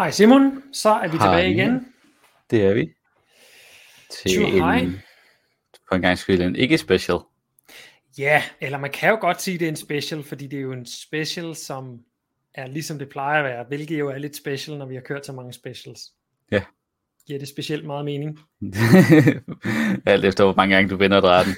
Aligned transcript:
Hej 0.00 0.10
Simon, 0.10 0.62
så 0.72 0.88
er 0.88 1.08
vi 1.08 1.12
tilbage 1.12 1.54
Hej. 1.54 1.64
igen. 1.64 1.86
Det 2.50 2.64
er 2.64 2.74
vi. 2.74 2.90
Til 4.10 4.46
hej. 4.46 4.78
en, 4.78 5.00
for 5.88 5.94
en 5.94 6.02
gang 6.02 6.18
skyld 6.18 6.42
en 6.42 6.56
ikke 6.56 6.78
special. 6.78 7.18
Ja, 8.18 8.42
eller 8.60 8.78
man 8.78 8.90
kan 8.90 9.10
jo 9.10 9.18
godt 9.20 9.42
sige, 9.42 9.54
at 9.54 9.60
det 9.60 9.66
er 9.66 9.70
en 9.70 9.76
special, 9.76 10.22
fordi 10.22 10.46
det 10.46 10.56
er 10.56 10.60
jo 10.60 10.72
en 10.72 10.86
special, 10.86 11.56
som 11.56 11.98
er 12.54 12.66
ligesom 12.66 12.98
det 12.98 13.08
plejer 13.08 13.38
at 13.38 13.44
være, 13.44 13.64
hvilket 13.68 13.98
jo 13.98 14.08
er 14.08 14.18
lidt 14.18 14.36
special, 14.36 14.78
når 14.78 14.86
vi 14.86 14.94
har 14.94 15.02
kørt 15.02 15.26
så 15.26 15.32
mange 15.32 15.52
specials. 15.52 16.00
Ja. 16.52 16.62
Giver 17.26 17.38
det 17.38 17.48
specielt 17.48 17.86
meget 17.86 18.04
mening? 18.04 18.38
Alt 20.06 20.24
efter 20.24 20.44
hvor 20.44 20.54
mange 20.54 20.74
gange 20.74 20.90
du 20.90 20.96
vender 20.96 21.20
drejen. 21.20 21.48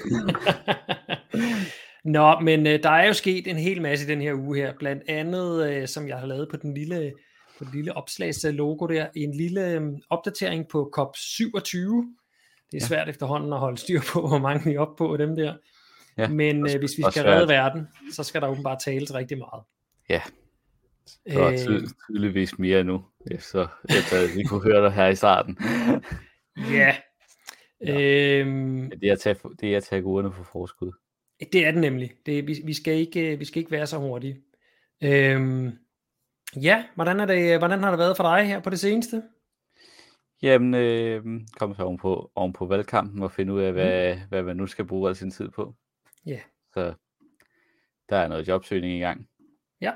Nå, 2.15 2.39
men 2.39 2.67
øh, 2.67 2.83
der 2.83 2.89
er 2.89 3.07
jo 3.07 3.13
sket 3.13 3.47
en 3.47 3.57
hel 3.57 3.81
masse 3.81 4.05
i 4.05 4.09
den 4.09 4.21
her 4.21 4.33
uge 4.33 4.57
her, 4.57 4.73
blandt 4.79 5.03
andet, 5.07 5.69
øh, 5.69 5.87
som 5.87 6.07
jeg 6.07 6.17
har 6.17 6.27
lavet 6.27 6.47
på 6.51 6.57
den 6.57 6.73
lille, 6.73 7.11
på 7.57 7.63
den 7.63 7.73
lille 7.73 7.93
opslagslogo 7.97 8.85
der, 8.87 9.07
en 9.15 9.33
lille 9.33 9.71
øh, 9.71 9.81
opdatering 10.09 10.67
på 10.67 10.91
COP27. 10.99 11.77
Det 12.71 12.77
er 12.77 12.83
Ja. 12.83 12.87
svært 12.87 13.09
efterhånden 13.09 13.53
at 13.53 13.59
holde 13.59 13.77
styr 13.77 14.01
på, 14.13 14.27
hvor 14.27 14.37
mange 14.37 14.69
vi 14.69 14.75
er 14.75 14.79
oppe 14.79 14.95
på 14.97 15.17
dem 15.17 15.35
der. 15.35 15.53
Ja, 16.17 16.27
Men 16.27 16.61
også- 16.63 16.75
øh, 16.77 16.81
hvis 16.81 16.97
vi 16.97 17.03
skal 17.11 17.23
redde 17.23 17.47
verden, 17.47 17.87
så 18.11 18.23
skal 18.23 18.41
der 18.41 18.47
åbenbart 18.47 18.79
tales 18.85 19.13
rigtig 19.13 19.37
meget. 19.37 19.63
Ja. 20.09 20.21
Det 21.25 21.35
var 21.39 21.49
Øh, 21.51 21.57
ty- 21.57 21.85
tydeligvis 22.09 22.59
mere 22.59 22.83
nu, 22.83 23.05
efter, 23.31 23.67
efter 23.89 24.35
vi 24.37 24.43
kunne 24.43 24.63
høre 24.63 24.83
dig 24.83 24.91
her 24.91 25.07
i 25.07 25.15
starten. 25.15 25.57
Ja. 26.71 26.95
Ja. 27.85 28.01
Øhm, 28.01 28.91
det 29.01 29.09
er 29.09 29.13
at 29.13 29.19
tage, 29.19 29.35
det 29.61 29.73
er 29.73 29.77
at 29.77 29.83
tage 29.83 30.03
for 30.03 30.43
forskud. 30.51 30.91
det 31.53 31.65
er 31.65 31.71
det 31.71 31.81
nemlig. 31.81 32.11
Det, 32.25 32.47
vi, 32.47 32.61
vi, 32.65 32.73
skal 32.73 32.93
ikke, 32.93 33.33
øh, 33.33 33.39
vi 33.39 33.45
skal 33.45 33.59
ikke 33.59 33.71
være 33.71 33.87
så 33.87 33.97
hurtige. 33.97 34.37
Øhm, 35.03 35.71
ja, 36.61 36.85
hvordan, 36.95 37.19
er 37.19 37.25
det, 37.25 37.57
hvordan 37.57 37.83
har 37.83 37.89
det 37.89 37.99
været 37.99 38.17
for 38.17 38.23
dig 38.23 38.47
her 38.47 38.59
på 38.59 38.69
det 38.69 38.79
seneste? 38.79 39.23
Jamen, 40.41 40.73
øh, 40.73 41.41
kom 41.57 41.75
så 41.75 41.83
ovenpå, 41.83 42.31
ovenpå 42.35 42.65
valgkampen 42.65 43.23
og 43.23 43.31
finde 43.31 43.53
ud 43.53 43.61
af, 43.61 43.73
hvad, 43.73 44.17
hvad 44.29 44.43
man 44.43 44.57
nu 44.57 44.67
skal 44.67 44.85
bruge 44.85 45.09
al 45.09 45.15
sin 45.15 45.31
tid 45.31 45.49
på. 45.49 45.75
Ja. 46.25 46.39
Så 46.73 46.93
der 48.09 48.17
er 48.17 48.27
noget 48.27 48.47
jobsøgning 48.47 48.97
i 48.97 48.99
gang. 48.99 49.27
Ja. 49.81 49.91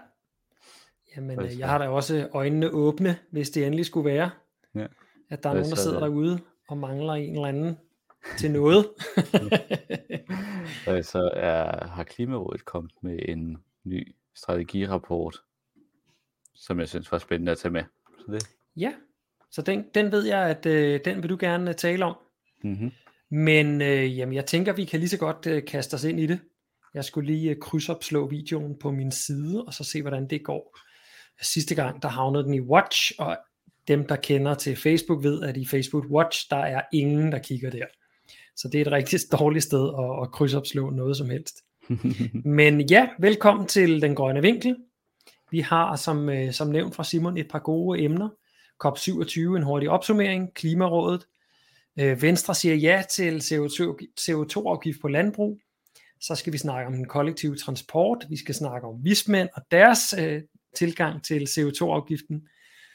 Jamen, 1.16 1.42
øh, 1.42 1.60
jeg 1.60 1.70
har 1.70 1.78
da 1.78 1.88
også 1.88 2.30
øjnene 2.34 2.70
åbne, 2.70 3.18
hvis 3.32 3.50
det 3.50 3.66
endelig 3.66 3.86
skulle 3.86 4.10
være. 4.10 4.30
Ja. 4.76 4.88
At 5.30 5.44
der 5.44 5.50
er 5.50 5.54
nogen, 5.54 5.70
der 5.70 5.76
sidder 5.76 6.00
derude 6.00 6.40
og 6.70 6.78
mangler 6.78 7.14
en 7.14 7.34
eller 7.36 7.48
anden 7.48 7.78
til 8.38 8.52
noget. 8.52 8.86
Og 10.88 11.06
så 11.06 11.30
er, 11.34 11.88
har 11.88 12.04
Klimarådet 12.04 12.66
kommet 12.66 12.94
med 13.02 13.20
en 13.28 13.58
ny 13.84 14.16
strategirapport, 14.36 15.42
som 16.60 16.80
jeg 16.80 16.90
synes 16.90 17.12
var 17.12 17.18
spændende 17.18 17.52
at 17.52 17.58
tage 17.58 17.72
med. 17.72 17.84
Så 18.26 18.32
det, 18.32 18.48
ja, 18.76 18.94
så 19.52 19.62
den, 19.62 19.86
den 19.96 20.12
ved 20.12 20.26
jeg, 20.26 20.50
at 20.50 20.66
øh, 20.66 21.00
den 21.06 21.24
vil 21.24 21.30
du 21.30 21.38
gerne 21.40 21.70
øh, 21.70 21.76
tale 21.76 22.06
om. 22.06 22.16
mm-hmm. 22.64 22.92
Men 23.32 23.82
øh, 23.82 24.18
jamen, 24.18 24.36
jeg 24.36 24.46
tænker, 24.46 24.74
vi 24.74 24.86
kan 24.86 25.00
lige 25.00 25.10
så 25.10 25.18
godt 25.18 25.48
øh, 25.48 25.66
kaste 25.66 25.94
os 25.94 26.04
ind 26.04 26.20
i 26.20 26.26
det. 26.26 26.40
Jeg 26.94 27.06
skulle 27.06 27.34
lige 27.34 27.50
øh, 27.50 27.60
krydsopslå 27.62 28.28
videoen 28.28 28.80
på 28.80 28.92
min 28.92 29.12
side, 29.12 29.64
og 29.64 29.74
så 29.74 29.84
se, 29.84 30.02
hvordan 30.02 30.28
det 30.30 30.44
går. 30.44 30.78
Sidste 31.42 31.76
gang, 31.76 32.02
der 32.02 32.08
havnede 32.08 32.44
den 32.44 32.54
i 32.54 32.62
Watch, 32.62 33.12
og 33.20 33.38
dem, 33.88 34.08
der 34.08 34.16
kender 34.16 34.54
til 34.54 34.76
Facebook, 34.76 35.24
ved, 35.24 35.44
at 35.44 35.58
i 35.58 35.66
Facebook 35.66 36.06
Watch, 36.06 36.50
der 36.50 36.58
er 36.58 36.82
ingen, 36.94 37.32
der 37.32 37.40
kigger 37.40 37.70
der. 37.70 37.86
Så 38.56 38.68
det 38.68 38.78
er 38.78 38.86
et 38.86 38.92
rigtig 38.92 39.20
dårligt 39.40 39.64
sted 39.64 39.94
at, 40.00 40.24
at 40.24 40.32
krydsopslå 40.32 40.90
noget 40.90 41.18
som 41.18 41.30
helst. 41.30 41.64
Men 42.60 42.82
ja, 42.82 43.10
velkommen 43.20 43.68
til 43.68 44.02
Den 44.02 44.16
Grønne 44.16 44.42
Vinkel. 44.42 44.76
Vi 45.52 45.60
har, 45.60 45.96
som, 45.96 46.30
øh, 46.30 46.54
som 46.54 46.68
nævnt 46.68 46.96
fra 46.96 47.04
Simon, 47.04 47.38
et 47.38 47.48
par 47.50 47.60
gode 47.60 48.00
emner. 48.00 48.30
COP27, 48.86 49.40
en 49.40 49.64
hurtig 49.64 49.90
opsummering, 49.90 50.54
Klimarådet, 50.54 51.26
Øh, 52.00 52.22
Venstre 52.22 52.56
siger 52.56 52.76
ja 52.76 53.04
til 53.10 53.38
CO2, 53.38 53.98
CO2-afgift 54.20 55.02
på 55.02 55.08
landbrug. 55.08 55.60
Så 56.22 56.36
skal 56.36 56.54
vi 56.54 56.58
snakke 56.58 56.88
om 56.88 56.94
den 56.94 57.08
kollektive 57.08 57.56
transport. 57.56 58.26
Vi 58.30 58.38
skal 58.38 58.56
snakke 58.56 58.88
om 58.88 59.06
vismænd 59.06 59.50
og 59.56 59.62
deres 59.72 60.14
øh, 60.20 60.42
tilgang 60.76 61.24
til 61.24 61.44
CO2-afgiften. 61.44 62.48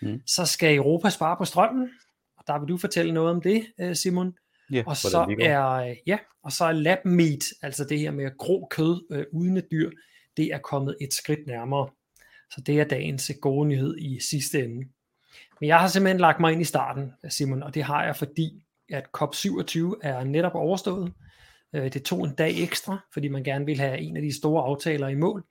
Mm. 0.02 0.20
Så 0.26 0.44
skal 0.44 0.76
Europa 0.76 1.10
spare 1.10 1.36
på 1.36 1.44
strømmen. 1.44 1.90
Og 2.36 2.44
der 2.46 2.58
vil 2.58 2.68
du 2.68 2.76
fortælle 2.76 3.12
noget 3.12 3.30
om 3.30 3.40
det, 3.40 3.66
øh, 3.80 3.96
Simon. 3.96 4.34
ja, 4.72 4.82
Og 4.86 4.96
så 4.96 5.36
er 5.40 5.70
øh, 5.72 5.96
ja, 6.06 6.18
og 6.44 6.52
så 6.52 6.64
er 6.64 6.72
lab 6.72 7.04
meat, 7.04 7.44
altså 7.62 7.84
det 7.84 7.98
her 7.98 8.10
med 8.10 8.38
grå 8.38 8.68
kød 8.70 9.06
øh, 9.12 9.24
uden 9.32 9.56
et 9.56 9.66
dyr, 9.70 9.90
det 10.36 10.46
er 10.46 10.58
kommet 10.58 10.96
et 11.00 11.14
skridt 11.14 11.46
nærmere. 11.46 11.88
Så 12.54 12.60
det 12.60 12.80
er 12.80 12.84
dagens 12.84 13.30
øh, 13.30 13.36
gode 13.40 13.68
nyhed 13.68 13.96
i 13.98 14.20
sidste 14.20 14.64
ende. 14.64 14.88
Men 15.60 15.68
jeg 15.68 15.80
har 15.80 15.88
simpelthen 15.88 16.20
lagt 16.20 16.40
mig 16.40 16.52
ind 16.52 16.60
i 16.60 16.64
starten, 16.64 17.12
Simon, 17.28 17.62
og 17.62 17.74
det 17.74 17.82
har 17.82 18.04
jeg, 18.04 18.16
fordi 18.16 18.64
at 18.90 19.04
COP27 19.18 19.78
er 20.02 20.24
netop 20.24 20.54
overstået. 20.54 21.12
Øh, 21.72 21.92
det 21.92 22.02
tog 22.02 22.24
en 22.24 22.34
dag 22.34 22.62
ekstra, 22.62 22.98
fordi 23.12 23.28
man 23.28 23.44
gerne 23.44 23.66
vil 23.66 23.80
have 23.80 23.98
en 23.98 24.16
af 24.16 24.22
de 24.22 24.36
store 24.36 24.64
aftaler 24.64 25.08
i 25.08 25.14
mål. 25.14 25.44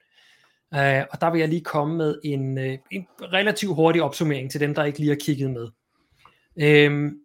Øh, 0.74 1.04
og 1.12 1.22
der 1.22 1.32
vil 1.32 1.40
jeg 1.40 1.50
lige 1.50 1.64
komme 1.64 1.98
med 1.98 2.20
en, 2.24 2.58
en 2.92 3.08
relativt 3.22 3.76
hurtig 3.76 4.04
opsummering 4.04 4.52
til 4.52 4.60
dem, 4.60 4.76
der 4.76 4.84
ikke 4.84 5.00
lige 5.00 5.10
har 5.10 5.18
kigget 5.22 5.52
med. 5.52 5.68
Øhm, 6.56 7.20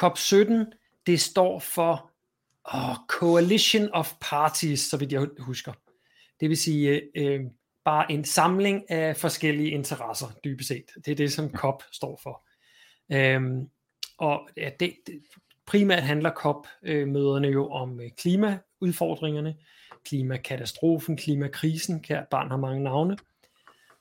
COP17, 0.00 0.54
det 1.06 1.20
står 1.20 1.58
for 1.58 2.10
oh, 2.64 2.96
Coalition 3.08 3.88
of 3.92 4.12
Parties, 4.20 4.80
så 4.80 4.96
vidt 4.96 5.12
jeg 5.12 5.26
husker. 5.38 5.72
Det 6.40 6.48
vil 6.48 6.56
sige 6.56 7.02
øh, 7.16 7.40
bare 7.84 8.12
en 8.12 8.24
samling 8.24 8.90
af 8.90 9.16
forskellige 9.16 9.70
interesser, 9.70 10.26
dybest 10.44 10.68
set. 10.68 10.84
Det 11.04 11.08
er 11.12 11.14
det, 11.14 11.32
som 11.32 11.50
COP 11.50 11.82
står 11.92 12.20
for. 12.22 12.46
Øhm, 13.12 13.68
og 14.18 14.48
ja, 14.56 14.70
det, 14.80 14.94
det, 15.06 15.22
primært 15.66 16.02
handler 16.02 16.30
COP-møderne 16.30 17.48
jo 17.48 17.70
om 17.70 18.00
øh, 18.00 18.10
klimaudfordringerne, 18.18 19.56
klimakatastrofen, 20.04 21.16
klimakrisen, 21.16 22.02
kært 22.02 22.28
barn 22.30 22.50
har 22.50 22.56
mange 22.56 22.82
navne. 22.82 23.16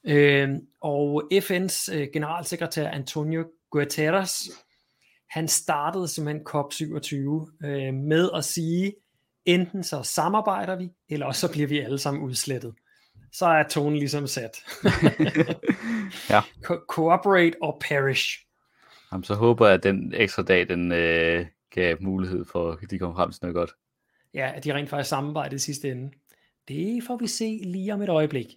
Øhm, 0.03 0.67
og 0.81 1.23
FN's 1.33 1.95
øh, 1.95 2.07
generalsekretær 2.13 2.89
Antonio 2.89 3.45
Guterres, 3.69 4.51
han 5.29 5.47
startede 5.47 6.07
simpelthen 6.07 6.47
COP27 6.49 7.65
øh, 7.65 7.93
med 7.93 8.29
at 8.35 8.45
sige, 8.45 8.93
enten 9.45 9.83
så 9.83 10.03
samarbejder 10.03 10.75
vi, 10.75 10.89
eller 11.09 11.25
også 11.25 11.47
så 11.47 11.51
bliver 11.51 11.67
vi 11.67 11.79
alle 11.79 11.99
sammen 11.99 12.23
udslettet. 12.23 12.73
Så 13.31 13.45
er 13.45 13.63
tonen 13.63 13.97
ligesom 13.99 14.27
sat. 14.27 14.57
Ja. 16.29 16.41
Co- 16.65 16.85
cooperate 16.87 17.53
or 17.61 17.77
perish. 17.89 18.39
Jamen, 19.11 19.23
så 19.23 19.33
håber 19.35 19.65
jeg, 19.67 19.73
at 19.73 19.83
den 19.83 20.13
ekstra 20.15 20.43
dag, 20.43 20.69
den 20.69 20.91
øh, 20.91 21.45
gav 21.69 21.97
mulighed 21.99 22.45
for, 22.45 22.71
at 22.71 22.91
de 22.91 22.99
kommer 22.99 23.15
frem 23.15 23.31
til 23.31 23.39
noget 23.41 23.55
godt. 23.55 23.71
Ja, 24.33 24.51
at 24.55 24.63
de 24.63 24.73
rent 24.73 24.89
faktisk 24.89 25.09
samarbejdede 25.09 25.55
i 25.55 25.59
sidste 25.59 25.91
ende. 25.91 26.11
Det 26.67 27.03
får 27.07 27.17
vi 27.17 27.27
se 27.27 27.59
lige 27.63 27.93
om 27.93 28.01
et 28.01 28.09
øjeblik. 28.09 28.55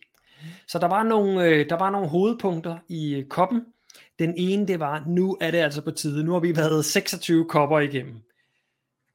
Så 0.68 0.78
der 0.78 0.86
var 0.88 1.02
nogle, 1.02 1.44
øh, 1.44 1.68
der 1.68 1.76
var 1.76 1.90
nogle 1.90 2.08
hovedpunkter 2.08 2.78
i 2.88 3.14
øh, 3.14 3.24
koppen. 3.28 3.62
Den 4.18 4.34
ene, 4.36 4.66
det 4.66 4.80
var, 4.80 5.04
nu 5.06 5.36
er 5.40 5.50
det 5.50 5.58
altså 5.58 5.82
på 5.82 5.90
tide. 5.90 6.24
Nu 6.24 6.32
har 6.32 6.40
vi 6.40 6.56
været 6.56 6.84
26 6.84 7.48
kopper 7.48 7.78
igennem. 7.80 8.22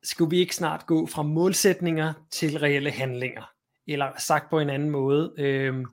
Skulle 0.04 0.30
vi 0.30 0.38
ikke 0.40 0.56
snart 0.56 0.86
gå 0.86 1.08
fra 1.08 1.22
målsætninger 1.24 2.14
til 2.32 2.60
reelle 2.60 2.92
handlinger? 2.92 3.52
Eller 3.94 4.12
sagt 4.18 4.50
på 4.50 4.60
en 4.60 4.70
anden 4.70 4.90
måde, 4.90 5.34
øh, 5.38 5.86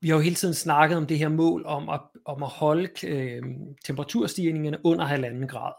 vi 0.00 0.08
har 0.08 0.16
jo 0.16 0.22
hele 0.22 0.36
tiden 0.36 0.54
snakket 0.54 0.98
om 0.98 1.06
det 1.06 1.18
her 1.18 1.28
mål 1.28 1.66
om 1.66 1.88
at, 1.88 2.00
om 2.24 2.42
at 2.42 2.48
holde 2.48 3.06
øh, 3.06 3.42
temperaturstigningerne 3.84 4.78
under 4.84 5.04
halvanden 5.04 5.48
grad. 5.48 5.72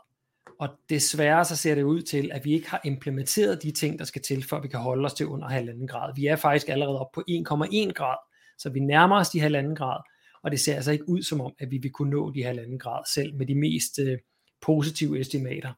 Og 0.60 0.70
desværre 0.90 1.46
så 1.46 1.56
ser 1.56 1.76
det 1.76 1.84
ud 1.84 2.02
til, 2.02 2.32
at 2.34 2.46
vi 2.46 2.54
ikke 2.54 2.70
har 2.70 2.82
implementeret 2.86 3.64
de 3.64 3.72
ting, 3.72 4.00
der 4.00 4.06
skal 4.06 4.22
til, 4.22 4.44
for 4.44 4.58
at 4.58 4.64
vi 4.64 4.68
kan 4.68 4.80
holde 4.80 5.06
os 5.06 5.14
til 5.14 5.28
under 5.28 5.48
halvanden 5.48 5.88
grad. 5.88 6.14
Vi 6.16 6.26
er 6.26 6.36
faktisk 6.36 6.70
allerede 6.70 7.00
oppe 7.00 7.16
på 7.16 7.24
1,1 7.30 7.92
grad, 7.92 8.18
så 8.58 8.70
vi 8.70 8.80
nærmer 8.80 9.20
os 9.20 9.30
de 9.30 9.40
halvanden 9.40 9.76
grad, 9.76 10.00
og 10.44 10.52
det 10.52 10.60
ser 10.60 10.76
altså 10.76 10.92
ikke 10.92 11.10
ud 11.10 11.22
som 11.22 11.42
om, 11.42 11.54
at 11.60 11.72
vi 11.72 11.78
vil 11.78 11.92
kunne 11.92 12.10
nå 12.10 12.32
de 12.32 12.44
halvanden 12.44 12.80
grad 12.80 13.04
selv 13.14 13.36
med 13.36 13.46
de 13.46 13.56
mest 13.56 14.00
øh, 14.00 14.18
positive 14.62 15.20
estimater. 15.20 15.74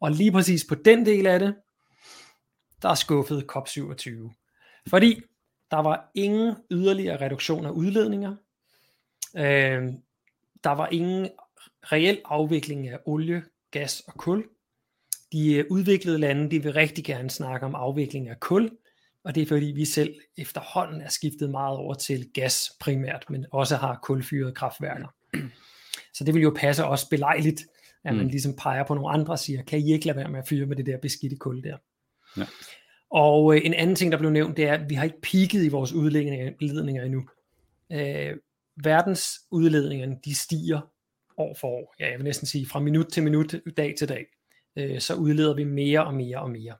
Og 0.00 0.10
lige 0.10 0.32
præcis 0.32 0.64
på 0.68 0.74
den 0.74 1.06
del 1.06 1.26
af 1.26 1.38
det, 1.38 1.54
der 2.84 2.90
er 2.90 2.94
skuffet 2.94 3.46
COP27. 3.52 4.10
Fordi 4.88 5.22
der 5.70 5.76
var 5.76 6.10
ingen 6.14 6.56
yderligere 6.70 7.24
reduktion 7.24 7.66
af 7.66 7.70
udledninger. 7.70 8.36
Øh, 9.36 9.92
der 10.64 10.70
var 10.70 10.88
ingen 10.88 11.28
reel 11.82 12.20
afvikling 12.24 12.88
af 12.88 12.98
olie, 13.06 13.42
gas 13.70 14.00
og 14.00 14.14
kul. 14.14 14.44
De 15.32 15.54
øh, 15.54 15.64
udviklede 15.70 16.18
lande, 16.18 16.50
de 16.50 16.62
vil 16.62 16.72
rigtig 16.72 17.04
gerne 17.04 17.30
snakke 17.30 17.66
om 17.66 17.74
afvikling 17.74 18.28
af 18.28 18.40
kul, 18.40 18.70
og 19.24 19.34
det 19.34 19.42
er 19.42 19.46
fordi 19.46 19.66
vi 19.66 19.84
selv 19.84 20.14
efterhånden 20.36 21.00
er 21.00 21.08
skiftet 21.08 21.50
meget 21.50 21.78
over 21.78 21.94
til 21.94 22.30
gas 22.34 22.72
primært, 22.80 23.24
men 23.30 23.46
også 23.52 23.76
har 23.76 24.00
kulfyrede 24.02 24.52
kraftværker. 24.54 25.14
Så 26.14 26.24
det 26.24 26.34
vil 26.34 26.42
jo 26.42 26.54
passe 26.56 26.84
også 26.84 27.08
belejligt, 27.10 27.60
at 28.04 28.14
man 28.14 28.24
Mm. 28.24 28.30
ligesom 28.30 28.56
peger 28.56 28.84
på 28.84 28.94
nogle 28.94 29.10
andre 29.10 29.32
og 29.32 29.38
siger, 29.38 29.62
kan 29.62 29.78
I 29.78 29.92
ikke 29.92 30.06
lade 30.06 30.16
være 30.18 30.28
med 30.28 30.38
at 30.38 30.48
fyre 30.48 30.66
med 30.66 30.76
det 30.76 30.86
der 30.86 30.98
beskidte 30.98 31.36
kul 31.36 31.62
der? 31.64 31.76
Ja. 32.36 32.46
Og 33.10 33.54
øh, 33.54 33.60
en 33.64 33.74
anden 33.74 33.96
ting, 33.96 34.12
der 34.12 34.18
blev 34.18 34.30
nævnt, 34.30 34.56
det 34.56 34.64
er, 34.64 34.72
at 34.72 34.90
vi 34.90 34.94
har 34.94 35.04
ikke 35.04 35.20
peaked 35.20 35.64
i 35.64 35.68
vores 35.68 35.92
udledninger 35.92 36.52
udledninger 36.62 37.04
endnu. 37.04 37.28
Øh, 37.92 38.36
verdens 38.84 39.40
udledninger, 39.50 40.16
de 40.24 40.34
stiger 40.34 40.80
år 41.36 41.56
for 41.60 41.68
år. 41.68 41.94
Ja, 42.00 42.10
jeg 42.10 42.18
vil 42.18 42.24
næsten 42.24 42.46
sige 42.46 42.66
fra 42.66 42.80
minut 42.80 43.06
til 43.06 43.22
minut, 43.22 43.54
dag 43.76 43.94
til 43.98 44.08
dag. 44.08 44.26
Øh, 44.76 45.00
så 45.00 45.14
udleder 45.14 45.54
vi 45.54 45.64
mere 45.64 46.04
og 46.04 46.14
mere 46.14 46.38
og 46.38 46.50
mere. 46.50 46.74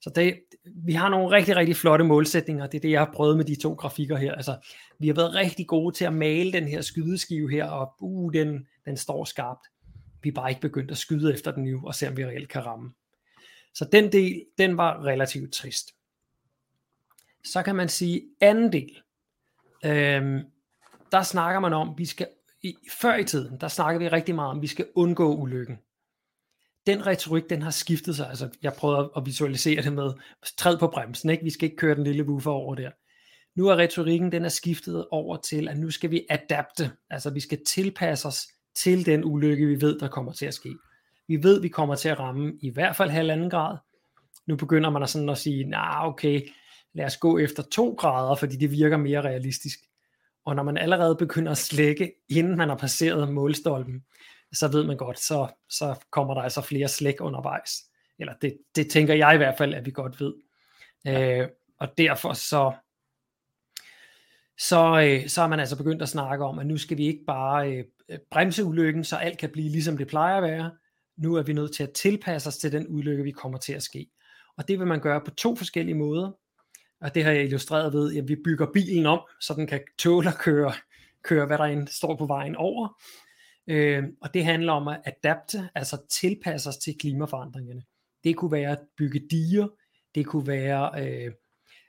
Så 0.00 0.10
det, 0.10 0.40
vi 0.84 0.92
har 0.92 1.08
nogle 1.08 1.30
rigtig, 1.30 1.56
rigtig 1.56 1.76
flotte 1.76 2.04
målsætninger. 2.04 2.66
Det 2.66 2.78
er 2.78 2.82
det, 2.82 2.90
jeg 2.90 3.00
har 3.00 3.12
prøvet 3.14 3.36
med 3.36 3.44
de 3.44 3.60
to 3.60 3.72
grafikker 3.72 4.16
her. 4.16 4.32
Altså, 4.32 4.56
vi 4.98 5.06
har 5.06 5.14
været 5.14 5.34
rigtig 5.34 5.66
gode 5.66 5.94
til 5.94 6.04
at 6.04 6.12
male 6.12 6.52
den 6.52 6.68
her 6.68 6.80
skydeskive 6.80 7.50
her, 7.50 7.64
og 7.64 7.94
uh, 8.00 8.32
den, 8.32 8.66
den 8.84 8.96
står 8.96 9.24
skarpt. 9.24 9.66
Vi 10.22 10.28
er 10.28 10.32
bare 10.32 10.50
ikke 10.50 10.60
begyndt 10.60 10.90
at 10.90 10.96
skyde 10.96 11.32
efter 11.32 11.52
den 11.52 11.64
nu, 11.64 11.86
og 11.86 11.94
se 11.94 12.08
om 12.08 12.16
vi 12.16 12.26
reelt 12.26 12.48
kan 12.48 12.66
ramme. 12.66 12.92
Så 13.74 13.88
den 13.92 14.12
del, 14.12 14.44
den 14.58 14.76
var 14.76 15.04
relativt 15.04 15.52
trist. 15.52 15.94
Så 17.44 17.62
kan 17.62 17.76
man 17.76 17.88
sige, 17.88 18.22
anden 18.40 18.72
del, 18.72 19.02
øhm, 19.84 20.40
der 21.12 21.22
snakker 21.22 21.60
man 21.60 21.72
om, 21.72 21.94
vi 21.98 22.04
skal, 22.04 22.28
i, 22.62 22.76
før 23.00 23.14
i 23.14 23.24
tiden, 23.24 23.60
der 23.60 23.68
snakker 23.68 23.98
vi 23.98 24.08
rigtig 24.08 24.34
meget 24.34 24.50
om, 24.50 24.62
vi 24.62 24.66
skal 24.66 24.86
undgå 24.94 25.36
ulykken 25.36 25.78
den 26.86 27.06
retorik, 27.06 27.50
den 27.50 27.62
har 27.62 27.70
skiftet 27.70 28.16
sig. 28.16 28.28
Altså, 28.28 28.48
jeg 28.62 28.72
prøvede 28.72 29.10
at 29.16 29.26
visualisere 29.26 29.82
det 29.82 29.92
med, 29.92 30.12
træd 30.58 30.78
på 30.78 30.86
bremsen, 30.86 31.30
ikke? 31.30 31.44
vi 31.44 31.50
skal 31.50 31.64
ikke 31.64 31.76
køre 31.76 31.94
den 31.94 32.04
lille 32.04 32.24
woofer 32.24 32.50
over 32.50 32.74
der. 32.74 32.90
Nu 33.56 33.68
er 33.68 33.76
retorikken, 33.76 34.32
den 34.32 34.44
er 34.44 34.48
skiftet 34.48 35.06
over 35.10 35.36
til, 35.36 35.68
at 35.68 35.78
nu 35.78 35.90
skal 35.90 36.10
vi 36.10 36.26
adapte, 36.30 36.90
altså 37.10 37.30
vi 37.30 37.40
skal 37.40 37.58
tilpasse 37.66 38.28
os 38.28 38.46
til 38.76 39.06
den 39.06 39.24
ulykke, 39.24 39.66
vi 39.66 39.80
ved, 39.80 39.98
der 39.98 40.08
kommer 40.08 40.32
til 40.32 40.46
at 40.46 40.54
ske. 40.54 40.74
Vi 41.28 41.42
ved, 41.42 41.60
vi 41.60 41.68
kommer 41.68 41.94
til 41.94 42.08
at 42.08 42.18
ramme 42.18 42.52
i 42.60 42.70
hvert 42.70 42.96
fald 42.96 43.10
halvanden 43.10 43.50
grad. 43.50 43.76
Nu 44.46 44.56
begynder 44.56 44.90
man 44.90 45.08
sådan 45.08 45.28
at 45.28 45.38
sige, 45.38 45.64
nah, 45.64 46.06
okay, 46.06 46.48
lad 46.92 47.04
os 47.04 47.16
gå 47.16 47.38
efter 47.38 47.62
to 47.62 47.94
grader, 47.98 48.34
fordi 48.34 48.56
det 48.56 48.70
virker 48.70 48.96
mere 48.96 49.20
realistisk. 49.20 49.78
Og 50.44 50.56
når 50.56 50.62
man 50.62 50.78
allerede 50.78 51.16
begynder 51.16 51.52
at 51.52 51.58
slække, 51.58 52.12
inden 52.28 52.56
man 52.56 52.68
har 52.68 52.76
passeret 52.76 53.32
målstolpen, 53.32 54.04
så 54.52 54.68
ved 54.68 54.84
man 54.84 54.96
godt, 54.96 55.18
så, 55.18 55.48
så 55.68 55.94
kommer 56.10 56.34
der 56.34 56.42
altså 56.42 56.60
flere 56.60 56.88
slæk 56.88 57.20
undervejs. 57.20 57.70
Eller 58.18 58.34
det, 58.42 58.58
det 58.76 58.90
tænker 58.90 59.14
jeg 59.14 59.34
i 59.34 59.36
hvert 59.36 59.58
fald, 59.58 59.74
at 59.74 59.86
vi 59.86 59.90
godt 59.90 60.20
ved. 60.20 60.34
Øh, 61.06 61.48
og 61.78 61.98
derfor 61.98 62.32
så, 62.32 62.72
så, 64.58 65.00
øh, 65.00 65.28
så 65.28 65.42
er 65.42 65.46
man 65.46 65.60
altså 65.60 65.76
begyndt 65.76 66.02
at 66.02 66.08
snakke 66.08 66.44
om, 66.44 66.58
at 66.58 66.66
nu 66.66 66.78
skal 66.78 66.96
vi 66.96 67.06
ikke 67.06 67.24
bare 67.26 67.72
øh, 68.08 68.18
bremse 68.30 68.64
ulykken, 68.64 69.04
så 69.04 69.16
alt 69.16 69.38
kan 69.38 69.50
blive 69.50 69.68
ligesom 69.68 69.96
det 69.96 70.06
plejer 70.06 70.36
at 70.36 70.42
være. 70.42 70.70
Nu 71.16 71.34
er 71.34 71.42
vi 71.42 71.52
nødt 71.52 71.74
til 71.74 71.82
at 71.82 71.92
tilpasse 71.92 72.48
os 72.48 72.58
til 72.58 72.72
den 72.72 72.86
ulykke, 72.88 73.22
vi 73.24 73.30
kommer 73.30 73.58
til 73.58 73.72
at 73.72 73.82
ske. 73.82 74.10
Og 74.56 74.68
det 74.68 74.78
vil 74.78 74.86
man 74.86 75.00
gøre 75.00 75.20
på 75.20 75.30
to 75.30 75.56
forskellige 75.56 75.94
måder. 75.94 76.32
Og 77.00 77.14
det 77.14 77.24
har 77.24 77.30
jeg 77.30 77.44
illustreret 77.44 77.92
ved, 77.92 78.16
at 78.16 78.28
vi 78.28 78.36
bygger 78.44 78.66
bilen 78.72 79.06
om, 79.06 79.20
så 79.40 79.54
den 79.54 79.66
kan 79.66 79.80
tåle 79.98 80.28
at 80.28 80.38
køre, 80.38 80.72
køre 81.22 81.46
hvad 81.46 81.58
der 81.58 81.64
end 81.64 81.88
står 81.88 82.16
på 82.16 82.26
vejen 82.26 82.56
over. 82.56 83.00
Øh, 83.66 84.04
og 84.20 84.34
det 84.34 84.44
handler 84.44 84.72
om 84.72 84.88
at 84.88 85.00
adapte, 85.04 85.68
altså 85.74 85.96
tilpasse 86.10 86.68
os 86.68 86.76
til 86.76 86.98
klimaforandringerne. 86.98 87.82
Det 88.24 88.36
kunne 88.36 88.52
være 88.52 88.70
at 88.70 88.80
bygge 88.98 89.20
diger, 89.30 89.68
det 90.14 90.26
kunne 90.26 90.46
være 90.46 90.90
øh, 91.04 91.32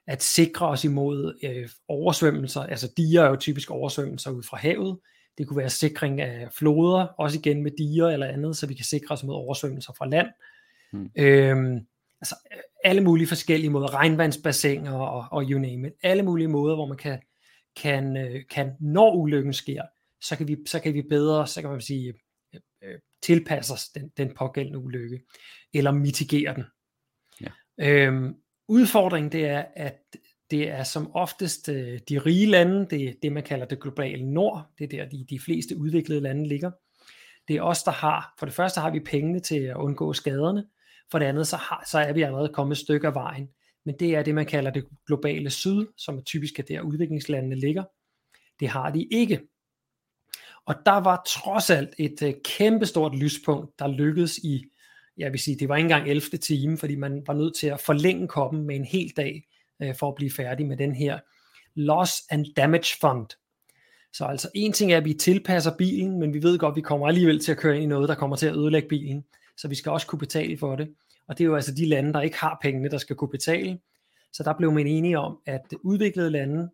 at 0.07 0.23
sikre 0.23 0.67
os 0.67 0.83
imod 0.83 1.39
øh, 1.43 1.69
oversvømmelser, 1.87 2.61
altså 2.61 2.93
diger 2.97 3.23
er 3.23 3.29
jo 3.29 3.35
typisk 3.35 3.71
oversvømmelser 3.71 4.31
ud 4.31 4.43
fra 4.43 4.57
havet, 4.57 4.99
det 5.37 5.47
kunne 5.47 5.57
være 5.57 5.69
sikring 5.69 6.21
af 6.21 6.47
floder, 6.51 7.05
også 7.17 7.39
igen 7.39 7.63
med 7.63 7.71
diger 7.77 8.07
eller 8.07 8.27
andet, 8.27 8.57
så 8.57 8.67
vi 8.67 8.73
kan 8.73 8.85
sikre 8.85 9.13
os 9.13 9.23
mod 9.23 9.35
oversvømmelser 9.35 9.93
fra 9.97 10.07
land. 10.07 10.27
Hmm. 10.91 11.09
Øhm, 11.17 11.79
altså 12.21 12.35
alle 12.83 13.01
mulige 13.01 13.27
forskellige 13.27 13.69
måder, 13.69 13.93
regnvandsbassiner 13.93 14.91
og, 14.91 15.27
og 15.31 15.43
you 15.49 15.59
name 15.59 15.87
it, 15.87 15.93
alle 16.03 16.23
mulige 16.23 16.47
måder, 16.47 16.75
hvor 16.75 16.85
man 16.85 16.97
kan, 16.97 17.19
kan, 17.75 18.17
øh, 18.17 18.41
kan 18.49 18.71
når 18.79 19.15
ulykken 19.15 19.53
sker, 19.53 19.83
så 20.21 20.35
kan 20.35 20.47
vi, 20.47 20.57
så 20.65 20.79
kan 20.79 20.93
vi 20.93 21.01
bedre, 21.01 21.47
så 21.47 21.61
kan 21.61 21.69
man 21.69 21.81
sige, 21.81 22.13
øh, 22.53 22.61
øh, 22.83 22.99
tilpasse 23.23 23.73
os 23.73 23.89
den, 23.89 24.11
den 24.17 24.35
pågældende 24.35 24.79
ulykke, 24.79 25.21
eller 25.73 25.91
mitigere 25.91 26.55
den. 26.55 26.63
Ja. 27.41 27.49
Øhm, 27.79 28.35
udfordringen 28.67 29.31
det 29.31 29.45
er, 29.45 29.65
at 29.75 30.01
det 30.51 30.69
er 30.69 30.83
som 30.83 31.15
oftest 31.15 31.69
øh, 31.69 31.99
de 32.09 32.19
rige 32.19 32.45
lande, 32.45 32.87
det 32.89 33.09
er 33.09 33.13
det 33.21 33.31
man 33.31 33.43
kalder 33.43 33.65
det 33.65 33.81
globale 33.81 34.33
nord, 34.33 34.65
det 34.77 34.83
er 34.83 34.87
der 34.87 35.09
de, 35.09 35.25
de 35.29 35.39
fleste 35.39 35.77
udviklede 35.77 36.21
lande 36.21 36.47
ligger. 36.47 36.71
Det 37.47 37.55
er 37.55 37.61
os, 37.61 37.83
der 37.83 37.91
har, 37.91 38.35
for 38.39 38.45
det 38.45 38.55
første 38.55 38.81
har 38.81 38.91
vi 38.91 38.99
pengene 38.99 39.39
til 39.39 39.59
at 39.59 39.75
undgå 39.75 40.13
skaderne, 40.13 40.65
for 41.11 41.19
det 41.19 41.25
andet 41.25 41.47
så, 41.47 41.55
har, 41.55 41.83
så 41.91 41.99
er 41.99 42.13
vi 42.13 42.21
allerede 42.21 42.49
kommet 42.49 42.75
et 42.75 42.81
stykke 42.81 43.07
af 43.07 43.15
vejen. 43.15 43.49
Men 43.85 43.95
det 43.99 44.15
er 44.15 44.23
det, 44.23 44.35
man 44.35 44.45
kalder 44.45 44.71
det 44.71 44.85
globale 45.07 45.49
syd, 45.49 45.87
som 45.97 46.17
er 46.17 46.21
typisk 46.21 46.59
er 46.59 46.63
der 46.63 46.81
udviklingslandene 46.81 47.55
ligger. 47.55 47.83
Det 48.59 48.67
har 48.67 48.89
de 48.89 49.03
ikke. 49.03 49.41
Og 50.65 50.75
der 50.85 50.97
var 50.97 51.23
trods 51.27 51.69
alt 51.69 51.95
et 51.97 52.21
øh, 52.23 52.33
kæmpestort 52.45 53.15
lyspunkt, 53.15 53.79
der 53.79 53.87
lykkedes 53.87 54.37
i, 54.37 54.63
jeg 55.17 55.31
vil 55.31 55.39
sige, 55.39 55.59
det 55.59 55.69
var 55.69 55.75
ikke 55.75 55.85
engang 55.85 56.09
11. 56.09 56.21
time, 56.21 56.77
fordi 56.77 56.95
man 56.95 57.23
var 57.27 57.33
nødt 57.33 57.55
til 57.55 57.67
at 57.67 57.79
forlænge 57.79 58.27
koppen 58.27 58.67
med 58.67 58.75
en 58.75 58.85
hel 58.85 59.13
dag, 59.17 59.43
øh, 59.81 59.95
for 59.95 60.07
at 60.07 60.15
blive 60.15 60.31
færdig 60.31 60.65
med 60.65 60.77
den 60.77 60.95
her 60.95 61.19
Loss 61.75 62.13
and 62.29 62.45
Damage 62.57 62.97
Fund. 63.01 63.27
Så 64.13 64.25
altså 64.25 64.49
en 64.55 64.73
ting 64.73 64.91
er, 64.91 64.97
at 64.97 65.05
vi 65.05 65.13
tilpasser 65.13 65.77
bilen, 65.77 66.19
men 66.19 66.33
vi 66.33 66.43
ved 66.43 66.57
godt, 66.57 66.71
at 66.71 66.75
vi 66.75 66.81
kommer 66.81 67.07
alligevel 67.07 67.39
til 67.39 67.51
at 67.51 67.57
køre 67.57 67.75
ind 67.75 67.83
i 67.83 67.87
noget, 67.87 68.09
der 68.09 68.15
kommer 68.15 68.35
til 68.35 68.47
at 68.47 68.55
ødelægge 68.55 68.87
bilen. 68.87 69.25
Så 69.57 69.67
vi 69.67 69.75
skal 69.75 69.91
også 69.91 70.07
kunne 70.07 70.19
betale 70.19 70.57
for 70.57 70.75
det. 70.75 70.89
Og 71.27 71.37
det 71.37 71.43
er 71.43 71.47
jo 71.47 71.55
altså 71.55 71.73
de 71.73 71.85
lande, 71.85 72.13
der 72.13 72.21
ikke 72.21 72.37
har 72.37 72.59
pengene, 72.61 72.89
der 72.89 72.97
skal 72.97 73.15
kunne 73.15 73.29
betale. 73.29 73.79
Så 74.33 74.43
der 74.43 74.53
blev 74.53 74.71
man 74.71 74.87
enige 74.87 75.19
om, 75.19 75.39
at 75.45 75.61
udviklede 75.83 76.29
lande 76.29 76.69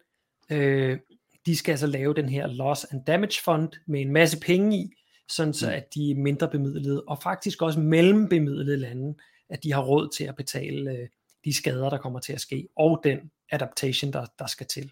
øh, 0.51 0.99
de 1.45 1.55
skal 1.55 1.71
altså 1.71 1.87
lave 1.87 2.13
den 2.13 2.29
her 2.29 2.47
loss 2.47 2.85
and 2.91 3.05
damage 3.05 3.41
fund 3.43 3.69
med 3.85 4.01
en 4.01 4.11
masse 4.11 4.39
penge 4.39 4.77
i, 4.77 4.91
sådan 5.29 5.53
så 5.53 5.67
mm. 5.67 5.73
at 5.73 5.95
de 5.95 6.15
mindre 6.15 6.49
bemidlede, 6.49 7.03
og 7.07 7.21
faktisk 7.23 7.61
også 7.61 7.79
mellembemidlede 7.79 8.77
lande, 8.77 9.15
at 9.49 9.63
de 9.63 9.73
har 9.73 9.81
råd 9.81 10.09
til 10.17 10.23
at 10.23 10.35
betale 10.35 10.91
øh, 10.91 11.07
de 11.45 11.53
skader, 11.53 11.89
der 11.89 11.97
kommer 11.97 12.19
til 12.19 12.33
at 12.33 12.41
ske, 12.41 12.67
og 12.75 13.01
den 13.03 13.19
adaptation, 13.51 14.13
der, 14.13 14.25
der 14.39 14.47
skal 14.47 14.67
til. 14.67 14.91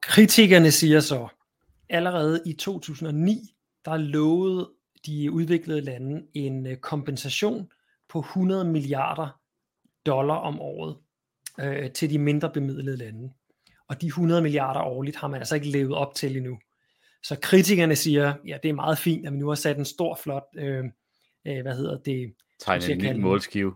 Kritikerne 0.00 0.70
siger 0.70 1.00
så, 1.00 1.28
allerede 1.88 2.42
i 2.46 2.52
2009, 2.52 3.54
der 3.84 3.96
lovede 3.96 4.70
de 5.06 5.32
udviklede 5.32 5.80
lande 5.80 6.22
en 6.34 6.66
øh, 6.66 6.76
kompensation 6.76 7.70
på 8.08 8.18
100 8.18 8.64
milliarder 8.64 9.40
dollar 10.06 10.34
om 10.34 10.60
året 10.60 10.96
øh, 11.60 11.92
til 11.92 12.10
de 12.10 12.18
mindre 12.18 12.50
bemidlede 12.50 12.96
lande. 12.96 13.32
Og 13.88 14.00
de 14.00 14.06
100 14.06 14.42
milliarder 14.42 14.80
årligt 14.80 15.16
har 15.16 15.28
man 15.28 15.40
altså 15.40 15.54
ikke 15.54 15.68
levet 15.68 15.94
op 15.94 16.14
til 16.14 16.36
endnu. 16.36 16.58
Så 17.22 17.36
kritikerne 17.42 17.96
siger, 17.96 18.34
ja, 18.46 18.58
det 18.62 18.68
er 18.68 18.74
meget 18.74 18.98
fint, 18.98 19.26
at 19.26 19.32
vi 19.32 19.38
nu 19.38 19.48
har 19.48 19.54
sat 19.54 19.78
en 19.78 19.84
stor, 19.84 20.18
flot, 20.22 20.44
øh, 20.56 20.84
øh, 21.46 21.62
hvad 21.62 21.76
hedder 21.76 21.98
det? 21.98 22.34
Tegnet 22.60 22.90
en 22.90 22.98
ny 22.98 23.20
målskive. 23.20 23.74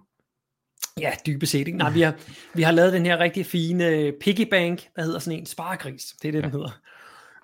Ja, 1.01 1.13
dybest 1.27 1.53
set. 1.53 1.67
Ikke? 1.67 1.79
Nej, 1.79 1.91
vi 1.91 2.01
har, 2.01 2.15
vi 2.55 2.63
har 2.63 2.73
lavet 2.73 2.93
den 2.93 3.07
her 3.07 3.19
rigtig 3.19 3.47
fine 3.47 3.87
øh, 3.87 4.13
piggy 4.21 4.49
bank, 4.51 4.89
der 4.97 5.03
hedder 5.03 5.19
sådan 5.19 5.39
en 5.39 5.47
sparegris. 5.47 6.15
Det 6.23 6.29
er 6.29 6.33
det, 6.33 6.39
ja. 6.39 6.45
den 6.45 6.53
hedder. 6.53 6.81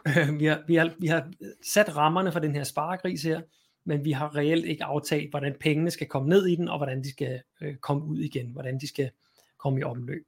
Øh, 0.07 0.41
vi, 0.41 0.45
har, 0.45 0.63
vi, 0.67 0.75
har, 0.75 0.91
vi 0.99 1.07
har 1.07 1.29
sat 1.63 1.97
rammerne 1.97 2.33
for 2.33 2.39
den 2.39 2.55
her 2.55 2.65
sparegris 2.65 3.23
her, 3.23 3.41
men 3.85 4.05
vi 4.05 4.13
har 4.13 4.37
reelt 4.37 4.65
ikke 4.65 4.85
aftalt, 4.85 5.31
hvordan 5.31 5.55
pengene 5.61 5.91
skal 5.91 6.07
komme 6.07 6.29
ned 6.29 6.47
i 6.47 6.57
den, 6.57 6.69
og 6.69 6.77
hvordan 6.77 7.05
de 7.05 7.11
skal 7.11 7.41
øh, 7.61 7.77
komme 7.77 8.05
ud 8.05 8.19
igen, 8.19 8.51
hvordan 8.51 8.81
de 8.81 8.89
skal 8.89 9.11
komme 9.59 9.81
i 9.81 9.83
omløb. 9.83 10.27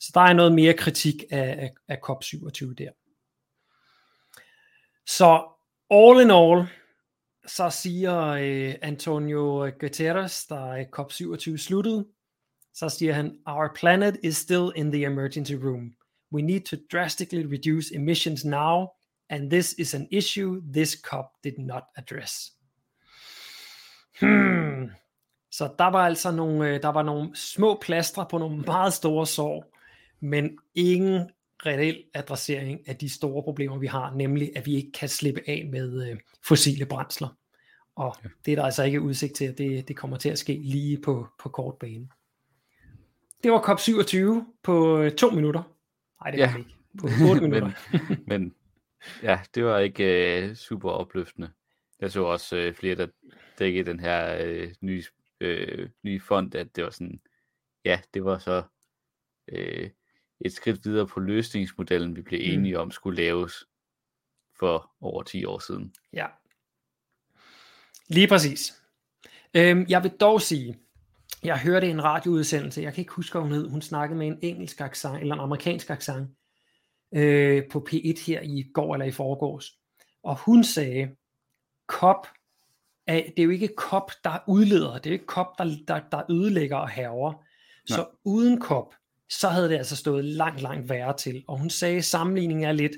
Så 0.00 0.10
der 0.14 0.20
er 0.20 0.32
noget 0.32 0.52
mere 0.52 0.74
kritik 0.74 1.24
af, 1.30 1.56
af, 1.58 1.72
af 1.88 1.98
COP27 2.10 2.74
der. 2.74 2.90
Så 5.06 5.48
all 5.90 6.20
in 6.20 6.30
all, 6.30 6.66
så 7.46 7.70
siger 7.70 8.26
øh, 8.26 8.74
Antonio 8.82 9.70
Guterres, 9.80 10.46
der 10.46 10.72
er 10.72 10.84
COP27 10.98 11.56
sluttet, 11.56 12.06
så 12.74 12.88
siger 12.88 13.12
han, 13.12 13.38
Our 13.46 13.68
planet 13.74 14.18
is 14.22 14.36
still 14.36 14.70
in 14.76 14.92
the 14.92 15.04
emergency 15.04 15.52
room. 15.52 15.94
We 16.32 16.42
need 16.42 16.60
to 16.60 16.76
drastically 16.92 17.44
reduce 17.44 17.94
emissions 17.94 18.44
now, 18.44 18.86
and 19.30 19.50
this 19.50 19.74
is 19.78 19.94
an 19.94 20.08
issue 20.10 20.62
this 20.72 20.90
COP 20.90 21.26
did 21.44 21.58
not 21.58 21.82
address. 21.96 22.52
Hmm. 24.20 24.90
Så 25.50 25.74
der 25.78 25.90
var 25.90 26.06
altså 26.06 26.30
nogle, 26.30 26.68
øh, 26.68 26.82
der 26.82 26.88
var 26.88 27.02
nogle 27.02 27.36
små 27.36 27.78
plastre 27.82 28.26
på 28.30 28.38
nogle 28.38 28.58
meget 28.58 28.92
store 28.92 29.26
sår, 29.26 29.78
men 30.20 30.58
ingen 30.74 31.30
reel 31.66 32.04
adressering 32.14 32.88
af 32.88 32.96
de 32.96 33.08
store 33.08 33.42
problemer, 33.42 33.78
vi 33.78 33.86
har, 33.86 34.14
nemlig 34.14 34.56
at 34.56 34.66
vi 34.66 34.74
ikke 34.74 34.92
kan 34.92 35.08
slippe 35.08 35.40
af 35.46 35.68
med 35.72 36.10
øh, 36.10 36.16
fossile 36.44 36.86
brændsler. 36.86 37.36
Og 37.96 38.16
ja. 38.24 38.28
det 38.44 38.52
er 38.52 38.56
der 38.56 38.64
altså 38.64 38.82
ikke 38.82 39.00
udsigt 39.00 39.34
til, 39.34 39.44
at 39.44 39.58
det, 39.58 39.88
det 39.88 39.96
kommer 39.96 40.16
til 40.16 40.28
at 40.28 40.38
ske 40.38 40.52
lige 40.52 40.98
på, 41.00 41.28
på 41.42 41.48
kort 41.48 41.74
bane. 41.78 42.08
Det 43.42 43.52
var 43.52 43.60
COP27 43.60 44.44
på 44.62 44.98
øh, 44.98 45.12
to 45.12 45.30
minutter. 45.30 45.62
Nej, 46.22 46.30
det 46.30 46.40
var 46.40 46.46
ja. 46.46 46.56
ikke. 46.56 46.70
På 47.00 47.06
otte 47.30 47.40
minutter. 47.48 47.72
men, 48.08 48.24
men 48.26 48.54
ja, 49.22 49.40
det 49.54 49.64
var 49.64 49.78
ikke 49.78 50.38
øh, 50.42 50.54
super 50.54 50.90
opløftende. 50.90 51.50
Jeg 52.00 52.12
så 52.12 52.22
også 52.22 52.56
øh, 52.56 52.74
flere, 52.74 52.94
der 52.94 53.06
dækkede 53.58 53.90
den 53.90 54.00
her 54.00 54.36
øh, 54.40 54.74
nye, 54.80 55.04
øh, 55.40 55.88
nye 56.02 56.20
fond, 56.20 56.54
at 56.54 56.76
det 56.76 56.84
var 56.84 56.90
sådan, 56.90 57.20
ja, 57.84 58.00
det 58.14 58.24
var 58.24 58.38
så 58.38 58.62
øh, 59.48 59.90
et 60.44 60.52
skridt 60.52 60.84
videre 60.84 61.06
på 61.06 61.20
løsningsmodellen, 61.20 62.16
vi 62.16 62.22
blev 62.22 62.40
Mm. 62.40 62.58
enige 62.58 62.78
om 62.78 62.90
skulle 62.90 63.16
laves 63.22 63.64
for 64.58 64.92
over 65.00 65.22
10 65.22 65.44
år 65.44 65.58
siden. 65.58 65.94
Ja. 66.12 66.26
Lige 68.08 68.28
præcis. 68.28 68.82
Øhm, 69.54 69.86
jeg 69.88 70.02
vil 70.02 70.10
dog 70.10 70.40
sige, 70.42 70.78
jeg 71.44 71.60
hørte 71.60 71.90
en 71.90 72.04
radioudsendelse, 72.04 72.82
jeg 72.82 72.94
kan 72.94 73.00
ikke 73.02 73.12
huske, 73.12 73.32
hvad 73.38 73.42
hun 73.42 73.52
hed, 73.52 73.68
hun 73.68 73.82
snakkede 73.82 74.18
med 74.18 74.26
en 74.26 74.38
engelsk 74.42 74.80
accent, 74.80 75.20
eller 75.20 75.34
en 75.34 75.40
amerikansk 75.40 75.90
accent, 75.90 76.30
øh, 77.14 77.62
på 77.70 77.86
P1 77.90 78.26
her 78.26 78.40
i 78.40 78.70
går 78.74 78.94
eller 78.94 79.06
i 79.06 79.10
forgårs. 79.10 79.78
Og 80.22 80.36
hun 80.36 80.64
sagde, 80.64 81.16
er, 83.06 83.22
det 83.36 83.38
er 83.38 83.42
jo 83.42 83.50
ikke 83.50 83.74
COP, 83.76 84.12
der 84.24 84.38
udleder, 84.48 84.92
det 84.98 85.06
er 85.06 85.10
jo 85.10 85.12
ikke 85.14 85.24
COP, 85.26 85.58
der, 85.58 85.76
der, 85.88 86.00
der 86.10 86.30
ødelægger 86.30 86.76
og 86.76 86.88
haver. 86.88 87.44
Så 87.86 88.06
uden 88.24 88.62
COP, 88.62 88.94
så 89.40 89.48
havde 89.48 89.68
det 89.68 89.76
altså 89.76 89.96
stået 89.96 90.24
langt, 90.24 90.62
langt 90.62 90.88
værre 90.88 91.16
til. 91.16 91.44
Og 91.48 91.58
hun 91.58 91.70
sagde, 91.70 91.96
at 91.96 92.04
sammenligningen 92.04 92.64
er 92.64 92.72
lidt, 92.72 92.92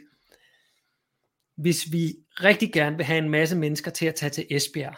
hvis 1.57 1.93
vi 1.93 2.15
rigtig 2.31 2.73
gerne 2.73 2.97
vil 2.97 3.07
have 3.07 3.19
en 3.19 3.31
masse 3.31 3.57
mennesker 3.57 3.91
til 3.91 4.07
at 4.07 4.15
tage 4.15 4.31
til 4.31 4.47
Esbjerg, 4.51 4.97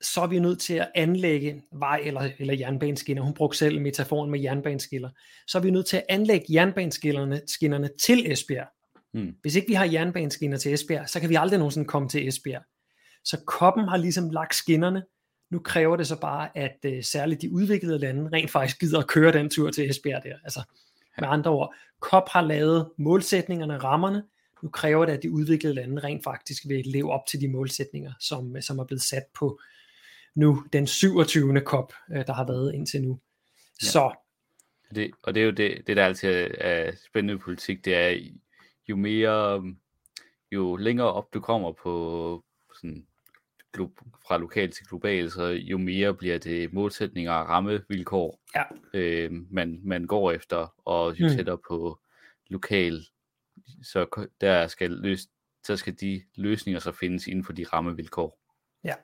så 0.00 0.20
er 0.20 0.26
vi 0.26 0.38
nødt 0.38 0.60
til 0.60 0.74
at 0.74 0.90
anlægge 0.94 1.62
vej 1.72 2.00
eller, 2.04 2.30
eller 2.38 2.54
jernbaneskinner. 2.54 3.22
Hun 3.22 3.34
brugte 3.34 3.58
selv 3.58 3.80
metaforen 3.80 4.30
med 4.30 4.40
jernbaneskiller. 4.40 5.10
Så 5.46 5.58
er 5.58 5.62
vi 5.62 5.70
nødt 5.70 5.86
til 5.86 5.96
at 5.96 6.04
anlægge 6.08 6.46
jernbaneskinnerne 6.50 7.40
skinnerne 7.46 7.90
til 8.02 8.32
Esbjerg. 8.32 8.68
Hmm. 9.12 9.34
Hvis 9.42 9.56
ikke 9.56 9.68
vi 9.68 9.74
har 9.74 9.84
jernbaneskinner 9.84 10.56
til 10.56 10.72
Esbjerg, 10.72 11.08
så 11.08 11.20
kan 11.20 11.28
vi 11.28 11.34
aldrig 11.34 11.58
nogensinde 11.58 11.86
komme 11.86 12.08
til 12.08 12.28
Esbjerg. 12.28 12.62
Så 13.24 13.40
koppen 13.46 13.88
har 13.88 13.96
ligesom 13.96 14.30
lagt 14.30 14.54
skinnerne. 14.54 15.02
Nu 15.54 15.60
kræver 15.60 15.96
det 15.96 16.06
så 16.06 16.20
bare, 16.20 16.58
at 16.58 16.76
uh, 16.86 16.92
særligt 17.02 17.42
de 17.42 17.52
udviklede 17.52 17.98
lande 17.98 18.30
rent 18.32 18.50
faktisk 18.50 18.80
gider 18.80 18.98
at 18.98 19.06
køre 19.06 19.32
den 19.32 19.50
tur 19.50 19.70
til 19.70 19.90
Esbjerg 19.90 20.22
der. 20.22 20.36
Altså, 20.44 20.62
med 21.18 21.28
andre 21.28 21.50
ord, 21.50 21.74
COP 22.00 22.28
har 22.28 22.42
lavet 22.42 22.90
målsætningerne, 22.98 23.78
rammerne. 23.78 24.24
Nu 24.62 24.68
kræver 24.68 25.06
det, 25.06 25.12
at 25.12 25.22
de 25.22 25.30
udviklede 25.30 25.74
lande 25.74 26.02
rent 26.02 26.24
faktisk 26.24 26.62
vil 26.68 26.86
leve 26.86 27.12
op 27.12 27.26
til 27.26 27.40
de 27.40 27.48
målsætninger, 27.48 28.12
som, 28.20 28.60
som 28.60 28.78
er 28.78 28.84
blevet 28.84 29.02
sat 29.02 29.22
på 29.38 29.60
nu 30.34 30.64
den 30.72 30.86
27. 30.86 31.60
COP, 31.60 31.92
øh, 32.10 32.26
der 32.26 32.32
har 32.32 32.46
været 32.46 32.74
indtil 32.74 33.02
nu. 33.02 33.20
Ja. 33.82 33.86
Så 33.86 34.14
Det, 34.94 35.10
og 35.22 35.34
det 35.34 35.40
er 35.40 35.44
jo 35.44 35.50
det, 35.50 35.86
det 35.86 35.96
der 35.96 36.04
altid 36.04 36.50
er, 36.58 36.92
spændende 37.06 37.38
politik, 37.38 37.84
det 37.84 37.94
er 37.94 38.18
jo 38.88 38.96
mere, 38.96 39.62
jo 40.52 40.76
længere 40.76 41.12
op 41.12 41.34
du 41.34 41.40
kommer 41.40 41.72
på 41.72 42.44
sådan, 42.74 43.06
glo- 43.76 44.18
fra 44.26 44.38
lokal 44.38 44.70
til 44.70 44.86
global, 44.86 45.30
så 45.30 45.44
jo 45.46 45.78
mere 45.78 46.14
bliver 46.14 46.38
det 46.38 46.72
målsætninger 46.72 47.32
og 47.32 47.48
rammevilkår, 47.48 48.40
Ja. 48.56 48.62
øh, 48.94 49.30
man, 49.50 49.80
man 49.84 50.04
går 50.04 50.32
efter, 50.32 50.74
og 50.84 51.20
jo 51.20 51.26
Mm. 51.28 51.34
tættere 51.36 51.58
på 51.68 51.98
lokal, 52.50 53.06
så 53.82 54.26
der 54.40 54.66
skal 54.66 54.90
løs, 54.90 55.26
så 55.66 55.76
skal 55.76 55.94
de 56.00 56.22
løsninger 56.36 56.80
så 56.80 56.92
findes 56.92 57.26
inden 57.26 57.44
for 57.44 57.52
de 57.52 57.64
rammevilkår. 57.64 58.40
Ja. 58.84 58.94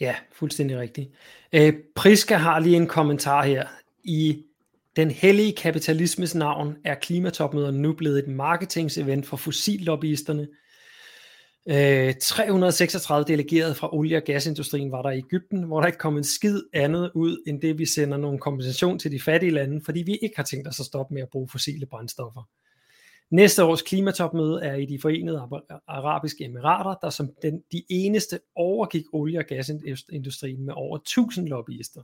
Ja, 0.00 0.16
fuldstændig 0.32 0.78
rigtigt. 0.78 1.10
Øh, 1.52 1.74
Priska 1.94 2.34
har 2.36 2.58
lige 2.60 2.76
en 2.76 2.86
kommentar 2.86 3.42
her. 3.44 3.66
I 4.04 4.44
den 4.96 5.10
hellige 5.10 5.52
kapitalismes 5.52 6.34
navn 6.34 6.76
er 6.84 6.94
klimatopmødet 6.94 7.74
nu 7.74 7.92
blevet 7.92 8.18
et 8.18 8.28
marketingsevent 8.28 9.26
for 9.26 9.36
fossillobbyisterne. 9.36 10.48
Øh, 11.68 12.14
336 12.20 13.24
delegerede 13.28 13.74
fra 13.74 13.94
olie- 13.94 14.16
og 14.16 14.22
gasindustrien 14.22 14.92
var 14.92 15.02
der 15.02 15.10
i 15.10 15.18
Ægypten, 15.18 15.62
hvor 15.62 15.80
der 15.80 15.86
ikke 15.86 15.98
kom 15.98 16.16
en 16.16 16.24
skid 16.24 16.62
andet 16.72 17.10
ud, 17.14 17.42
end 17.46 17.60
det 17.60 17.78
vi 17.78 17.86
sender 17.86 18.16
nogle 18.16 18.38
kompensation 18.38 18.98
til 18.98 19.12
de 19.12 19.20
fattige 19.20 19.52
lande, 19.52 19.80
fordi 19.84 20.02
vi 20.02 20.18
ikke 20.22 20.36
har 20.36 20.42
tænkt 20.42 20.68
os 20.68 20.80
at 20.80 20.86
stoppe 20.86 21.14
med 21.14 21.22
at 21.22 21.28
bruge 21.28 21.48
fossile 21.48 21.86
brændstoffer. 21.86 22.48
Næste 23.30 23.64
års 23.64 23.82
klimatopmøde 23.82 24.60
er 24.62 24.74
i 24.74 24.86
de 24.86 24.98
forenede 25.00 25.38
Ara- 25.38 25.84
arabiske 25.88 26.44
emirater, 26.44 26.94
der 27.02 27.10
som 27.10 27.30
den, 27.42 27.62
de 27.72 27.82
eneste 27.88 28.40
overgik 28.54 29.04
olie- 29.12 29.38
og 29.38 29.44
gasindustrien 29.44 30.66
med 30.66 30.74
over 30.76 30.98
1000 30.98 31.48
lobbyister. 31.48 32.02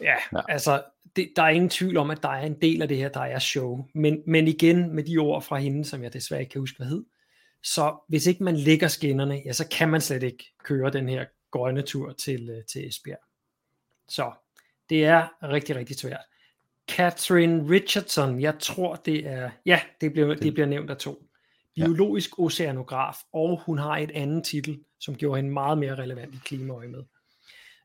Ja, 0.00 0.04
ja. 0.10 0.16
Ja. 0.32 0.40
altså, 0.48 0.82
det, 1.16 1.32
der 1.36 1.42
er 1.42 1.48
ingen 1.48 1.70
tvivl 1.70 1.96
om, 1.96 2.10
at 2.10 2.22
der 2.22 2.28
er 2.28 2.46
en 2.46 2.56
del 2.62 2.82
af 2.82 2.88
det 2.88 2.96
her, 2.96 3.08
der 3.08 3.20
er 3.20 3.38
show. 3.38 3.84
Men, 3.94 4.22
men 4.26 4.48
igen, 4.48 4.94
med 4.94 5.04
de 5.04 5.18
ord 5.18 5.42
fra 5.42 5.58
hende, 5.58 5.84
som 5.84 6.02
jeg 6.02 6.12
desværre 6.12 6.40
ikke 6.40 6.52
kan 6.52 6.60
huske, 6.60 6.76
hvad 6.76 6.86
hed, 6.86 7.04
så 7.62 7.96
hvis 8.08 8.26
ikke 8.26 8.44
man 8.44 8.56
lægger 8.56 8.88
skinnerne, 8.88 9.42
ja, 9.44 9.52
så 9.52 9.68
kan 9.68 9.88
man 9.88 10.00
slet 10.00 10.22
ikke 10.22 10.44
køre 10.64 10.90
den 10.90 11.08
her 11.08 11.24
grønne 11.50 11.82
tur 11.82 12.12
til, 12.12 12.50
øh, 12.50 12.64
til 12.64 12.88
Esbjerg. 12.88 13.20
Så 14.08 14.32
det 14.88 15.04
er 15.04 15.28
rigtig, 15.42 15.76
rigtig 15.76 15.96
svært. 15.96 16.20
Catherine 16.88 17.70
Richardson, 17.70 18.40
jeg 18.40 18.58
tror 18.58 18.94
det 18.94 19.26
er, 19.26 19.50
ja, 19.66 19.80
det 20.00 20.12
bliver, 20.12 20.34
det 20.34 20.54
bliver 20.54 20.66
nævnt 20.66 20.90
af 20.90 20.96
to. 20.96 21.26
Ja. 21.76 21.84
Biologisk 21.84 22.38
oceanograf, 22.38 23.16
og 23.32 23.62
hun 23.66 23.78
har 23.78 23.96
et 23.96 24.10
andet 24.10 24.44
titel, 24.44 24.80
som 25.00 25.16
gjorde 25.16 25.38
hende 25.38 25.50
meget 25.50 25.78
mere 25.78 25.94
relevant 25.94 26.34
i 26.34 26.38
klimaøje 26.44 26.88
med. 26.88 27.02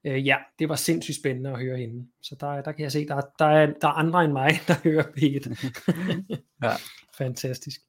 Øh, 0.06 0.28
ja, 0.28 0.38
det 0.60 0.70
var 0.70 0.76
sindssygt 0.76 1.18
spændende 1.18 1.50
at 1.50 1.60
høre 1.60 1.78
hende. 1.78 2.08
Så 2.22 2.36
der, 2.40 2.62
der 2.62 2.72
kan 2.72 2.84
jeg 2.84 2.92
se, 2.92 3.08
der, 3.08 3.22
der, 3.40 3.46
er, 3.46 3.66
der 3.66 3.88
er 3.88 3.92
andre 3.92 4.24
end 4.24 4.34
mig, 4.34 4.52
der 4.68 4.76
hører 4.84 5.04
P1. 5.04 5.72
Ja. 6.64 6.72
Fantastisk. 7.18 7.82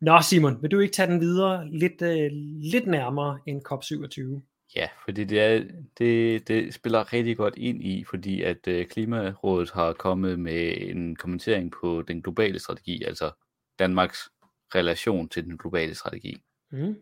Nå 0.00 0.18
Simon, 0.22 0.62
vil 0.62 0.70
du 0.70 0.78
ikke 0.78 0.92
tage 0.92 1.12
den 1.12 1.20
videre 1.20 1.68
lidt, 1.70 2.02
øh, 2.02 2.30
lidt 2.72 2.86
nærmere 2.86 3.38
end 3.46 3.62
COP27? 3.68 4.40
Ja, 4.76 4.88
fordi 5.04 5.24
det, 5.24 5.40
er, 5.40 5.64
det, 5.98 6.48
det 6.48 6.74
spiller 6.74 7.12
rigtig 7.12 7.36
godt 7.36 7.54
ind 7.56 7.84
i, 7.84 8.04
fordi 8.04 8.42
at 8.42 8.68
øh, 8.68 8.86
Klimarådet 8.86 9.70
har 9.70 9.92
kommet 9.92 10.38
med 10.38 10.76
en 10.80 11.16
kommentering 11.16 11.72
på 11.80 12.02
den 12.02 12.22
globale 12.22 12.58
strategi, 12.58 13.02
altså 13.04 13.30
Danmarks 13.78 14.18
relation 14.74 15.28
til 15.28 15.44
den 15.44 15.58
globale 15.58 15.94
strategi, 15.94 16.36
Mm. 16.72 16.96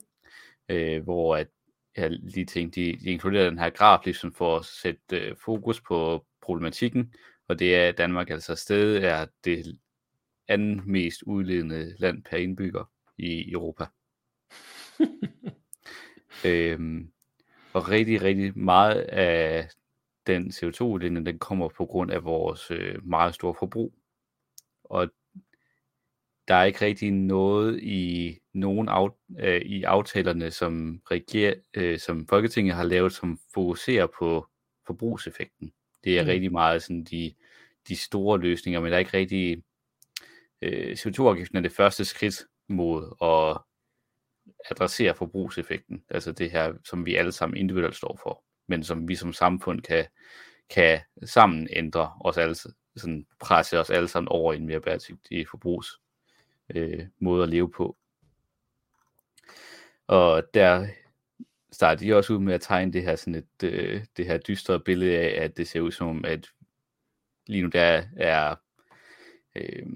øh, 0.68 1.02
hvor 1.02 1.36
at 1.36 1.48
jeg 1.96 2.10
lige 2.10 2.46
tænkte, 2.46 2.80
de, 2.80 2.96
de 2.96 3.10
inkluderer 3.10 3.50
den 3.50 3.58
her 3.58 3.70
graf 3.70 4.00
ligesom 4.04 4.32
for 4.32 4.56
at 4.56 4.64
sætte 4.64 5.16
øh, 5.18 5.36
fokus 5.44 5.80
på 5.80 6.26
problematikken, 6.42 7.14
og 7.48 7.58
det 7.58 7.76
er, 7.76 7.88
at 7.88 7.98
Danmark 7.98 8.30
altså 8.30 8.54
stadig 8.54 9.04
er 9.04 9.26
det 9.44 9.78
anden 10.48 10.82
mest 10.86 11.22
udledende 11.22 11.94
land 11.98 12.22
per 12.22 12.36
indbygger 12.36 12.84
i 13.18 13.52
Europa. 13.52 13.86
øhm, 16.46 17.12
og 17.72 17.88
rigtig, 17.88 18.22
rigtig 18.22 18.58
meget 18.58 19.00
af 19.00 19.68
den 20.26 20.50
CO2-udledning, 20.50 21.26
den 21.26 21.38
kommer 21.38 21.68
på 21.68 21.86
grund 21.86 22.10
af 22.10 22.24
vores 22.24 22.70
øh, 22.70 23.06
meget 23.06 23.34
store 23.34 23.54
forbrug. 23.58 23.94
Og 24.84 25.10
der 26.48 26.54
er 26.54 26.64
ikke 26.64 26.84
rigtig 26.84 27.10
noget 27.10 27.82
i 27.82 28.38
nogen 28.52 28.88
af, 28.88 29.08
øh, 29.38 29.60
i 29.60 29.82
aftalerne, 29.82 30.50
som, 30.50 31.02
reger, 31.10 31.54
øh, 31.74 31.98
som 31.98 32.26
Folketinget 32.26 32.74
har 32.74 32.84
lavet, 32.84 33.12
som 33.12 33.38
fokuserer 33.54 34.06
på 34.18 34.46
forbrugseffekten. 34.86 35.72
Det 36.04 36.18
er 36.18 36.22
Mm. 36.22 36.28
rigtig 36.28 36.52
meget 36.52 36.82
sådan 36.82 37.04
de, 37.04 37.34
de 37.88 37.96
store 37.96 38.38
løsninger, 38.38 38.80
men 38.80 38.90
der 38.90 38.94
er 38.94 38.98
ikke 38.98 39.16
rigtig... 39.16 39.62
Øh, 40.62 40.92
CO2-afgiften 40.92 41.56
er 41.56 41.62
det 41.62 41.72
første 41.72 42.04
skridt 42.04 42.44
mod 42.68 43.02
at 43.22 43.62
adressere 44.70 45.14
forbrugseffekten, 45.14 46.04
altså 46.10 46.32
det 46.32 46.50
her, 46.50 46.74
som 46.84 47.06
vi 47.06 47.14
alle 47.14 47.32
sammen 47.32 47.56
individuelt 47.56 47.96
står 47.96 48.18
for, 48.22 48.44
men 48.66 48.84
som 48.84 49.08
vi 49.08 49.14
som 49.14 49.32
samfund 49.32 49.82
kan, 49.82 50.06
kan 50.70 51.00
sammen 51.24 51.68
ændre 51.70 52.12
os 52.20 52.36
alle, 52.36 52.54
sådan 52.96 53.26
presse 53.40 53.80
os 53.80 53.90
alle 53.90 54.08
sammen 54.08 54.28
over 54.28 54.52
i 54.52 54.56
en 54.56 54.66
mere 54.66 54.80
bæredygtig 54.80 55.48
forbrugs 55.48 55.88
øh, 56.74 57.06
måde 57.18 57.42
at 57.42 57.48
leve 57.48 57.70
på. 57.70 57.96
Og 60.06 60.42
der 60.54 60.86
starter 61.72 62.06
de 62.06 62.16
også 62.16 62.32
ud 62.32 62.38
med 62.38 62.54
at 62.54 62.60
tegne 62.60 62.92
det 62.92 63.02
her, 63.02 63.16
sådan 63.16 63.34
et, 63.34 63.62
øh, 63.64 64.04
det 64.16 64.26
her 64.26 64.38
dystre 64.38 64.80
billede 64.80 65.18
af, 65.18 65.44
at 65.44 65.56
det 65.56 65.68
ser 65.68 65.80
ud 65.80 65.90
som, 65.90 66.24
at 66.24 66.50
lige 67.46 67.62
nu 67.62 67.68
der 67.68 68.02
er, 68.16 68.54
øh, 69.54 69.86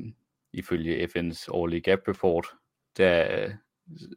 ifølge 0.52 1.04
FN's 1.04 1.46
årlige 1.48 1.80
gap 1.80 2.08
report, 2.08 2.46
der 2.96 3.52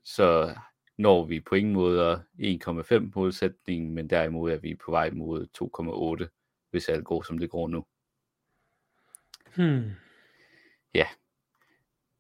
så 0.04 0.56
når 0.98 1.26
vi 1.26 1.40
på 1.40 1.56
ingen 1.56 1.74
måde 1.74 2.24
1,5 2.40 3.12
målsætningen, 3.16 3.94
men 3.94 4.10
derimod 4.10 4.52
er 4.52 4.58
vi 4.58 4.76
på 4.76 4.92
vej 4.92 5.10
mod 5.10 5.48
2,8, 6.22 6.68
hvis 6.72 6.90
alt 6.90 7.06
går 7.06 7.22
som 7.22 7.38
det 7.38 7.50
går 7.50 7.68
nu. 7.68 7.86
Hmm. 9.56 9.92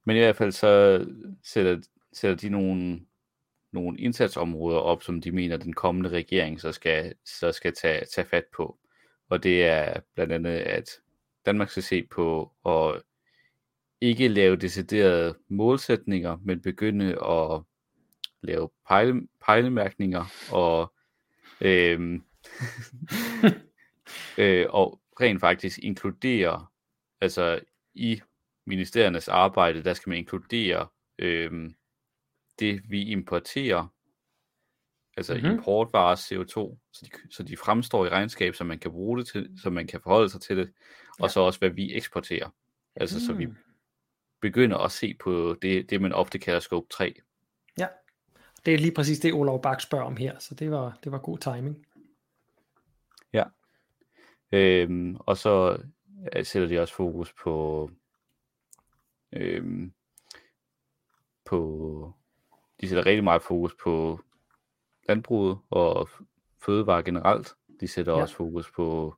Men 0.05 0.15
i 0.15 0.19
hvert 0.19 0.36
fald 0.36 0.51
så 0.51 1.05
sætter, 1.43 1.81
sætter 2.13 2.38
de 2.38 2.50
nogle, 2.50 3.05
nogle 3.72 4.00
indsatsområder 4.00 4.79
op, 4.79 5.03
som 5.03 5.22
de 5.22 5.31
mener, 5.31 5.57
den 5.57 5.74
kommende 5.74 6.10
regering 6.10 6.62
så 6.62 6.72
skal, 6.72 7.13
så 7.25 7.51
skal 7.51 7.74
tage, 7.74 8.05
tage 8.05 8.27
fat 8.27 8.45
på. 8.55 8.77
Og 9.29 9.43
det 9.43 9.65
er 9.65 10.00
blandt 10.15 10.34
andet, 10.34 10.57
at 10.57 10.89
Danmark 11.45 11.69
skal 11.69 11.84
se 11.84 12.03
på 12.03 12.51
at 12.65 13.01
ikke 14.05 14.27
lave 14.27 14.55
deciderede 14.55 15.38
målsætninger, 15.47 16.38
men 16.43 16.62
begynde 16.62 17.05
at 17.25 17.62
lave 18.43 18.69
pejle, 18.88 19.27
pejlemærkninger 19.45 20.25
og, 20.51 20.93
øhm, 21.62 22.24
øh, 24.38 24.65
og 24.69 25.01
rent 25.21 25.39
faktisk 25.39 25.79
inkludere 25.83 26.65
altså 27.21 27.59
i 27.93 28.21
ministeriernes 28.65 29.27
arbejde, 29.27 29.83
der 29.83 29.93
skal 29.93 30.09
man 30.09 30.17
inkludere 30.17 30.88
øh, 31.19 31.71
det, 32.59 32.81
vi 32.89 33.01
importerer, 33.03 33.88
altså 35.17 35.33
Mhm. 35.33 35.43
mm-hmm. 35.43 35.57
importvarer 35.59 36.15
CO2, 36.15 36.77
så 36.93 37.05
de, 37.05 37.09
så 37.33 37.43
de 37.43 37.57
fremstår 37.57 38.05
i 38.05 38.09
regnskab, 38.09 38.55
så 38.55 38.63
man 38.63 38.79
kan 38.79 38.91
bruge 38.91 39.17
det 39.19 39.27
til, 39.27 39.50
så 39.63 39.69
man 39.69 39.88
kan 39.88 40.01
forholde 40.01 40.29
sig 40.29 40.41
til 40.41 40.57
det, 40.57 40.71
og 41.19 41.25
Ja. 41.25 41.27
så 41.27 41.39
også, 41.39 41.59
hvad 41.59 41.69
vi 41.69 41.95
eksporterer. 41.95 42.50
Altså, 42.95 43.25
så 43.25 43.33
vi 43.33 43.45
Mm. 43.45 43.55
Begynder 44.49 44.77
at 44.77 44.91
se 44.91 45.13
på 45.19 45.55
det, 45.61 45.89
det 45.89 46.01
man 46.01 46.13
ofte 46.13 46.39
kalder 46.39 46.59
scope 46.59 46.87
3. 46.89 47.15
Ja, 47.77 47.87
det 48.65 48.73
er 48.73 48.77
lige 48.77 48.93
præcis 48.93 49.19
det, 49.19 49.33
Olav 49.33 49.61
Bak 49.61 49.81
spørger 49.81 50.05
om 50.05 50.17
her, 50.17 50.39
så 50.39 50.55
det 50.55 50.71
var, 50.71 50.97
det 51.03 51.11
var 51.11 51.17
god 51.17 51.37
timing. 51.37 51.85
Øhm, 54.51 55.17
og 55.19 55.37
så 55.37 55.77
øh, 56.35 56.45
sætter 56.45 56.67
de 56.67 56.79
også 56.79 56.93
fokus 56.93 57.33
på, 57.43 57.89
øhm, 59.33 59.93
på, 61.45 62.13
de 62.81 62.87
sætter 62.87 63.05
rigtig 63.05 63.23
meget 63.23 63.41
fokus 63.41 63.75
på 63.83 64.19
landbruget 65.07 65.57
og 65.69 66.09
fødevare 66.65 67.03
generelt. 67.03 67.55
De 67.79 67.87
sætter 67.87 68.11
Ja. 68.11 68.17
ja. 68.17 68.21
også 68.23 68.35
fokus 68.35 68.71
på 68.71 69.15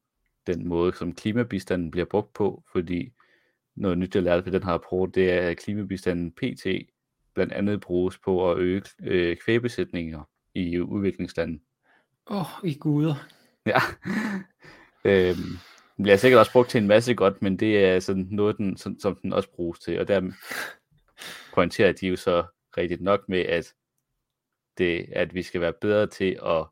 den 0.47 0.67
måde, 0.67 0.93
som 0.93 1.15
klimabistanden 1.15 1.91
bliver 1.91 2.05
brugt 2.05 2.33
på, 2.33 2.63
fordi 2.71 3.11
noget 3.77 3.97
nyt, 3.97 4.15
jeg 4.15 4.23
lærte 4.23 4.45
ved 4.45 4.51
den 4.51 4.63
her 4.63 4.71
rapport, 4.71 5.15
det 5.15 5.31
er, 5.31 5.49
at 5.49 5.57
klimabistanden 5.57 6.31
PT 6.31 6.65
blandt 7.33 7.53
andet 7.53 7.81
bruges 7.81 8.17
på 8.17 8.51
at 8.51 8.57
øge 8.57 8.81
øh, 9.03 9.37
kvægbesætninger 9.37 10.23
i 10.53 10.79
udviklingslande. 10.79 11.59
Åh, 12.29 12.63
oh, 12.63 12.69
i 12.69 12.73
guder. 12.73 13.15
Ja. 13.65 13.79
øhm, 15.11 15.57
bliver 16.03 16.17
sikkert 16.17 16.39
også 16.39 16.51
brugt 16.51 16.69
til 16.69 16.81
en 16.81 16.87
masse 16.87 17.15
godt, 17.15 17.41
men 17.41 17.57
det 17.57 17.85
er 17.85 17.99
sådan 17.99 18.27
noget, 18.31 18.57
den, 18.57 18.77
som, 18.77 18.99
som 18.99 19.15
den 19.15 19.33
også 19.33 19.51
bruges 19.51 19.79
til. 19.79 19.99
Og 19.99 20.07
der 20.07 20.31
pointerer 21.55 21.91
de 21.91 22.07
jo 22.07 22.15
så 22.15 22.45
rigtigt 22.77 23.01
nok 23.01 23.29
med, 23.29 23.39
at, 23.39 23.73
det, 24.77 25.09
at 25.11 25.33
vi 25.33 25.43
skal 25.43 25.61
være 25.61 25.73
bedre 25.81 26.07
til 26.07 26.39
at, 26.45 26.65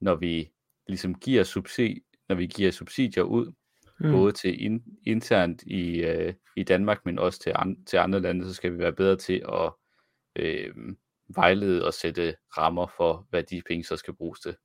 når 0.00 0.14
vi 0.14 0.50
ligesom 0.86 1.14
giver, 1.14 1.44
subsidi, 1.44 2.02
når 2.28 2.36
vi 2.36 2.46
giver 2.46 2.70
subsidier 2.70 3.22
ud, 3.22 3.52
mm. 4.00 4.12
både 4.12 4.32
til 4.32 4.64
in, 4.64 4.82
internt 5.04 5.62
i, 5.62 6.00
øh, 6.00 6.34
i 6.56 6.62
Danmark, 6.62 7.06
men 7.06 7.18
også 7.18 7.40
til, 7.40 7.52
an, 7.56 7.84
til 7.84 7.96
andre 7.96 8.20
lande, 8.20 8.44
så 8.44 8.54
skal 8.54 8.72
vi 8.72 8.78
være 8.78 8.92
bedre 8.92 9.16
til 9.16 9.42
at 9.52 9.72
øh, 10.36 10.74
vejlede 11.28 11.86
og 11.86 11.94
sætte 11.94 12.36
rammer 12.58 12.86
for, 12.96 13.26
hvad 13.30 13.42
de 13.42 13.62
penge 13.66 13.84
så 13.84 13.96
skal 13.96 14.14
bruges 14.14 14.40
til. 14.40 14.56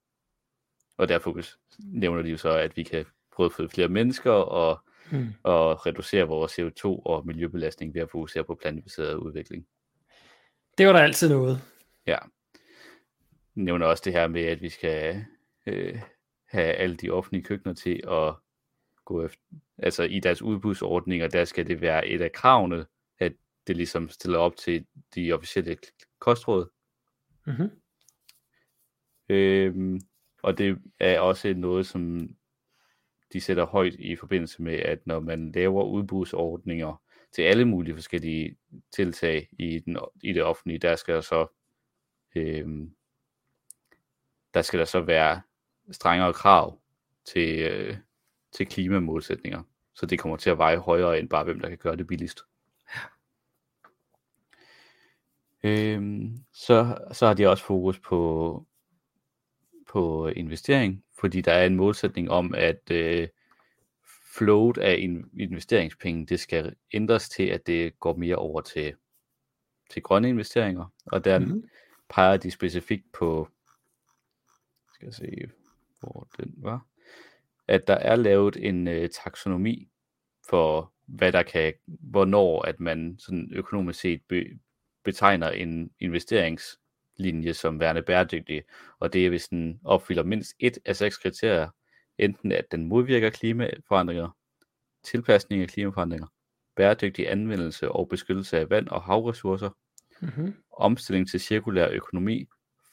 Og 0.98 1.08
derfor 1.08 1.40
nævner 1.80 2.22
de 2.22 2.30
jo 2.30 2.38
så, 2.38 2.50
at 2.50 2.78
vi 2.78 2.84
kan 2.84 3.06
prøve 3.36 3.46
at 3.46 3.54
føde 3.54 3.70
flere 3.70 3.90
mennesker 3.90 4.32
og, 4.32 4.80
Mm. 5.12 5.28
og 5.44 5.86
reducere 5.86 6.28
vores 6.28 6.60
CO2 6.60 6.86
og 6.86 7.28
miljøbelastning 7.28 7.94
ved 7.94 8.02
at 8.02 8.10
fokusere 8.12 8.44
på 8.44 8.56
plantebaseret 8.56 9.16
udvikling. 9.16 9.68
Det 10.78 10.88
var 10.88 10.94
der 10.94 11.00
altid 11.00 11.30
noget. 11.30 11.62
Ja. 12.08 12.18
De 13.56 13.64
nævner 13.64 13.86
også 13.86 14.02
det 14.06 14.14
her 14.14 14.28
med, 14.28 14.42
at 14.42 14.62
vi 14.62 14.70
skal 14.70 15.26
øh, 15.66 16.00
have 16.46 16.74
alle 16.74 16.96
de 16.96 17.10
offentlige 17.10 17.44
køkkener 17.44 17.74
til 17.74 18.02
at 18.08 18.34
gå 19.06 19.26
efter, 19.26 19.42
altså 19.78 20.04
i 20.04 20.20
deres 20.20 20.42
udbudsordninger, 20.42 21.28
der 21.28 21.46
skal 21.46 21.68
det 21.68 21.82
være 21.82 22.08
et 22.08 22.22
af 22.22 22.32
kravene, 22.32 22.86
at 23.20 23.34
det 23.68 23.78
ligesom 23.78 24.10
stiller 24.10 24.40
op 24.40 24.56
til 24.56 24.86
de 25.16 25.32
officielle 25.34 25.78
kostråd. 26.20 26.70
Mm-hmm. 27.46 27.70
Øhm, 29.30 30.02
og 30.42 30.58
det 30.58 30.82
er 31.00 31.20
også 31.20 31.54
noget, 31.54 31.86
som 31.86 32.30
de 33.34 33.42
sætter 33.42 33.66
højt 33.66 33.94
i 33.94 34.16
forbindelse 34.16 34.62
med, 34.62 34.74
at 34.74 35.08
når 35.08 35.20
man 35.20 35.52
laver 35.52 35.84
udbudsordninger 35.84 37.02
til 37.32 37.42
alle 37.42 37.66
mulige 37.66 37.96
forskellige 37.96 38.58
tiltag 38.92 39.50
i, 39.60 39.80
den, 39.80 39.98
i 40.24 40.34
det 40.34 40.44
offentlige, 40.44 40.80
der 40.80 40.96
skal 40.96 41.16
der 41.16 41.22
så 41.22 41.48
øhm, 42.36 42.96
der 44.54 44.62
skal 44.62 44.80
der 44.80 44.86
så 44.86 45.00
være 45.00 45.42
strengere 45.92 46.34
krav 46.34 46.80
til, 47.26 47.60
øh, 47.60 47.98
til 48.54 48.68
klimamålsætninger. 48.68 49.64
Så 49.94 50.06
det 50.06 50.20
kommer 50.20 50.38
til 50.38 50.50
at 50.50 50.58
veje 50.58 50.78
højere 50.78 51.20
end 51.20 51.30
bare, 51.30 51.44
hvem 51.44 51.60
der 51.60 51.70
kan 51.70 51.78
gøre 51.78 51.96
det 51.96 52.08
billigst. 52.08 52.40
Øhm, 55.64 56.38
så, 56.54 56.98
så 57.12 57.28
har 57.28 57.34
de 57.34 57.48
også 57.48 57.64
fokus 57.64 58.00
på, 58.00 58.66
på 59.88 60.28
investering, 60.28 61.04
fordi 61.20 61.42
der 61.42 61.52
er 61.52 61.66
en 61.66 61.76
målsætning 61.76 62.32
om, 62.32 62.54
at 62.58 62.92
øh, 62.92 63.28
flowet 64.38 64.78
af 64.78 64.96
in, 65.00 65.30
investeringspenge, 65.40 66.26
det 66.26 66.40
skal 66.40 66.76
ændres 66.94 67.30
til, 67.30 67.44
at 67.44 67.68
det 67.68 68.00
går 68.00 68.16
mere 68.16 68.36
over 68.36 68.62
til, 68.62 68.94
til 69.90 70.02
grønne 70.02 70.30
investeringer. 70.30 70.86
Og 71.06 71.26
der 71.26 71.40
mm-hmm. 71.40 71.70
peger 72.10 72.38
de 72.38 72.52
specifikt 72.52 73.12
på, 73.12 73.48
skal 74.94 75.06
jeg 75.06 75.14
se, 75.14 75.50
hvor 76.00 76.28
den 76.38 76.54
var, 76.58 76.86
at 77.68 77.88
der 77.88 77.94
er 77.94 78.16
lavet 78.16 78.58
en 78.60 78.88
øh, 78.88 79.10
taksonomi 79.10 79.90
for, 80.50 80.94
hvad 81.08 81.32
der 81.32 81.44
kan, 81.44 81.74
hvornår 81.86 82.62
at 82.62 82.80
man 82.80 83.16
sådan 83.20 83.50
økonomisk 83.54 84.00
set 84.00 84.22
be, 84.30 84.46
betegner 85.04 85.50
en 85.50 85.92
investeringslinje 86.00 87.54
som 87.54 87.80
værende 87.80 88.02
bæredygtig, 88.02 88.64
og 89.00 89.14
det 89.14 89.26
er, 89.26 89.30
hvis 89.30 89.48
den 89.48 89.80
opfylder 89.84 90.24
mindst 90.24 90.54
et 90.60 90.78
af 90.86 90.96
seks 90.96 91.18
kriterier, 91.18 91.70
enten 92.18 92.52
at 92.52 92.72
den 92.72 92.86
modvirker 92.86 93.30
klimaforandringer, 93.30 94.38
tilpasning 95.04 95.62
af 95.62 95.68
klimaforandringer, 95.68 96.28
bæredygtig 96.76 97.32
anvendelse 97.32 97.92
og 97.92 98.10
beskyttelse 98.10 98.60
af 98.60 98.70
vand 98.70 98.88
og 98.88 99.02
havressourcer, 99.02 99.70
mm-hmm. 100.22 100.56
omstilling 100.72 101.30
til 101.30 101.40
cirkulær 101.40 101.90
økonomi, 101.90 102.46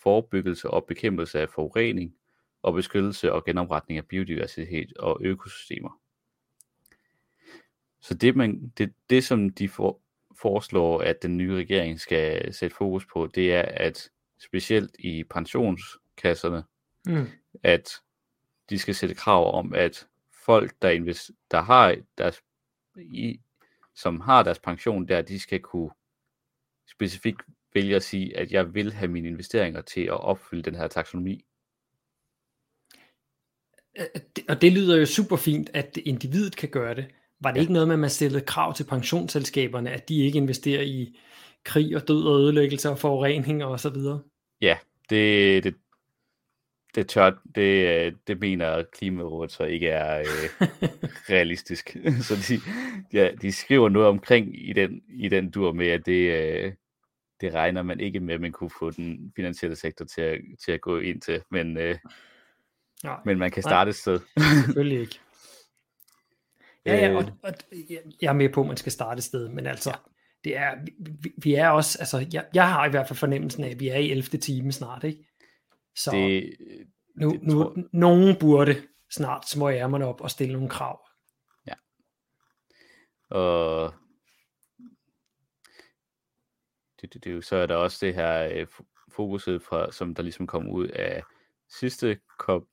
forebyggelse 0.03 0.71
og 0.71 0.87
bekæmpelse 0.87 1.41
af 1.41 1.49
forurening, 1.49 2.15
og 2.63 2.75
beskyttelse 2.75 3.33
og 3.33 3.45
genopretning 3.45 3.99
af 3.99 4.07
biodiversitet 4.07 4.93
og 4.97 5.19
økosystemer. 5.21 6.01
Så 8.01 8.15
det, 8.15 8.37
man, 8.37 8.73
det, 8.79 8.93
det 9.11 9.25
som 9.25 9.51
de 9.51 9.69
for, 9.69 10.01
foreslår, 10.41 11.01
at 11.01 11.23
den 11.23 11.37
nye 11.37 11.57
regering 11.57 12.01
skal 12.01 12.55
sætte 12.55 12.77
fokus 12.77 13.07
på, 13.13 13.27
det 13.27 13.55
er, 13.55 13.63
at 13.63 14.11
specielt 14.39 14.97
i 14.99 15.25
pensionskasserne, 15.25 16.65
mm. 17.07 17.27
at 17.63 17.91
de 18.71 18.79
skal 18.79 18.95
sætte 18.95 19.15
krav 19.15 19.55
om, 19.55 19.75
at 19.75 20.07
folk, 20.45 20.73
der, 20.83 20.91
invest, 20.91 21.31
der 21.51 21.61
har 21.61 21.97
deres, 22.19 22.43
i, 22.97 23.41
som 23.95 24.21
har 24.21 24.43
deres 24.43 24.59
pension 24.59 25.09
der, 25.09 25.23
de 25.23 25.41
skal 25.41 25.61
kunne 25.61 25.91
specifikt 26.87 27.43
vælge 27.75 27.97
at 27.97 28.03
sige, 28.03 28.37
at 28.37 28.53
jeg 28.53 28.75
vil 28.75 28.93
have 28.93 29.09
mine 29.09 29.29
investeringer 29.29 29.81
til 29.81 30.01
at 30.01 30.21
opfylde 30.21 30.63
den 30.63 30.75
her 30.75 30.89
taksonomi. 30.89 31.45
Og 34.49 34.63
det 34.63 34.73
lyder 34.73 34.97
jo 34.97 35.07
super 35.07 35.37
fint, 35.37 35.71
at 35.75 35.99
individet 36.05 36.57
kan 36.57 36.69
gøre 36.69 36.95
det. 36.95 37.07
Var 37.41 37.51
det 37.51 37.57
ja. 37.57 37.61
ikke 37.61 37.73
noget 37.73 37.89
med, 37.89 37.95
at 37.95 38.01
man 38.01 38.11
stillede 38.11 38.45
krav 38.45 38.75
til 38.75 38.85
pensionsselskaberne, 38.85 39.91
at 39.91 40.09
de 40.09 40.25
ikke 40.25 40.37
investerer 40.37 40.83
i 40.83 41.19
krig 41.65 41.97
og 41.97 42.09
død 42.09 42.27
og 42.27 42.41
ødelæggelse 42.41 42.91
og 42.91 42.99
forurening 42.99 43.65
og 43.65 43.81
så 43.81 43.91
videre? 43.91 44.21
Ja, 44.61 44.77
det, 45.11 45.65
det, 45.65 45.75
det, 46.95 47.09
tør, 47.09 47.31
det, 47.55 48.15
det 48.27 48.41
mener 48.41 48.83
Klimarådet 48.93 49.53
så 49.53 49.65
ikke 49.65 49.89
er 49.89 50.21
øh, 50.21 50.69
realistisk. 51.35 51.97
så 52.29 52.35
de, 52.49 52.61
ja, 53.13 53.31
de 53.43 53.53
skriver 53.53 53.89
noget 53.89 54.09
omkring 54.09 54.69
i 54.69 54.73
den, 54.73 55.03
i 55.09 55.29
den 55.29 55.51
dur 55.51 55.73
med, 55.73 55.87
at 55.87 56.07
det, 56.07 56.31
øh, 56.31 56.73
det 57.41 57.55
regner 57.55 57.83
man 57.83 58.01
ikke 58.01 58.21
med, 58.21 58.35
at 58.35 58.41
man 58.41 58.53
kunne 58.53 58.71
få 58.79 58.91
den 58.91 59.33
finansielle 59.37 59.77
sektor 59.77 60.05
til 60.05 60.23
at, 60.23 60.41
til 60.65 60.73
at 60.73 60.81
gå 60.81 60.99
ind 60.99 61.21
til. 61.21 61.43
Men, 61.51 61.77
øh, 61.77 61.97
Nej. 63.05 63.21
men 63.25 63.39
man 63.39 63.51
kan 63.51 63.63
starte 63.63 63.89
et 63.89 63.97
sted. 63.97 64.21
Selvfølgelig 64.65 65.01
ikke. 65.01 65.21
Ja, 66.87 66.95
ja, 66.97 67.17
og, 67.17 67.25
og 67.43 67.53
jeg 68.23 68.29
er 68.29 68.33
med 68.33 68.49
på, 68.49 68.61
at 68.61 68.67
man 68.67 68.77
skal 68.77 68.93
starte 68.93 69.19
et 69.19 69.25
sted, 69.25 69.49
men 69.49 69.67
altså, 69.67 69.97
det 70.45 70.57
er, 70.57 70.75
vi, 71.23 71.33
vi 71.43 71.55
er 71.55 71.69
også, 71.69 71.99
altså, 72.01 72.27
jeg, 72.33 72.47
jeg 72.55 72.73
har 72.73 72.87
i 72.87 72.91
hvert 72.91 73.09
fald 73.09 73.17
fornemmelsen 73.17 73.65
af, 73.65 73.71
at 73.71 73.81
vi 73.81 73.89
er 73.89 73.97
i 73.97 74.11
11. 74.11 74.23
time 74.23 74.73
snart, 74.73 75.05
ikke? 75.05 75.25
Så 75.97 76.11
det, 76.11 76.57
nu, 77.17 77.31
det, 77.31 77.43
nu 77.43 77.53
tror... 77.53 77.77
nogen 77.93 78.37
burde 78.41 78.83
snart 79.11 79.49
små 79.49 79.71
ærmerne 79.71 80.07
op 80.07 80.21
og 80.21 80.31
stille 80.31 80.53
nogle 80.53 80.69
krav. 80.69 81.01
Ja. 81.67 81.75
Og 83.37 83.95
det, 87.01 87.15
det, 87.15 87.25
det, 87.25 87.45
så 87.45 87.57
er 87.57 87.67
der 87.67 87.77
også 87.77 88.07
det 88.07 88.15
her 88.15 88.49
øh, 88.53 88.67
fokuset, 89.13 89.63
fra, 89.63 89.93
som 89.93 90.15
der 90.15 90.23
ligesom 90.23 90.47
kom 90.47 90.69
ud 90.69 90.89
af 90.89 91.23
sidste 91.69 92.19
COP, 92.39 92.65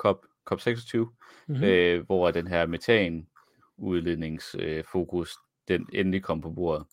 COP, 0.00 0.26
COP26, 0.50 0.96
mm-hmm. 0.98 1.64
øh, 1.64 2.06
hvor 2.06 2.30
den 2.30 2.46
her 2.46 2.66
metan 2.66 3.28
udledningsfokus, 3.76 5.30
øh, 5.30 5.36
den 5.68 5.88
endelig 5.92 6.22
kom 6.22 6.40
på 6.40 6.50
bordet. 6.50 6.86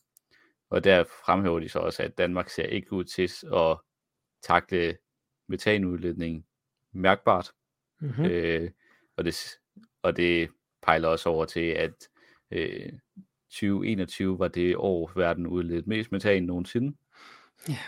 Og 0.69 0.83
der 0.83 1.03
fremhæver 1.25 1.59
de 1.59 1.69
så 1.69 1.79
også, 1.79 2.03
at 2.03 2.17
Danmark 2.17 2.49
ser 2.49 2.63
ikke 2.63 2.93
ud 2.93 3.03
til 3.03 3.31
at 3.55 3.77
takle 4.41 4.97
metanudledning 5.47 6.45
mærkbart. 6.93 7.51
Mm-hmm. 7.99 8.25
Øh, 8.25 8.71
og, 9.17 9.25
det, 9.25 9.35
og 10.01 10.17
det 10.17 10.49
pejler 10.81 11.07
også 11.07 11.29
over 11.29 11.45
til, 11.45 11.69
at 11.69 11.93
øh, 12.51 12.91
2021 13.49 14.39
var 14.39 14.47
det 14.47 14.75
år, 14.77 15.11
verden 15.15 15.47
udledt 15.47 15.87
mest 15.87 16.11
metan 16.11 16.43
nogensinde. 16.43 16.97
Ja. 17.69 17.73
Ja. 17.73 17.79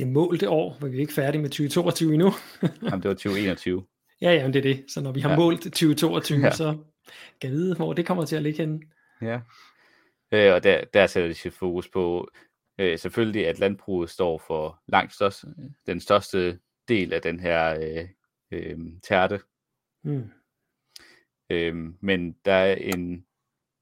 Det 0.00 0.08
målte 0.08 0.48
år, 0.48 0.76
hvor 0.78 0.88
vi 0.88 0.96
er 0.96 1.00
ikke 1.00 1.12
færdige 1.12 1.42
med 1.42 1.50
2022 1.50 2.14
endnu. 2.14 2.30
Jamen, 2.62 3.02
det 3.02 3.08
var 3.08 3.14
2021. 3.14 3.86
ja, 4.22 4.32
ja, 4.34 4.42
men 4.42 4.52
det 4.52 4.58
er 4.58 4.74
det. 4.74 4.84
Så 4.88 5.00
når 5.00 5.12
vi 5.12 5.20
har 5.20 5.30
Ja. 5.30 5.36
målt 5.36 5.62
2022, 5.62 6.38
Ja. 6.38 6.50
så 6.50 6.72
kan 7.40 7.50
jeg 7.50 7.52
vide, 7.52 7.76
hvor 7.76 7.92
det 7.92 8.06
kommer 8.06 8.24
til 8.24 8.36
at 8.36 8.42
ligge 8.42 8.58
henne. 8.58 8.80
Ja. 9.22 9.40
Øh, 10.32 10.54
og 10.54 10.62
der, 10.62 10.84
der 10.94 11.06
sætter 11.06 11.28
de 11.28 11.34
sit 11.34 11.52
fokus 11.52 11.88
på 11.88 12.28
øh, 12.78 12.98
selvfølgelig, 12.98 13.48
at 13.48 13.58
landbruget 13.58 14.10
står 14.10 14.38
for 14.46 14.82
langt 14.88 15.14
størst, 15.14 15.44
den 15.86 16.00
største 16.00 16.58
del 16.88 17.12
af 17.12 17.22
den 17.22 17.40
her 17.40 17.78
øh, 17.80 18.08
øh, 18.50 18.78
tærte. 19.02 19.40
Mm. 20.04 20.30
Øh, 21.50 21.76
men 22.00 22.36
der 22.44 22.52
er 22.52 22.74
en, 22.74 23.26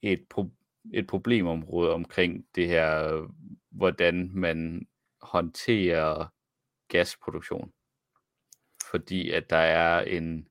et, 0.03 0.25
pro, 0.31 0.47
et 0.95 1.07
problemområde 1.07 1.93
omkring 1.93 2.45
det 2.55 2.69
her, 2.69 3.23
hvordan 3.71 4.31
man 4.35 4.87
håndterer 5.21 6.27
gasproduktion. 6.89 7.73
Fordi 8.91 9.31
at 9.31 9.51
der 9.51 9.57
er 9.57 10.01
en, 10.01 10.49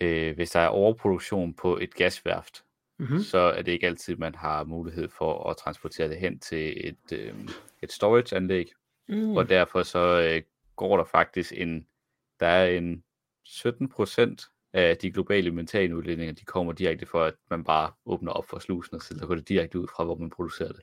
øh, 0.00 0.34
hvis 0.34 0.50
der 0.50 0.60
er 0.60 0.68
overproduktion 0.68 1.54
på 1.54 1.78
et 1.78 1.94
gasværft, 1.94 2.64
Mm-hmm. 2.98 3.18
så 3.20 3.38
er 3.38 3.62
det 3.62 3.72
ikke 3.72 3.86
altid, 3.86 4.16
man 4.16 4.34
har 4.34 4.64
mulighed 4.64 5.08
for 5.08 5.50
at 5.50 5.56
transportere 5.56 6.08
det 6.08 6.16
hen 6.16 6.38
til 6.38 6.88
et, 6.88 7.12
øh, 7.12 7.34
et 7.82 7.92
storage-anlæg, 7.92 8.66
Mm. 9.08 9.36
og 9.36 9.48
derfor 9.48 9.82
så 9.82 10.20
øh, 10.22 10.42
går 10.76 10.96
der 10.96 11.04
faktisk 11.04 11.52
en, 11.56 11.86
der 12.40 12.46
er 12.46 12.66
en 12.78 13.04
17 13.44 13.88
procent 13.88 14.42
af 14.72 14.96
de 14.96 15.12
globale 15.12 15.50
metanudledninger, 15.50 16.34
de 16.34 16.44
kommer 16.44 16.72
direkte 16.72 17.06
for, 17.06 17.24
at 17.24 17.34
man 17.50 17.64
bare 17.64 17.92
åbner 18.06 18.32
op 18.32 18.46
for 18.48 18.58
slusen, 18.58 18.94
og 18.94 19.02
så 19.02 19.26
går 19.26 19.34
det 19.34 19.48
direkte 19.48 19.78
ud 19.80 19.86
fra, 19.96 20.04
hvor 20.04 20.14
man 20.16 20.30
producerer 20.30 20.72
det. 20.72 20.82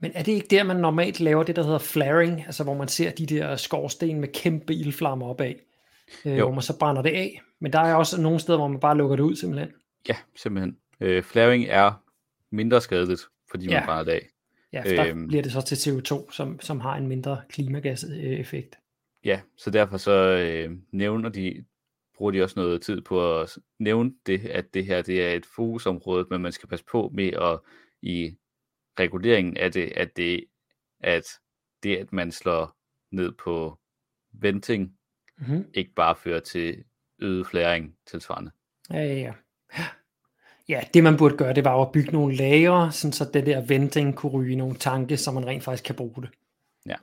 Men 0.00 0.12
er 0.14 0.22
det 0.22 0.32
ikke 0.32 0.46
der, 0.50 0.62
man 0.62 0.76
normalt 0.76 1.20
laver 1.20 1.42
det, 1.42 1.56
der 1.56 1.62
hedder 1.62 1.78
flaring, 1.78 2.42
altså 2.46 2.64
hvor 2.64 2.74
man 2.74 2.88
ser 2.88 3.10
de 3.10 3.26
der 3.26 3.56
skorsten 3.56 4.20
med 4.20 4.28
kæmpe 4.28 4.74
ildflammer 4.74 5.26
opad, 5.26 5.54
øh, 6.24 6.38
Jo. 6.38 6.44
hvor 6.44 6.54
man 6.54 6.62
så 6.62 6.78
brænder 6.78 7.02
det 7.02 7.10
af? 7.10 7.40
Men 7.60 7.72
der 7.72 7.80
er 7.80 7.94
også 7.94 8.20
nogle 8.20 8.40
steder, 8.40 8.58
hvor 8.58 8.68
man 8.68 8.80
bare 8.80 8.96
lukker 8.96 9.16
det 9.16 9.22
ud 9.22 9.36
simpelthen. 9.36 9.70
Ja, 10.08 10.16
simpelthen. 10.36 10.76
Øh, 11.00 11.22
flaring 11.22 11.64
er 11.68 11.92
mindre 12.50 12.80
skadeligt, 12.80 13.20
fordi 13.50 13.66
man 13.66 13.74
Ja. 13.74 13.84
brænder 13.84 14.04
det 14.04 14.12
af. 14.12 14.26
Ja, 14.72 14.80
for 14.80 15.02
der 15.02 15.06
Øhm. 15.10 15.28
bliver 15.28 15.42
det 15.42 15.52
så 15.52 15.60
til 15.60 15.76
CO2, 15.76 16.30
som, 16.32 16.60
som 16.60 16.80
har 16.80 16.96
en 16.96 17.06
mindre 17.06 17.40
klimagaseffekt. 17.48 18.78
Ja, 19.24 19.40
så 19.56 19.70
derfor 19.70 19.96
så 19.96 20.12
øh, 20.12 20.70
nævner 20.92 21.28
de, 21.28 21.64
bruger 22.16 22.32
de 22.32 22.42
også 22.42 22.60
noget 22.60 22.82
tid 22.82 23.00
på 23.00 23.40
at 23.40 23.58
nævne 23.78 24.12
det, 24.26 24.46
at 24.46 24.74
det 24.74 24.84
her 24.86 25.02
det 25.02 25.24
er 25.26 25.30
et 25.32 25.46
fokusområde, 25.46 26.26
men 26.30 26.42
man 26.42 26.52
skal 26.52 26.68
passe 26.68 26.84
på 26.92 27.10
med 27.14 27.28
at 27.32 27.58
i 28.02 28.36
reguleringen 28.98 29.56
af 29.56 29.72
det, 29.72 29.92
at 29.96 30.16
det, 30.16 30.44
at 31.00 31.24
det, 31.82 31.96
at 31.96 32.12
man 32.12 32.32
slår 32.32 32.76
ned 33.10 33.32
på 33.32 33.78
venting, 34.32 34.96
Mm-hmm. 35.38 35.64
ikke 35.74 35.94
bare 35.94 36.16
fører 36.16 36.40
til 36.40 36.84
øget 37.18 37.46
flæring 37.46 37.94
tilsvarende. 38.06 38.50
Ja, 38.90 38.96
ja, 39.04 39.14
ja. 39.14 39.32
Ja, 40.68 40.80
det 40.94 41.02
man 41.04 41.16
burde 41.16 41.36
gøre, 41.36 41.54
det 41.54 41.64
var 41.64 41.82
at 41.82 41.92
bygge 41.92 42.12
nogle 42.12 42.36
lagre, 42.36 42.92
sådan 42.92 43.12
så 43.12 43.30
det 43.34 43.46
der 43.46 43.60
venting 43.66 44.16
kunne 44.16 44.32
ryge 44.32 44.56
nogle 44.56 44.74
tanke, 44.76 45.16
så 45.16 45.30
man 45.32 45.46
rent 45.46 45.64
faktisk 45.64 45.84
kan 45.84 45.94
bruge 45.94 46.22
det. 46.22 46.30
Ja. 46.86 46.94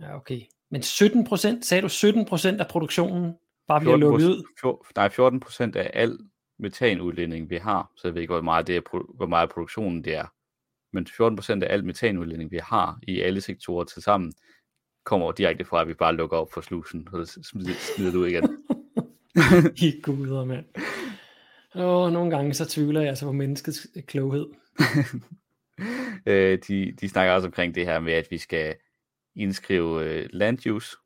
Ja, 0.00 0.16
okay. 0.16 0.40
Men 0.70 0.82
17 0.82 1.24
procent, 1.24 1.64
sagde 1.64 1.82
du 1.82 1.88
17 1.88 2.24
procent 2.26 2.60
af 2.60 2.68
produktionen 2.68 3.34
bare 3.68 3.80
bliver 3.80 3.96
lukket 3.96 4.26
ud? 4.26 4.44
fjor- 4.60 4.86
nej, 4.96 5.08
14 5.08 5.40
procent 5.40 5.76
af 5.76 5.90
al 5.94 6.18
metanudledning, 6.58 7.50
vi 7.50 7.56
har, 7.56 7.92
så 7.96 8.08
jeg 8.08 8.14
ved 8.14 8.22
ikke, 8.22 8.32
hvor 8.34 8.42
meget, 8.42 8.66
det 8.66 8.76
er, 8.76 9.14
hvor 9.16 9.26
meget 9.26 9.50
produktionen 9.50 10.04
det 10.04 10.14
er, 10.14 10.26
men 10.92 11.06
14 11.06 11.36
procent 11.36 11.62
af 11.62 11.72
al 11.74 11.84
metanudledning, 11.84 12.50
vi 12.50 12.60
har 12.62 12.98
i 13.02 13.20
alle 13.20 13.40
sektorer 13.40 13.84
til 13.84 14.02
sammen, 14.02 14.32
kommer 15.04 15.32
direkte 15.32 15.64
fra, 15.64 15.80
at 15.80 15.88
vi 15.88 15.94
bare 15.94 16.14
lukker 16.14 16.36
op 16.36 16.52
for 16.52 16.60
slusen, 16.60 17.08
og 17.12 17.26
så 17.26 17.40
smider, 17.42 17.72
smider 17.96 18.18
ud 18.18 18.26
igen. 18.26 18.64
I 19.88 20.00
guder, 20.02 20.44
mand. 20.44 20.66
Åh, 21.74 22.12
nogle 22.12 22.30
gange 22.30 22.54
så 22.54 22.68
tvivler 22.68 23.00
jeg 23.00 23.08
altså 23.08 23.26
på 23.26 23.32
menneskets 23.32 23.86
kloghed. 24.06 24.46
øh, 26.26 26.58
de, 26.68 26.92
de 27.00 27.08
snakker 27.08 27.32
også 27.32 27.48
omkring 27.48 27.74
det 27.74 27.86
her 27.86 28.00
med, 28.00 28.12
at 28.12 28.26
vi 28.30 28.38
skal 28.38 28.74
indskrive 29.36 30.04
øh, 30.04 30.28
land 30.32 30.66
use 30.66 30.96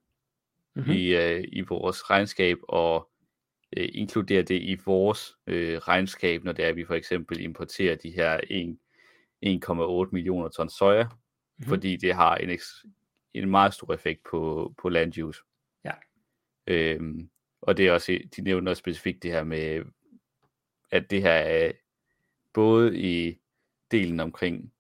Mm-hmm. 0.77 0.93
i, 0.93 1.07
øh, 1.07 1.45
i 1.53 1.61
vores 1.61 2.11
regnskab, 2.11 2.59
og 2.69 3.09
øh, 3.77 3.89
inkludere 3.93 4.43
det 4.43 4.63
i 4.63 4.77
vores 4.87 5.37
øh, 5.47 5.79
regnskab, 5.79 6.45
når 6.45 6.53
det 6.53 6.65
er, 6.65 6.69
at 6.69 6.77
vi 6.77 6.85
for 6.85 6.95
eksempel 6.95 7.41
importerer 7.41 7.97
de 7.97 8.11
her 8.11 8.41
1 8.51 8.79
1,8 9.43 10.09
millioner 10.13 10.49
ton 10.49 10.69
soja, 10.71 11.05
Mhm. 11.05 11.13
mm-hmm. 11.57 11.69
fordi 11.69 11.97
det 11.97 12.15
har 12.15 12.37
en, 12.37 12.59
en 13.35 13.51
meget 13.51 13.75
stor 13.75 13.95
effekt 13.95 14.23
på, 14.31 14.75
på 14.79 14.89
land 14.89 15.19
use. 15.19 15.41
Ja. 15.85 15.93
Øhm, 16.67 17.31
og 17.61 17.77
det 17.77 17.87
er 17.89 17.93
også, 17.93 18.19
de 18.37 18.43
nævner 18.43 18.71
også 18.71 18.81
specifikt 18.81 19.23
det 19.23 19.33
her 19.33 19.45
med, 19.45 19.85
at 20.91 21.11
det 21.11 21.23
her 21.23 21.33
er 21.33 21.73
både 22.55 22.99
i 22.99 23.39
delen 23.91 24.21
omkring 24.21 24.73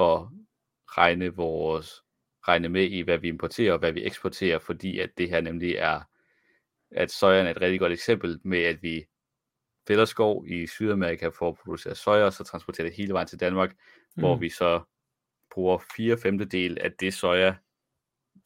at 0.00 0.20
regne 0.86 1.34
vores 1.34 2.02
regne 2.48 2.68
med 2.68 2.82
i, 2.90 3.00
hvad 3.00 3.18
vi 3.18 3.28
importerer 3.28 3.72
og 3.72 3.78
hvad 3.78 3.92
vi 3.92 4.04
eksporterer, 4.04 4.58
fordi 4.58 4.98
at 4.98 5.10
det 5.18 5.30
her 5.30 5.40
nemlig 5.40 5.74
er, 5.74 6.00
at 6.90 7.10
sojaen 7.10 7.46
er 7.46 7.50
et 7.50 7.60
rigtig 7.60 7.80
godt 7.80 7.92
eksempel 7.92 8.40
med, 8.42 8.62
at 8.62 8.82
vi 8.82 9.04
fælder 9.86 10.04
skov 10.04 10.46
i 10.46 10.66
Sydamerika 10.66 11.28
for 11.28 11.48
at 11.48 11.56
producere 11.58 11.94
soja, 11.94 12.24
og 12.24 12.32
så 12.32 12.44
transporterer 12.44 12.86
det 12.88 12.96
hele 12.96 13.12
vejen 13.12 13.28
til 13.28 13.40
Danmark, 13.40 13.70
mm. 14.16 14.20
hvor 14.22 14.34
Mm. 14.34 14.40
vi 14.40 14.48
så 14.48 14.82
bruger 15.50 15.78
4 15.96 16.16
femtedel 16.18 16.78
af 16.80 16.92
det 16.92 17.14
soja 17.14 17.54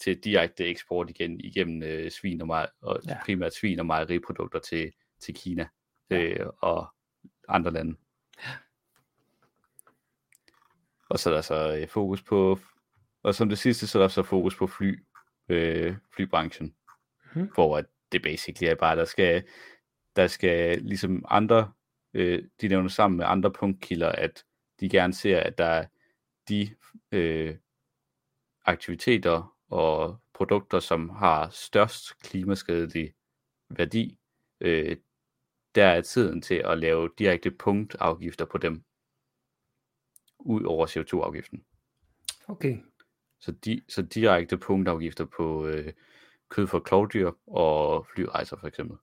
til 0.00 0.18
direkte 0.24 0.64
eksport 0.66 1.10
igen 1.10 1.40
igennem 1.40 1.82
øh, 1.82 2.10
svin 2.10 2.40
og, 2.40 2.46
mej- 2.46 2.68
og 2.80 3.00
Ja. 3.06 3.10
ja. 3.12 3.18
primært 3.24 3.54
svin 3.54 3.80
og 3.80 3.86
mejeriprodukter 3.86 4.58
til, 4.58 4.92
til 5.20 5.34
Kina 5.34 5.68
øh, 6.10 6.46
og 6.60 6.86
andre 7.48 7.70
lande. 7.70 7.96
Og 11.08 11.18
så 11.18 11.30
er 11.30 11.34
der 11.34 11.40
så 11.40 11.76
øh, 11.76 11.88
fokus 11.88 12.22
på, 12.22 12.58
og 13.22 13.34
som 13.34 13.48
det 13.48 13.58
sidste, 13.58 13.86
så 13.86 13.98
er 13.98 14.02
der 14.02 14.08
så 14.08 14.22
fokus 14.22 14.56
på 14.56 14.66
fly, 14.66 14.98
øh, 15.48 15.94
flybranchen, 16.14 16.74
Mhm. 17.34 17.50
hvor 17.54 17.78
at 17.78 17.84
det 18.12 18.22
basically 18.22 18.70
er 18.70 18.74
bare, 18.74 18.96
der 18.96 19.04
skal, 19.04 19.44
der 20.18 20.26
skal 20.26 20.82
ligesom 20.82 21.24
andre, 21.28 21.72
øh, 22.14 22.44
de 22.60 22.68
nævner 22.68 22.88
sammen 22.88 23.18
med 23.18 23.26
andre 23.28 23.52
punktkilder, 23.52 24.12
at 24.12 24.44
de 24.80 24.88
gerne 24.88 25.12
ser, 25.14 25.40
at 25.40 25.58
der 25.58 25.64
er 25.64 25.86
de 26.48 26.74
øh, 27.12 27.56
aktiviteter 28.64 29.56
og 29.68 30.18
produkter, 30.32 30.80
som 30.80 31.08
har 31.08 31.48
størst 31.48 32.22
klimaskadelig 32.22 33.14
værdi, 33.68 34.18
øh, 34.60 34.96
der 35.74 35.86
er 35.86 36.00
tiden 36.00 36.42
til 36.42 36.62
at 36.64 36.78
lave 36.78 37.10
direkte 37.18 37.50
punktafgifter 37.50 38.44
på 38.44 38.58
dem, 38.58 38.84
ud 40.38 40.64
over 40.64 40.86
CO2-afgiften. 40.86 41.64
Okay. 42.48 42.78
Så, 43.40 43.52
di, 43.52 43.82
så 43.88 44.02
direkte 44.02 44.58
punktafgifter 44.58 45.24
på 45.24 45.66
øh, 45.66 45.92
kød 46.48 46.66
for 46.66 46.80
klovdyr 46.80 47.30
og 47.46 48.06
flyrejser 48.14 48.56
for 48.56 48.66
eksempel. 48.66 48.96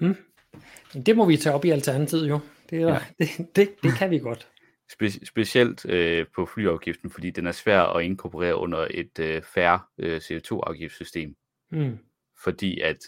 Men 0.00 1.02
det 1.06 1.16
må 1.16 1.26
vi 1.26 1.36
tage 1.36 1.54
op 1.54 1.64
i 1.64 1.70
alternativet 1.70 2.28
jo. 2.28 2.40
Det, 2.70 2.82
er, 2.82 2.88
ja. 2.88 2.98
Det, 3.18 3.56
det, 3.56 3.74
det 3.82 3.92
kan 3.98 4.10
vi 4.10 4.18
godt. 4.18 4.48
Spe- 4.92 5.24
specielt 5.26 5.84
øh, 5.88 6.26
på 6.34 6.46
flyafgiften, 6.46 7.10
fordi 7.10 7.30
den 7.30 7.46
er 7.46 7.52
svær 7.52 7.80
at 7.80 8.04
inkorporere 8.04 8.56
under 8.56 8.88
et 8.90 9.18
øh, 9.18 9.42
færre 9.42 9.80
øh, 9.98 10.16
CO2-afgiftssystem, 10.16 11.36
Mm. 11.70 11.98
fordi 12.44 12.80
at 12.80 12.98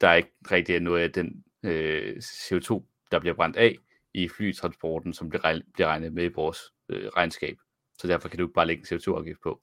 der 0.00 0.14
ikke 0.14 0.32
rigtig 0.50 0.76
er 0.76 0.80
noget 0.80 1.02
af 1.02 1.12
den 1.12 1.44
øh, 1.62 2.16
CO2, 2.16 2.82
der 3.10 3.18
bliver 3.18 3.34
brændt 3.34 3.56
af 3.56 3.76
i 4.14 4.28
flytransporten, 4.28 5.14
som 5.14 5.28
bliver 5.28 5.86
regnet 5.88 6.12
med 6.12 6.24
i 6.24 6.32
vores 6.34 6.58
øh, 6.88 7.08
regnskab. 7.08 7.56
Så 7.98 8.06
derfor 8.08 8.28
kan 8.28 8.38
du 8.38 8.44
ikke 8.44 8.54
bare 8.54 8.66
lægge 8.66 8.92
en 8.92 8.98
CO2-afgift 8.98 9.40
på. 9.42 9.60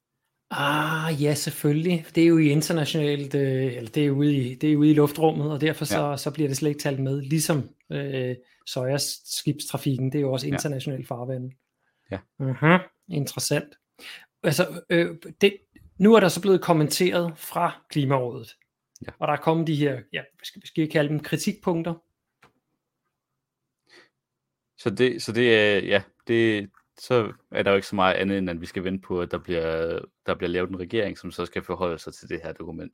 Ah, 0.56 1.24
ja, 1.24 1.34
selvfølgelig. 1.34 2.06
Det 2.16 2.24
er 2.24 2.28
jo 2.28 2.38
i 2.38 2.50
internationalt, 2.50 3.36
øh, 3.36 3.74
eller 3.76 3.90
det 3.92 4.06
er 4.06 4.12
ude 4.12 4.36
i, 4.36 4.56
det 4.56 4.74
er 4.74 4.78
ude 4.78 4.92
i 4.92 4.94
luftrummet, 4.94 5.52
og 5.52 5.62
derfor 5.62 5.86
så, 5.86 6.10
ja. 6.10 6.18
så 6.18 6.32
bliver 6.32 6.48
det 6.48 6.58
slet 6.58 6.70
ikke 6.70 6.82
talt 6.82 7.00
med, 7.00 7.22
ligesom 7.22 7.70
øh, 7.92 8.36
Sojas 8.66 9.22
skibstrafikken, 9.26 10.12
det 10.12 10.18
er 10.18 10.22
jo 10.22 10.32
også 10.34 10.48
Ja. 10.48 10.54
international 10.54 11.06
farvand. 11.06 11.52
Ja. 12.12 12.18
Uh-huh. 12.42 13.06
Interessant. 13.10 13.76
Altså, 14.44 14.82
øh, 14.90 15.16
det, 15.42 15.58
nu 15.98 16.14
er 16.16 16.20
der 16.20 16.28
så 16.30 16.42
blevet 16.42 16.62
kommenteret 16.62 17.34
fra 17.38 17.82
Klimarådet, 17.90 18.56
Ja. 19.08 19.12
og 19.20 19.28
der 19.28 19.34
er 19.34 19.38
kommet 19.42 19.68
de 19.68 19.76
her, 19.76 20.00
ja, 20.14 20.22
skal, 20.44 20.62
skal 20.66 20.84
vi 20.84 20.88
kalde 20.88 21.10
dem 21.10 21.20
kritikpunkter? 21.20 21.94
Så 24.78 24.90
det, 24.90 25.22
så 25.22 25.32
det 25.32 25.56
er, 25.56 25.80
ja, 25.80 26.02
det, 26.28 26.70
så 27.00 27.34
er 27.52 27.64
der 27.64 27.72
jo 27.72 27.76
ikke 27.76 27.88
så 27.88 27.96
meget 27.96 28.16
andet, 28.16 28.38
end 28.38 28.50
at 28.50 28.62
vi 28.62 28.66
skal 28.66 28.84
vente 28.84 29.08
på, 29.08 29.22
at 29.22 29.32
der 29.32 29.38
bliver, 29.38 30.00
der 30.26 30.36
bliver 30.36 30.50
lavet 30.50 30.70
en 30.70 30.80
regering, 30.80 31.18
som 31.18 31.32
så 31.32 31.46
skal 31.46 31.64
forholde 31.64 32.00
sig 32.00 32.14
til 32.14 32.30
det 32.30 32.40
her 32.44 32.54
dokument. 32.54 32.94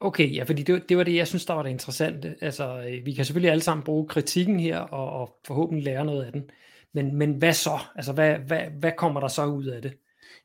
Okay, 0.00 0.34
ja, 0.34 0.42
fordi 0.42 0.62
det, 0.62 0.88
det 0.88 0.96
var 0.96 1.04
det, 1.04 1.14
jeg 1.14 1.28
synes, 1.28 1.46
der 1.46 1.54
var 1.54 1.62
det 1.62 1.70
interessante. 1.70 2.34
Altså, 2.40 2.84
øh, 2.88 3.06
vi 3.06 3.12
kan 3.12 3.24
selvfølgelig 3.24 3.50
alle 3.50 3.62
sammen 3.62 3.84
bruge 3.84 4.08
kritikken 4.08 4.60
her, 4.60 4.78
og, 4.78 5.20
og 5.20 5.38
forhåbentlig 5.46 5.84
lære 5.84 6.04
noget 6.04 6.24
af 6.24 6.32
den. 6.32 6.50
Men, 6.94 7.14
men 7.14 7.32
hvad 7.32 7.52
så? 7.52 7.78
Altså, 7.94 8.12
hvad, 8.12 8.38
hvad, 8.38 8.60
hvad 8.80 8.92
kommer 8.98 9.20
der 9.20 9.28
så 9.28 9.46
ud 9.46 9.66
af 9.66 9.82
det? 9.82 9.96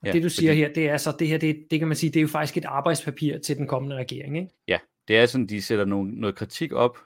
Og 0.02 0.08
ja, 0.08 0.12
det 0.12 0.24
du 0.24 0.30
siger 0.30 0.52
fordi... 0.52 0.60
her, 0.60 0.74
det 0.74 0.90
er 0.90 0.98
så, 0.98 1.16
det 1.20 1.28
her, 1.28 1.38
det, 1.38 1.66
det 1.72 1.80
kan 1.80 1.88
man 1.88 1.98
sige, 1.98 2.10
det 2.10 2.20
er 2.20 2.22
jo 2.22 2.28
faktisk 2.28 2.58
et 2.58 2.66
arbejdspapir 2.66 3.38
til 3.38 3.58
den 3.58 3.68
kommende 3.68 3.96
regering, 3.96 4.38
ikke? 4.38 4.50
Ja, 4.68 4.78
det 5.08 5.18
er 5.18 5.26
sådan, 5.26 5.48
de 5.48 5.62
sætter 5.62 5.86
nogle, 5.86 6.12
noget 6.12 6.36
kritik 6.36 6.74
op, 6.74 6.98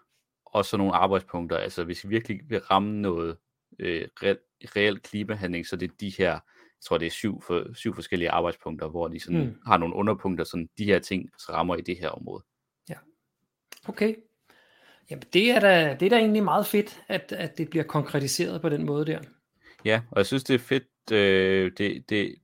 og 0.45 0.65
så 0.65 0.77
nogle 0.77 0.93
arbejdspunkter. 0.93 1.58
Altså, 1.58 1.84
hvis 1.84 2.03
vi 2.03 2.10
virkelig 2.10 2.39
vil 2.49 2.60
ramme 2.60 3.01
noget 3.01 3.38
øh, 3.80 4.08
reelt 4.24 4.40
reel 4.76 5.00
klimahandling, 5.00 5.68
så 5.68 5.76
det 5.76 5.92
er 5.92 5.96
de 6.00 6.14
her, 6.18 6.32
jeg 6.32 6.42
tror 6.86 6.98
det 6.98 7.06
er 7.06 7.12
syv, 7.12 7.42
for, 7.42 7.74
syv 7.74 7.96
forskellige 7.96 8.30
arbejdspunkter, 8.30 8.88
hvor 8.88 9.08
de 9.08 9.20
sådan 9.20 9.46
mm. 9.46 9.56
har 9.66 9.78
nogle 9.78 9.96
underpunkter, 9.96 10.44
sådan 10.44 10.70
de 10.78 10.86
her 10.86 11.00
ting 11.00 11.30
så 11.38 11.52
rammer 11.52 11.76
i 11.76 11.82
det 11.82 11.98
her 11.98 12.10
område. 12.10 12.44
Ja, 12.90 12.96
okay. 13.88 14.16
Jamen 15.10 15.24
det 15.34 15.52
er 15.52 15.60
da, 15.60 15.98
det 16.00 16.06
er 16.06 16.10
da 16.10 16.18
egentlig 16.18 16.44
meget 16.44 16.66
fedt, 16.66 17.04
at, 17.08 17.32
at 17.32 17.58
det 17.58 17.70
bliver 17.70 17.84
konkretiseret 17.84 18.62
på 18.62 18.70
den 18.70 18.86
måde 18.86 19.06
der. 19.06 19.20
Ja, 19.86 20.02
og 20.12 20.18
jeg 20.18 20.26
synes 20.26 20.44
det 20.44 20.54
er 20.54 20.60
fedt, 20.60 21.12
øh, 21.12 21.72
det, 21.78 22.10
det, 22.10 22.36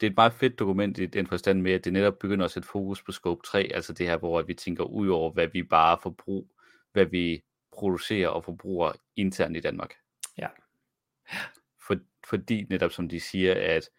det 0.00 0.06
er 0.06 0.10
et 0.10 0.16
meget 0.16 0.32
fedt 0.32 0.58
dokument 0.58 0.98
i 0.98 1.06
den 1.06 1.26
forstand 1.26 1.60
med, 1.60 1.72
at 1.72 1.84
det 1.84 1.92
netop 1.92 2.18
begynder 2.18 2.44
at 2.44 2.50
sætte 2.50 2.68
fokus 2.68 3.02
på 3.02 3.12
scope 3.12 3.42
3, 3.46 3.70
altså 3.74 3.92
det 3.92 4.06
her, 4.06 4.16
hvor 4.16 4.42
vi 4.42 4.54
tænker 4.54 4.84
ud 4.84 5.08
over, 5.08 5.32
hvad 5.32 5.48
vi 5.52 5.62
bare 5.62 5.98
forbruger, 6.02 6.46
hvad 6.92 7.04
vi 7.04 7.42
producerer 7.72 8.28
og 8.28 8.44
forbruger 8.44 8.92
internt 9.16 9.56
i 9.56 9.60
Danmark. 9.60 9.94
For, 11.86 11.96
fordi 12.28 12.66
netop 12.70 12.92
som 12.92 13.08
de 13.08 13.20
siger, 13.20 13.54
at 13.76 13.90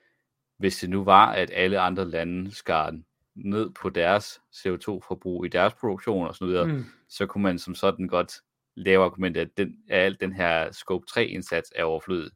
hvis 0.58 0.80
det 0.80 0.90
nu 0.90 1.04
var, 1.04 1.32
at 1.32 1.52
alle 1.54 1.80
andre 1.80 2.10
lande 2.10 2.56
skar 2.56 3.00
ned 3.36 3.70
på 3.70 3.90
deres 3.90 4.42
CO2-forbrug 4.54 5.46
i 5.46 5.50
deres 5.50 5.74
produktion 5.74 6.28
og 6.28 6.36
sådan 6.36 6.54
noget, 6.54 6.70
mm. 6.70 6.86
så 7.10 7.26
kunne 7.26 7.44
man 7.44 7.60
som 7.60 7.76
sådan 7.76 8.08
godt 8.08 8.34
lave 8.76 9.06
argumentet, 9.06 9.42
at, 9.42 9.58
den, 9.58 9.84
at 9.90 10.00
al 10.00 10.20
den 10.20 10.34
her 10.34 10.72
scope 10.72 11.06
3-indsats 11.12 11.72
er 11.76 11.84
overflødet. 11.84 12.32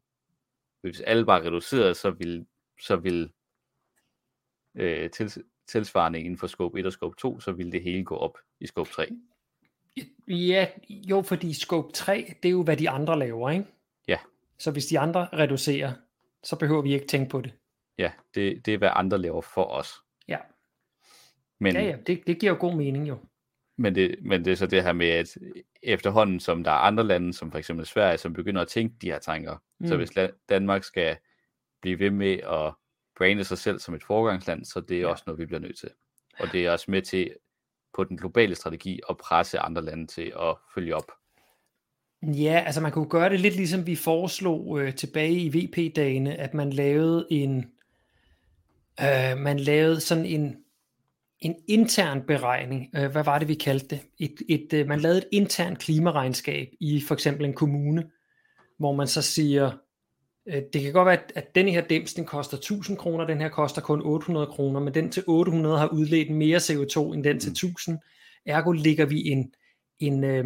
Hvis 0.82 1.02
alle 1.02 1.26
bare 1.26 1.46
reducerede, 1.46 1.96
så 1.96 2.12
vil, 2.12 2.46
så 2.82 2.96
vil 2.96 3.32
øh, 4.76 5.10
til, 5.10 5.44
tilsvarende 5.68 6.20
inden 6.20 6.38
for 6.38 6.48
scope 6.48 6.80
1 6.80 6.86
og 6.86 6.92
scope 6.92 7.16
2, 7.20 7.40
så 7.40 7.52
vil 7.52 7.72
det 7.72 7.84
hele 7.84 8.04
gå 8.04 8.16
op 8.16 8.38
i 8.60 8.68
scope 8.68 8.90
3. 8.90 9.08
Ja, 10.28 10.68
jo, 10.90 11.22
fordi 11.22 11.54
scope 11.54 11.92
3, 11.92 12.34
det 12.44 12.50
er 12.50 12.54
jo, 12.54 12.64
hvad 12.64 12.78
de 12.78 12.90
andre 12.90 13.20
laver, 13.20 13.50
ikke? 13.50 13.66
Så 14.60 14.72
hvis 14.72 14.86
de 14.86 15.00
andre 15.00 15.28
reducerer, 15.34 15.94
så 16.44 16.56
behøver 16.56 16.82
vi 16.82 16.94
ikke 16.94 17.08
tænke 17.08 17.30
på 17.30 17.42
det. 17.42 17.54
Ja, 17.98 18.12
det, 18.36 18.66
det 18.66 18.74
er, 18.74 18.78
hvad 18.78 18.90
andre 18.94 19.18
laver 19.18 19.42
for 19.42 19.64
os. 19.64 19.94
Ja. 20.28 20.38
Men, 21.60 21.76
ja, 21.76 21.82
ja, 21.82 21.98
det, 22.08 22.22
det 22.28 22.40
giver 22.40 22.52
jo 22.52 22.58
god 22.60 22.76
mening 22.76 23.10
jo. 23.10 23.18
Men 23.78 23.96
det, 23.96 24.16
men 24.22 24.46
det 24.46 24.52
er 24.52 24.56
så 24.56 24.68
det 24.68 24.84
her 24.84 24.94
med, 24.94 25.08
at 25.08 25.38
efterhånden, 25.84 26.40
som 26.40 26.64
der 26.64 26.72
er 26.72 26.76
andre 26.76 27.04
lande, 27.04 27.34
som 27.34 27.52
for 27.52 27.58
eksempel 27.58 27.86
Sverige, 27.86 28.18
som 28.18 28.34
begynder 28.34 28.62
at 28.62 28.68
tænke 28.68 28.96
de 29.02 29.12
her 29.12 29.20
tanker, 29.20 29.58
mm. 29.80 29.88
så 29.88 29.98
hvis 29.98 30.12
Danmark 30.50 30.84
skal 30.84 31.18
blive 31.82 32.00
ved 32.00 32.12
med 32.12 32.34
at 32.34 32.74
brande 33.18 33.44
sig 33.44 33.58
selv 33.58 33.80
som 33.80 33.94
et 33.94 34.04
foregangsland, 34.04 34.66
så 34.66 34.82
det 34.82 35.02
er 35.02 35.08
også 35.08 35.24
noget, 35.28 35.40
vi 35.40 35.46
bliver 35.46 35.60
nødt 35.60 35.80
til. 35.80 35.90
Og 36.40 36.48
det 36.52 36.66
er 36.66 36.72
også 36.72 36.92
med 36.92 37.02
til 37.02 37.36
på 37.94 38.04
den 38.04 38.18
globale 38.18 38.56
strategi 38.56 39.00
at 39.10 39.18
presse 39.18 39.60
andre 39.60 39.82
lande 39.82 40.08
til 40.08 40.34
at 40.40 40.56
følge 40.74 40.96
op. 40.96 41.12
Ja, 42.24 42.64
altså 42.66 42.82
man 42.82 42.92
kunne 42.92 43.10
gøre 43.10 43.30
det 43.30 43.40
lidt 43.40 43.56
ligesom 43.56 43.88
vi 43.88 43.96
foreslog 43.96 44.80
øh, 44.80 44.96
tilbage 44.96 45.34
i 45.34 45.50
VP-dagene, 45.50 46.36
at 46.36 46.54
man 46.54 46.70
lavede 46.70 47.28
en, 47.30 47.58
øh, 49.02 49.38
man 49.38 49.60
lavede 49.60 50.00
sådan 50.00 50.26
en, 50.26 50.58
en 51.40 51.56
intern 51.68 52.22
beregning. 52.22 52.90
Øh, 52.96 53.12
hvad 53.12 53.24
var 53.24 53.40
det, 53.40 53.48
vi 53.48 53.54
kaldte 53.54 53.88
det? 53.88 54.02
Et, 54.20 54.42
et, 54.50 54.74
øh, 54.74 54.88
man 54.88 55.00
lavede 55.00 55.18
et 55.18 55.28
internt 55.32 55.80
klimaregnskab 55.80 56.70
i 56.80 57.02
for 57.08 57.14
eksempel 57.14 57.46
en 57.46 57.54
kommune, 57.54 58.10
hvor 58.78 58.96
man 58.96 59.08
så 59.08 59.22
siger, 59.22 59.72
øh, 60.46 60.62
det 60.74 60.82
kan 60.82 60.94
godt 60.94 61.06
være, 61.06 61.24
at, 61.24 61.32
at 61.36 61.56
denne 61.56 61.72
her 61.72 61.82
dims, 61.82 62.14
den 62.14 62.26
koster 62.26 62.58
1000 62.58 62.98
kroner, 62.98 63.28
den 63.28 63.42
her 63.42 63.50
koster 63.50 63.82
kun 63.82 64.02
800 64.02 64.48
kroner, 64.48 64.80
men 64.80 64.94
den 64.94 65.12
til 65.12 65.24
800 65.28 65.78
har 65.78 65.88
udledt 65.88 66.32
mere 66.32 66.58
CO2 66.58 67.14
end 67.14 67.24
den 67.24 67.40
til 67.40 67.52
1000. 67.52 67.94
Mm. 67.96 68.00
Ergo 68.46 68.72
ligger 68.72 69.06
vi 69.06 69.28
en, 69.28 69.54
en, 70.00 70.24
øh, 70.24 70.46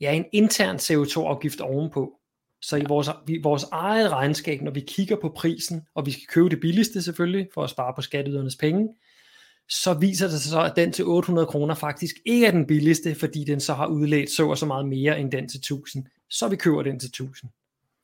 ja, 0.00 0.12
en 0.12 0.24
intern 0.32 0.76
CO2-afgift 0.76 1.60
ovenpå. 1.60 2.12
Så 2.62 2.76
i 2.76 2.84
vores, 2.88 3.08
i 3.28 3.38
vores 3.42 3.64
eget 3.72 4.10
regnskab, 4.10 4.62
når 4.62 4.70
vi 4.70 4.80
kigger 4.80 5.16
på 5.16 5.28
prisen, 5.28 5.82
og 5.94 6.06
vi 6.06 6.10
skal 6.10 6.26
købe 6.26 6.48
det 6.48 6.60
billigste 6.60 7.02
selvfølgelig, 7.02 7.48
for 7.54 7.64
at 7.64 7.70
spare 7.70 7.92
på 7.96 8.02
skatteydernes 8.02 8.56
penge, 8.56 8.88
så 9.68 9.94
viser 9.94 10.28
det 10.28 10.40
sig 10.40 10.50
så, 10.50 10.62
at 10.62 10.76
den 10.76 10.92
til 10.92 11.04
800 11.04 11.46
kroner 11.46 11.74
faktisk 11.74 12.16
ikke 12.24 12.46
er 12.46 12.50
den 12.50 12.66
billigste, 12.66 13.14
fordi 13.14 13.44
den 13.44 13.60
så 13.60 13.74
har 13.74 13.86
udledt 13.86 14.30
så 14.30 14.48
og 14.48 14.58
så 14.58 14.66
meget 14.66 14.88
mere 14.88 15.20
end 15.20 15.32
den 15.32 15.48
til 15.48 15.58
1000. 15.58 16.06
Så 16.30 16.48
vi 16.48 16.56
køber 16.56 16.82
den 16.82 17.00
til 17.00 17.06
1000. 17.06 17.50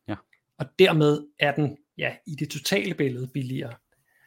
Ja. 0.08 0.14
Og 0.58 0.66
dermed 0.78 1.26
er 1.38 1.54
den 1.54 1.76
ja, 1.98 2.12
i 2.26 2.34
det 2.34 2.50
totale 2.50 2.94
billede 2.94 3.28
billigere. 3.34 3.74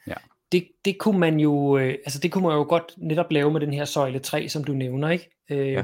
Ja. 0.08 0.14
Det, 0.52 0.68
det 0.86 0.98
kunne 0.98 1.20
man 1.20 1.40
jo 1.40 1.78
øh, 1.78 1.90
altså 1.90 2.20
det 2.20 2.32
kunne 2.32 2.48
man 2.48 2.58
jo 2.58 2.64
godt 2.64 2.94
netop 2.98 3.32
lave 3.32 3.52
med 3.52 3.62
den 3.62 3.74
her 3.74 3.86
søjle 3.86 4.20
3, 4.20 4.50
som 4.50 4.64
du 4.64 4.74
nævner, 4.74 5.10
ikke? 5.10 5.30
Øh, 5.50 5.72
ja 5.72 5.84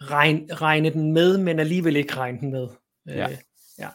regne, 0.00 0.54
regne 0.54 0.90
den 0.90 1.12
med, 1.12 1.38
men 1.38 1.58
alligevel 1.58 1.96
ikke 1.96 2.16
regne 2.16 2.40
den 2.40 2.50
med. 2.50 2.68
Ja. 3.06 3.30
Øh, 3.30 3.36
ja. 3.78 3.88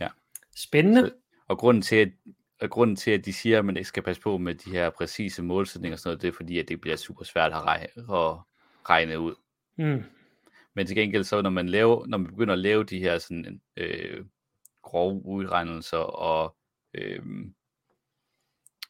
ja. 0.00 0.08
Spændende. 0.56 1.06
Så, 1.06 1.14
og 1.48 1.58
grunden 1.58 1.82
til, 1.82 1.96
at, 1.96 2.08
og 2.60 2.70
grunden 2.70 2.96
til, 2.96 3.10
at 3.10 3.24
de 3.24 3.32
siger, 3.32 3.58
at 3.58 3.64
man 3.64 3.76
ikke 3.76 3.88
skal 3.88 4.02
passe 4.02 4.22
på 4.22 4.38
med 4.38 4.54
de 4.54 4.70
her 4.70 4.90
præcise 4.90 5.42
målsætninger 5.42 5.94
og 5.94 5.98
sådan 5.98 6.08
noget, 6.08 6.22
det 6.22 6.28
er 6.28 6.32
fordi, 6.32 6.58
at 6.58 6.68
det 6.68 6.80
bliver 6.80 6.96
super 6.96 7.24
svært 7.24 7.52
at 7.52 7.62
regne, 7.62 7.86
at 7.96 8.36
regne 8.88 9.20
ud. 9.20 9.34
Mm. 9.76 10.02
Men 10.74 10.86
til 10.86 10.96
gengæld, 10.96 11.24
så 11.24 11.42
når 11.42 11.50
man, 11.50 11.68
laver, 11.68 12.06
når 12.06 12.18
man 12.18 12.30
begynder 12.30 12.52
at 12.52 12.58
lave 12.58 12.84
de 12.84 12.98
her 12.98 13.18
sådan, 13.18 13.60
øh, 13.76 14.24
grove 14.82 15.24
udregnelser 15.24 15.98
og, 15.98 16.56
øh, 16.94 17.22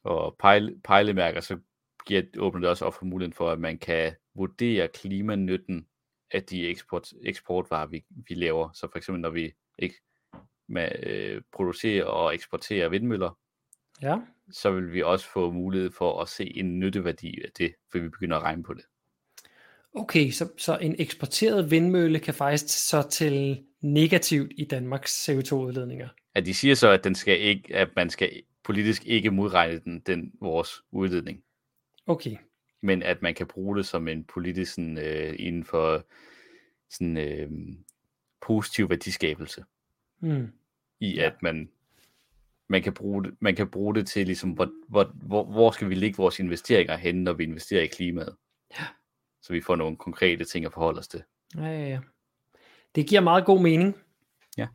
og 0.02 0.36
pejle, 0.38 0.80
pejlemærker, 0.84 1.40
så 1.40 1.58
giver, 2.06 2.22
åbner 2.38 2.60
det 2.60 2.68
også 2.68 2.84
op 2.84 2.94
for 2.94 3.04
muligheden 3.04 3.32
for, 3.32 3.50
at 3.50 3.60
man 3.60 3.78
kan 3.78 4.14
vurdere 4.34 4.88
klimanytten 4.88 5.86
af 6.34 6.42
de 6.42 6.68
eksport, 6.68 7.12
eksportvarer, 7.22 7.86
vi, 7.86 8.04
vi 8.28 8.34
laver. 8.34 8.70
Så 8.74 8.88
for 8.92 8.98
eksempel, 8.98 9.20
når 9.20 9.30
vi 9.30 9.52
ikke 9.78 9.94
med, 10.68 10.88
øh, 11.02 11.42
producerer 11.52 12.04
og 12.04 12.34
eksporterer 12.34 12.88
vindmøller, 12.88 13.38
ja. 14.02 14.18
så 14.50 14.70
vil 14.70 14.92
vi 14.92 15.02
også 15.02 15.26
få 15.32 15.50
mulighed 15.50 15.90
for 15.90 16.22
at 16.22 16.28
se 16.28 16.56
en 16.56 16.78
nytteværdi 16.78 17.42
af 17.44 17.48
det, 17.58 17.74
for 17.92 17.98
vi 17.98 18.08
begynder 18.08 18.36
at 18.36 18.42
regne 18.42 18.62
på 18.62 18.74
det. 18.74 18.84
Okay, 19.94 20.30
så, 20.30 20.48
så 20.58 20.78
en 20.78 20.96
eksporteret 20.98 21.70
vindmølle 21.70 22.18
kan 22.18 22.34
faktisk 22.34 22.88
så 22.88 23.08
til 23.10 23.64
negativt 23.80 24.52
i 24.56 24.64
Danmarks 24.64 25.28
CO2-udledninger? 25.28 26.08
Ja, 26.36 26.40
de 26.40 26.54
siger 26.54 26.74
så, 26.74 26.88
at, 26.88 27.04
den 27.04 27.14
skal 27.14 27.40
ikke, 27.40 27.76
at 27.76 27.88
man 27.96 28.10
skal 28.10 28.42
politisk 28.64 29.06
ikke 29.06 29.30
modregne 29.30 29.80
den, 29.84 30.00
den 30.00 30.32
vores 30.40 30.82
udledning. 30.92 31.42
Okay 32.06 32.36
men 32.84 33.02
at 33.02 33.22
man 33.22 33.34
kan 33.34 33.46
bruge 33.46 33.76
det 33.76 33.86
som 33.86 34.08
en 34.08 34.24
politisk 34.24 34.74
sådan, 34.74 34.98
øh, 34.98 35.34
inden 35.38 35.64
for 35.64 36.06
sådan 36.90 37.16
øh, 37.16 37.50
positiv 38.40 38.90
værdiskabelse. 38.90 39.64
Mm. 40.20 40.52
I 41.00 41.18
at 41.18 41.42
man 41.42 41.68
man 42.68 42.82
kan 42.82 42.94
bruge 42.94 43.24
det, 43.24 43.34
man 43.40 43.56
kan 43.56 43.70
bruge 43.70 43.94
det 43.94 44.06
til 44.06 44.26
ligesom, 44.26 44.50
hvor, 44.50 44.70
hvor, 44.88 45.12
hvor, 45.14 45.44
hvor 45.44 45.70
skal 45.70 45.88
vi 45.88 45.94
lægge 45.94 46.16
vores 46.16 46.40
investeringer 46.40 46.96
hen, 46.96 47.24
når 47.24 47.32
vi 47.32 47.44
investerer 47.44 47.82
i 47.82 47.86
klimaet. 47.86 48.36
Ja. 48.78 48.84
Så 49.42 49.52
vi 49.52 49.60
får 49.60 49.76
nogle 49.76 49.96
konkrete 49.96 50.44
ting 50.44 50.64
at 50.64 50.72
forholde 50.72 50.98
os 50.98 51.08
til. 51.08 51.22
Ja, 51.56 51.66
ja, 51.66 51.88
ja. 51.88 52.00
Det 52.94 53.06
giver 53.06 53.20
meget 53.20 53.44
god 53.44 53.62
mening. 53.62 53.96
Ja. 54.58 54.66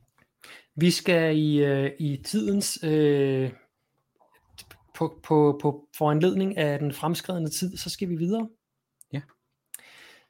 Vi 0.76 0.92
skal 0.92 1.38
i, 1.38 1.64
øh, 1.64 1.92
i 2.00 2.18
tidens 2.18 2.84
øh, 2.84 3.52
på, 5.00 5.20
på, 5.24 5.60
på 5.62 5.88
foranledning 5.98 6.58
af 6.58 6.80
den 6.80 6.94
fremskredende 6.94 7.50
tid, 7.50 7.78
så 7.78 7.90
skal 7.90 8.10
vi 8.10 8.16
videre. 8.16 8.50
Ja. 9.14 9.22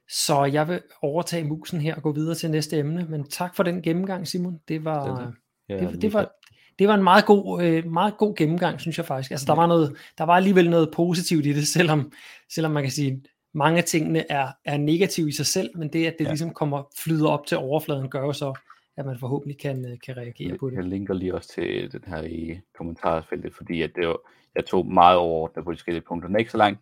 Så 0.08 0.44
jeg 0.44 0.68
vil 0.68 0.82
overtage 1.02 1.44
musen 1.44 1.80
her 1.80 1.94
og 1.94 2.02
gå 2.02 2.12
videre 2.12 2.34
til 2.34 2.50
næste 2.50 2.78
emne, 2.78 3.06
men 3.08 3.24
tak 3.24 3.56
for 3.56 3.62
den 3.62 3.82
gennemgang, 3.82 4.28
Simon. 4.28 4.60
Det 4.68 4.84
var, 4.84 5.16
det, 5.16 5.34
ja, 5.68 5.86
det, 5.86 6.02
det 6.02 6.12
var, 6.12 6.32
det 6.78 6.88
var 6.88 6.94
en 6.94 7.02
meget 7.02 7.26
god, 7.26 7.62
øh, 7.62 7.86
meget 7.86 8.16
god 8.16 8.36
gennemgang, 8.36 8.80
synes 8.80 8.98
jeg 8.98 9.06
faktisk. 9.06 9.30
Altså, 9.30 9.46
der, 9.46 9.54
var 9.54 9.66
noget, 9.66 9.96
der 10.18 10.24
var 10.24 10.36
alligevel 10.36 10.70
noget 10.70 10.90
positivt 10.94 11.46
i 11.46 11.52
det, 11.52 11.66
selvom, 11.66 12.12
selvom 12.54 12.72
man 12.72 12.82
kan 12.82 12.92
sige, 12.92 13.22
mange 13.54 13.78
af 13.78 13.84
tingene 13.84 14.30
er, 14.30 14.48
er 14.64 14.76
negative 14.76 15.28
i 15.28 15.32
sig 15.32 15.46
selv, 15.46 15.78
men 15.78 15.92
det, 15.92 16.06
at 16.06 16.14
det 16.18 16.24
ja. 16.24 16.30
ligesom 16.30 16.54
kommer 16.54 16.82
flyder 16.98 17.28
op 17.28 17.46
til 17.46 17.56
overfladen, 17.56 18.10
gør 18.10 18.20
jo 18.20 18.32
så, 18.32 18.54
at 18.96 19.06
man 19.06 19.18
forhåbentlig 19.18 19.58
kan, 19.58 19.84
øh, 19.84 19.98
kan 20.06 20.16
reagere 20.16 20.58
på 20.58 20.70
det. 20.70 20.76
Jeg 20.76 20.84
linker 20.84 21.14
lige 21.14 21.34
også 21.34 21.52
til 21.54 21.92
den 21.92 22.02
her 22.06 22.22
i 22.22 22.60
kommentarfeltet, 22.78 23.54
fordi 23.54 23.82
at 23.82 23.90
det 23.96 24.08
var, 24.08 24.18
jeg 24.54 24.66
tog 24.66 24.86
meget 24.86 25.16
overordnet 25.16 25.64
på 25.64 25.72
de 25.72 25.76
forskellige 25.76 26.04
punkter. 26.08 26.28
Den 26.28 26.36
er 26.36 26.38
ikke 26.38 26.50
så 26.50 26.58
langt, 26.58 26.80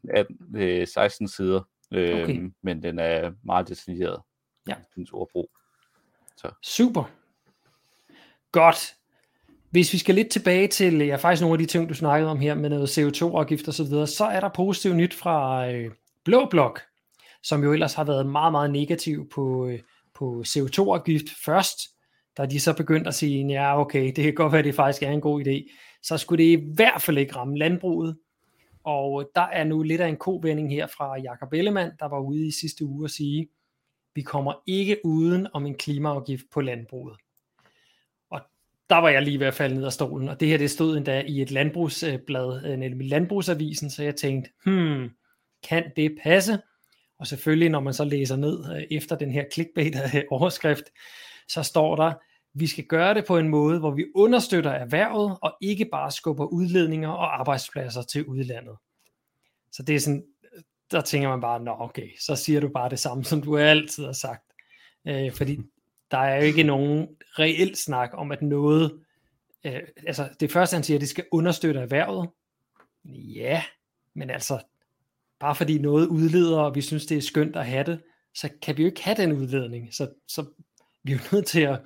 er 0.54 0.84
16 0.94 1.28
sider, 1.28 1.60
øh, 1.92 2.22
okay. 2.22 2.50
men 2.62 2.82
den 2.82 2.98
er 2.98 3.32
meget 3.44 3.68
detaljeret. 3.68 4.22
Ja. 4.68 4.74
Dens 4.96 5.10
ordbrug. 5.12 5.50
Så. 6.36 6.50
Super. 6.62 7.04
Godt. 8.52 8.94
Hvis 9.70 9.92
vi 9.92 9.98
skal 9.98 10.14
lidt 10.14 10.30
tilbage 10.30 10.68
til, 10.68 10.98
ja, 10.98 11.16
faktisk 11.16 11.42
nogle 11.42 11.54
af 11.54 11.58
de 11.58 11.66
ting, 11.66 11.88
du 11.88 11.94
snakkede 11.94 12.30
om 12.30 12.40
her, 12.40 12.54
med 12.54 12.70
noget 12.70 12.98
CO2-afgift 12.98 13.68
og 13.68 13.74
så 13.74 13.84
videre, 13.84 14.06
så 14.06 14.24
er 14.24 14.40
der 14.40 14.48
positivt 14.48 14.96
nyt 14.96 15.14
fra 15.14 15.68
øh, 15.70 15.90
Blå 16.24 16.46
Blok. 16.50 16.80
som 17.42 17.62
jo 17.62 17.72
ellers 17.72 17.94
har 17.94 18.04
været 18.04 18.26
meget, 18.26 18.52
meget 18.52 18.70
negativ 18.70 19.28
på, 19.34 19.66
øh, 19.66 19.80
på 20.14 20.42
CO2-afgift 20.46 21.26
først, 21.44 21.78
da 22.36 22.46
de 22.46 22.60
så 22.60 22.72
begyndt 22.76 23.06
at 23.06 23.14
sige, 23.14 23.46
ja 23.46 23.80
okay, 23.80 24.12
det 24.16 24.24
kan 24.24 24.34
godt 24.34 24.52
være, 24.52 24.62
det 24.62 24.74
faktisk 24.74 25.02
er 25.02 25.10
en 25.10 25.20
god 25.20 25.46
idé, 25.46 25.74
så 26.02 26.18
skulle 26.18 26.44
det 26.44 26.58
i 26.58 26.72
hvert 26.74 27.02
fald 27.02 27.18
ikke 27.18 27.36
ramme 27.36 27.58
landbruget. 27.58 28.16
Og 28.84 29.30
der 29.34 29.40
er 29.40 29.64
nu 29.64 29.82
lidt 29.82 30.00
af 30.00 30.08
en 30.08 30.16
kovending 30.16 30.70
her 30.70 30.86
fra 30.86 31.18
Jakob 31.18 31.52
Ellemann, 31.52 31.92
der 31.98 32.06
var 32.06 32.20
ude 32.20 32.46
i 32.46 32.50
sidste 32.50 32.84
uge 32.84 33.06
og 33.06 33.10
sige, 33.10 33.48
vi 34.14 34.22
kommer 34.22 34.52
ikke 34.66 34.96
uden 35.04 35.46
om 35.52 35.66
en 35.66 35.74
klimaafgift 35.74 36.44
på 36.52 36.60
landbruget. 36.60 37.16
Og 38.30 38.40
der 38.90 38.96
var 38.96 39.08
jeg 39.08 39.22
lige 39.22 39.40
ved 39.40 39.46
at 39.46 39.54
falde 39.54 39.74
ned 39.74 39.84
af 39.84 39.92
stolen, 39.92 40.28
og 40.28 40.40
det 40.40 40.48
her 40.48 40.58
det 40.58 40.70
stod 40.70 40.96
endda 40.96 41.22
i 41.26 41.42
et 41.42 41.50
landbrugsblad, 41.50 42.64
øh, 42.64 42.78
nemlig 42.78 43.08
Landbrugsavisen, 43.08 43.90
så 43.90 44.02
jeg 44.02 44.16
tænkte, 44.16 44.50
hmm, 44.64 45.10
kan 45.68 45.92
det 45.96 46.18
passe? 46.22 46.58
Og 47.18 47.26
selvfølgelig, 47.26 47.68
når 47.68 47.80
man 47.80 47.94
så 47.94 48.04
læser 48.04 48.36
ned 48.36 48.76
øh, 48.76 48.82
efter 48.90 49.16
den 49.16 49.30
her 49.30 49.44
clickbait 49.52 49.96
overskrift, 50.30 50.84
så 51.48 51.62
står 51.62 51.96
der, 51.96 52.12
vi 52.54 52.66
skal 52.66 52.84
gøre 52.84 53.14
det 53.14 53.26
på 53.26 53.38
en 53.38 53.48
måde, 53.48 53.78
hvor 53.78 53.90
vi 53.90 54.04
understøtter 54.14 54.70
erhvervet, 54.70 55.38
og 55.42 55.56
ikke 55.60 55.84
bare 55.84 56.10
skubber 56.10 56.44
udledninger 56.46 57.08
og 57.08 57.40
arbejdspladser 57.40 58.02
til 58.02 58.26
udlandet. 58.26 58.76
Så 59.72 59.82
det 59.82 59.94
er 59.94 60.00
sådan, 60.00 60.24
der 60.90 61.00
tænker 61.00 61.28
man 61.28 61.40
bare, 61.40 61.60
nå 61.60 61.76
okay, 61.78 62.08
så 62.20 62.36
siger 62.36 62.60
du 62.60 62.68
bare 62.68 62.90
det 62.90 62.98
samme, 62.98 63.24
som 63.24 63.42
du 63.42 63.58
altid 63.58 64.04
har 64.04 64.12
sagt. 64.12 64.44
Øh, 65.06 65.32
fordi 65.32 65.60
der 66.10 66.18
er 66.18 66.36
jo 66.36 66.42
ikke 66.42 66.62
nogen 66.62 67.08
reel 67.38 67.76
snak 67.76 68.10
om, 68.12 68.32
at 68.32 68.42
noget, 68.42 69.00
øh, 69.64 69.80
altså 70.06 70.28
det 70.40 70.52
første 70.52 70.74
han 70.74 70.82
siger, 70.82 70.96
at 70.96 71.00
det 71.00 71.08
skal 71.08 71.24
understøtte 71.32 71.80
erhvervet. 71.80 72.28
Ja, 73.04 73.62
men 74.14 74.30
altså, 74.30 74.62
bare 75.40 75.54
fordi 75.54 75.78
noget 75.78 76.06
udleder, 76.06 76.58
og 76.58 76.74
vi 76.74 76.80
synes, 76.80 77.06
det 77.06 77.16
er 77.16 77.22
skønt 77.22 77.56
at 77.56 77.66
have 77.66 77.84
det, 77.84 78.00
så 78.34 78.48
kan 78.62 78.76
vi 78.76 78.82
jo 78.82 78.86
ikke 78.86 79.02
have 79.02 79.16
den 79.16 79.32
udledning. 79.32 79.94
Så, 79.94 80.08
så 80.28 80.44
vi 81.02 81.12
er 81.12 81.16
jo 81.16 81.22
nødt 81.32 81.46
til 81.46 81.60
at... 81.60 81.80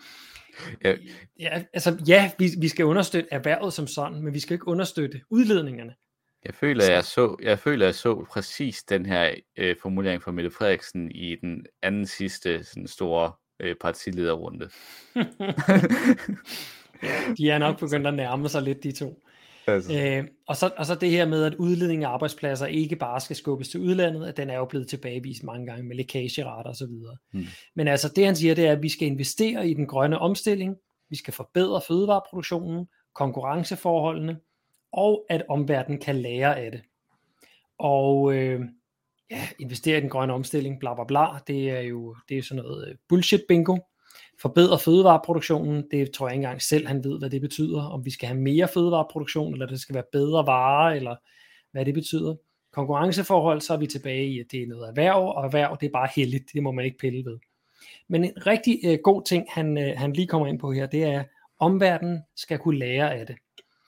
Ja, 0.84 0.96
ja 1.40 1.62
altså 1.72 2.02
ja, 2.08 2.30
vi, 2.38 2.50
vi 2.58 2.68
skal 2.68 2.84
understøtte 2.84 3.28
erhvervet 3.32 3.72
som 3.72 3.86
sådan, 3.86 4.22
men 4.22 4.34
vi 4.34 4.40
skal 4.40 4.54
ikke 4.54 4.68
understøtte 4.68 5.20
udledningerne. 5.30 5.94
Jeg 6.44 6.54
føler, 6.54 6.84
jeg 6.84 7.04
så, 7.04 7.36
jeg 7.42 7.58
føler, 7.58 7.86
jeg 7.86 7.94
så 7.94 8.26
præcis 8.30 8.82
den 8.82 9.06
her 9.06 9.34
øh, 9.56 9.76
formulering 9.82 10.22
fra 10.22 10.32
Mette 10.32 10.50
Frederiksen 10.50 11.10
i 11.10 11.36
den 11.36 11.66
anden 11.82 12.06
sidste 12.06 12.64
sådan 12.64 12.86
store 12.86 13.32
øh, 13.60 13.76
partilederrunde. 13.80 14.70
ja, 17.02 17.34
de 17.38 17.50
er 17.50 17.58
nok 17.58 17.78
begyndt 17.78 18.06
at 18.06 18.14
nærme 18.14 18.48
sig 18.48 18.62
lidt, 18.62 18.82
de 18.82 18.92
to. 18.92 19.21
Altså. 19.66 19.98
Øh, 19.98 20.24
og, 20.48 20.56
så, 20.56 20.70
og 20.76 20.86
så 20.86 20.94
det 20.94 21.10
her 21.10 21.26
med, 21.26 21.44
at 21.44 21.54
udledning 21.54 22.04
af 22.04 22.08
arbejdspladser 22.08 22.66
ikke 22.66 22.96
bare 22.96 23.20
skal 23.20 23.36
skubbes 23.36 23.68
til 23.68 23.80
udlandet, 23.80 24.26
at 24.26 24.36
den 24.36 24.50
er 24.50 24.56
jo 24.56 24.64
blevet 24.64 24.88
tilbagevist 24.88 25.42
mange 25.42 25.66
gange 25.66 25.84
med 25.84 25.96
lækagerater 25.96 26.70
og 26.70 26.76
så 26.76 26.86
videre. 26.86 27.16
Hmm. 27.32 27.44
Men 27.76 27.88
altså 27.88 28.12
det 28.16 28.26
han 28.26 28.36
siger, 28.36 28.54
det 28.54 28.66
er, 28.66 28.72
at 28.72 28.82
vi 28.82 28.88
skal 28.88 29.08
investere 29.08 29.68
i 29.68 29.74
den 29.74 29.86
grønne 29.86 30.18
omstilling, 30.18 30.76
vi 31.10 31.16
skal 31.16 31.34
forbedre 31.34 31.80
fødevareproduktionen, 31.88 32.86
konkurrenceforholdene, 33.14 34.38
og 34.92 35.26
at 35.28 35.42
omverdenen 35.48 36.00
kan 36.00 36.16
lære 36.16 36.58
af 36.58 36.70
det. 36.70 36.82
Og 37.78 38.34
øh, 38.34 38.60
ja, 39.30 39.48
investere 39.58 39.98
i 39.98 40.00
den 40.00 40.08
grønne 40.08 40.34
omstilling, 40.34 40.80
bla 40.80 40.94
bla 40.94 41.04
bla, 41.04 41.26
det 41.46 41.70
er 41.70 41.80
jo 41.80 42.16
det 42.28 42.38
er 42.38 42.42
sådan 42.42 42.62
noget 42.62 42.88
øh, 42.88 42.94
bullshit 43.08 43.42
bingo. 43.48 43.78
Forbedre 44.42 44.78
fødevareproduktionen, 44.78 45.84
det 45.90 46.10
tror 46.10 46.26
jeg 46.26 46.34
ikke 46.34 46.44
engang 46.44 46.62
selv, 46.62 46.86
han 46.86 47.04
ved, 47.04 47.18
hvad 47.18 47.30
det 47.30 47.40
betyder. 47.40 47.82
Om 47.82 48.04
vi 48.04 48.10
skal 48.10 48.28
have 48.28 48.40
mere 48.40 48.68
fødevareproduktion, 48.68 49.52
eller 49.52 49.66
det 49.66 49.80
skal 49.80 49.94
være 49.94 50.04
bedre 50.12 50.46
varer, 50.46 50.94
eller 50.94 51.16
hvad 51.72 51.84
det 51.84 51.94
betyder. 51.94 52.34
Konkurrenceforhold, 52.72 53.60
så 53.60 53.72
er 53.72 53.76
vi 53.76 53.86
tilbage 53.86 54.26
i, 54.26 54.40
at 54.40 54.46
det 54.50 54.62
er 54.62 54.66
noget 54.66 54.88
erhverv, 54.88 55.26
og 55.36 55.44
erhverv, 55.44 55.76
det 55.80 55.86
er 55.86 55.90
bare 55.90 56.08
heldigt, 56.16 56.44
det 56.52 56.62
må 56.62 56.72
man 56.72 56.84
ikke 56.84 56.98
pille 56.98 57.24
ved. 57.24 57.38
Men 58.08 58.24
en 58.24 58.46
rigtig 58.46 58.80
øh, 58.84 58.98
god 59.04 59.24
ting, 59.24 59.46
han, 59.48 59.78
øh, 59.78 59.94
han 59.96 60.12
lige 60.12 60.26
kommer 60.26 60.46
ind 60.46 60.58
på 60.58 60.72
her, 60.72 60.86
det 60.86 61.04
er, 61.04 61.20
at 61.20 61.28
omverdenen 61.58 62.20
skal 62.36 62.58
kunne 62.58 62.78
lære 62.78 63.14
af 63.14 63.26
det. 63.26 63.36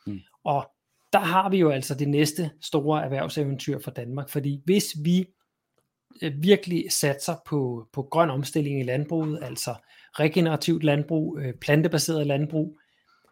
Mm. 0.07 0.21
Og 0.45 0.71
der 1.13 1.19
har 1.19 1.49
vi 1.49 1.59
jo 1.59 1.71
altså 1.71 1.95
det 1.95 2.09
næste 2.09 2.51
store 2.61 3.05
erhvervseventyr 3.05 3.79
for 3.79 3.91
Danmark, 3.91 4.29
fordi 4.29 4.61
hvis 4.65 4.95
vi 5.05 5.27
øh, 6.23 6.33
virkelig 6.43 6.93
satser 6.93 7.35
på, 7.47 7.89
på 7.93 8.03
grøn 8.03 8.31
omstilling 8.31 8.81
i 8.81 8.85
landbruget, 8.85 9.39
altså 9.43 9.75
regenerativt 10.21 10.85
landbrug, 10.85 11.39
øh, 11.39 11.55
plantebaseret 11.55 12.27
landbrug, 12.27 12.79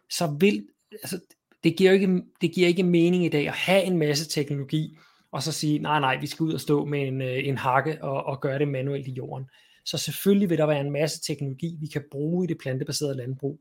så 0.09 0.37
vil, 0.39 0.67
altså, 0.91 1.19
det 1.63 1.75
giver, 1.75 1.91
ikke, 1.91 2.21
det 2.41 2.51
giver 2.51 2.67
ikke 2.67 2.83
mening 2.83 3.25
i 3.25 3.29
dag 3.29 3.47
at 3.47 3.53
have 3.53 3.83
en 3.83 3.97
masse 3.97 4.29
teknologi, 4.29 4.97
og 5.31 5.43
så 5.43 5.51
sige, 5.51 5.79
nej 5.79 5.99
nej, 5.99 6.17
vi 6.17 6.27
skal 6.27 6.43
ud 6.43 6.53
og 6.53 6.61
stå 6.61 6.85
med 6.85 7.07
en, 7.07 7.21
øh, 7.21 7.47
en 7.47 7.57
hakke 7.57 8.03
og, 8.03 8.23
og 8.23 8.41
gøre 8.41 8.59
det 8.59 8.67
manuelt 8.67 9.07
i 9.07 9.11
jorden. 9.11 9.49
Så 9.85 9.97
selvfølgelig 9.97 10.49
vil 10.49 10.57
der 10.57 10.65
være 10.65 10.81
en 10.81 10.91
masse 10.91 11.21
teknologi, 11.21 11.77
vi 11.79 11.87
kan 11.87 12.03
bruge 12.11 12.45
i 12.45 12.47
det 12.47 12.57
plantebaserede 12.57 13.17
landbrug. 13.17 13.59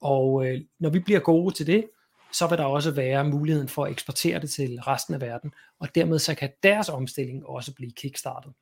Og 0.00 0.46
øh, 0.46 0.60
når 0.78 0.90
vi 0.90 0.98
bliver 0.98 1.20
gode 1.20 1.54
til 1.54 1.66
det, 1.66 1.84
så 2.32 2.46
vil 2.46 2.58
der 2.58 2.64
også 2.64 2.90
være 2.90 3.24
muligheden 3.24 3.68
for 3.68 3.84
at 3.84 3.90
eksportere 3.90 4.40
det 4.40 4.50
til 4.50 4.80
resten 4.80 5.14
af 5.14 5.20
verden, 5.20 5.52
og 5.78 5.94
dermed 5.94 6.18
så 6.18 6.34
kan 6.34 6.50
deres 6.62 6.88
omstilling 6.88 7.46
også 7.46 7.74
blive 7.74 7.92
kickstartet. 7.92 8.52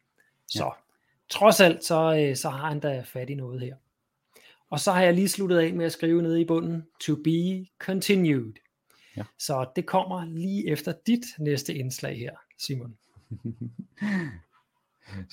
Så 0.47 0.65
ja. 0.65 0.71
trods 1.29 1.61
alt, 1.61 1.85
så, 1.85 2.17
øh, 2.17 2.37
så 2.37 2.49
har 2.49 2.69
han 2.69 2.81
da 2.81 3.05
fat 3.07 3.31
i 3.31 3.35
noget 3.35 3.61
her. 3.61 3.77
Og 4.71 4.81
så 4.81 4.93
har 4.93 5.03
jeg 5.03 5.15
lige 5.15 5.29
sluttet 5.29 5.59
af 5.59 5.75
med 5.75 5.87
at 5.87 5.93
skrive 5.93 6.23
ned 6.23 6.37
i 6.37 6.45
bunden, 6.45 6.87
to 7.01 7.17
be 7.17 7.67
continued. 7.79 8.53
Ja. 9.17 9.23
Så 9.39 9.71
det 9.77 9.87
kommer 9.87 10.25
lige 10.25 10.69
efter 10.69 10.93
dit 11.07 11.25
næste 11.39 11.75
indslag 11.75 12.19
her, 12.19 12.37
Simon. 12.59 12.97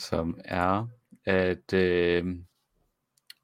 Som 0.10 0.40
er, 0.46 0.88
at 1.26 1.74
øh, 1.74 2.36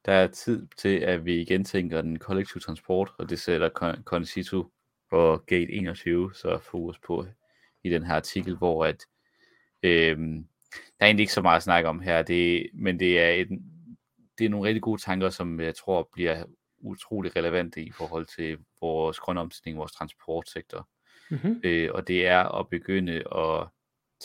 der 0.06 0.14
er 0.14 0.28
tid 0.28 0.68
til, 0.78 0.98
at 0.98 1.26
vi 1.26 1.42
igen 1.42 1.64
tænker 1.64 2.02
den 2.02 2.20
kollektive 2.20 2.62
transport, 2.62 3.12
og 3.18 3.30
det 3.30 3.40
sætter 3.40 3.70
Concito 4.04 4.72
og 5.12 5.46
Gate 5.46 5.72
21 5.72 6.34
så 6.34 6.60
fokus 6.60 7.00
på 7.00 7.26
i 7.84 7.90
den 7.90 8.04
her 8.04 8.16
artikel, 8.16 8.56
hvor 8.56 8.86
at 8.86 9.06
øh, 9.84 10.18
der 11.00 11.00
er 11.00 11.06
egentlig 11.06 11.24
ikke 11.24 11.34
så 11.34 11.42
meget 11.42 11.58
at 11.58 11.64
snakke 11.64 11.90
om 11.90 12.00
her, 12.00 12.22
det, 12.22 12.70
men 12.74 13.00
det 13.00 13.20
er, 13.20 13.30
et, 13.30 13.48
det 14.38 14.46
er 14.46 14.50
nogle 14.50 14.68
rigtig 14.68 14.82
gode 14.82 15.02
tanker, 15.02 15.30
som 15.30 15.60
jeg 15.60 15.76
tror 15.76 16.10
bliver 16.14 16.46
utrolig 16.78 17.36
relevante 17.36 17.84
i 17.84 17.92
forhold 17.92 18.26
til 18.26 18.58
vores 18.82 19.20
grønne 19.20 19.42
omstilling, 19.42 19.78
vores 19.78 19.92
transportsektor. 19.92 20.90
Mm-hmm. 21.30 21.62
Øh, 21.64 21.90
og 21.94 22.08
det 22.08 22.28
er 22.28 22.60
at 22.60 22.70
begynde 22.70 23.36
at 23.38 23.68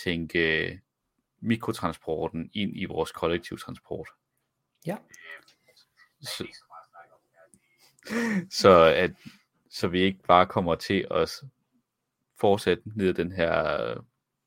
tænke 0.05 0.81
mikrotransporten 1.41 2.51
ind 2.53 2.73
i 2.77 2.85
vores 2.85 3.13
kollektiv 3.13 3.59
transport. 3.59 4.09
Ja. 4.87 4.97
Så, 6.21 6.47
så 8.51 8.95
at 8.97 9.11
så 9.71 9.89
vi 9.89 10.01
ikke 10.01 10.23
bare 10.23 10.47
kommer 10.47 10.75
til 10.75 11.07
at 11.11 11.31
fortsætte 12.41 12.83
ned 12.97 13.15
den 13.15 13.33
her 13.33 13.95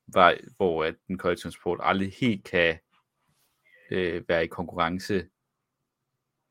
vej, 0.06 0.40
hvor 0.56 0.84
at 0.84 0.94
den 1.08 1.18
kollektive 1.18 1.42
transport 1.50 1.80
aldrig 1.82 2.12
helt 2.20 2.44
kan 2.44 2.78
øh, 3.90 4.28
være 4.28 4.44
i 4.44 4.46
konkurrence 4.46 5.28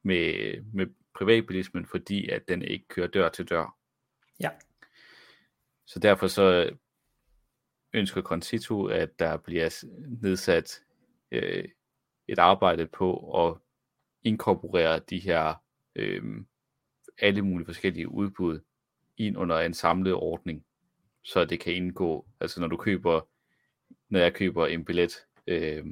med, 0.04 0.62
med 0.74 0.88
privatbilismen, 1.16 1.86
fordi 1.86 2.30
at 2.30 2.48
den 2.48 2.62
ikke 2.62 2.88
kører 2.88 3.08
dør 3.08 3.30
til 3.30 3.50
dør. 3.50 3.78
Ja. 4.40 4.50
Så 5.86 6.00
derfor 6.00 6.28
så 6.28 6.70
ønsker 7.94 8.22
Concito, 8.22 8.86
at 8.86 9.20
der 9.20 9.38
bliver 9.38 9.86
nedsat 10.22 10.84
øh, 11.32 11.66
et 12.28 12.40
arbejde 12.40 12.88
på 12.88 13.32
at 13.48 13.58
inkorporere 14.24 15.00
de 15.00 15.20
her 15.20 15.54
øh, 15.96 16.24
alle 17.18 17.42
mulige 17.42 17.66
forskellige 17.66 18.12
udbud 18.12 18.60
ind 19.18 19.38
under 19.38 19.60
en 19.60 19.74
samlet 19.74 20.14
ordning, 20.14 20.66
så 21.24 21.45
det 21.45 21.60
kan 21.60 21.74
indgå, 21.74 22.26
altså 22.39 22.62
når 22.62 22.68
du 22.68 22.78
køber, 22.78 23.22
når 24.10 24.20
jeg 24.20 24.34
køber 24.34 24.68
en 24.68 24.86
billet 24.86 25.26
øh, 25.47 25.86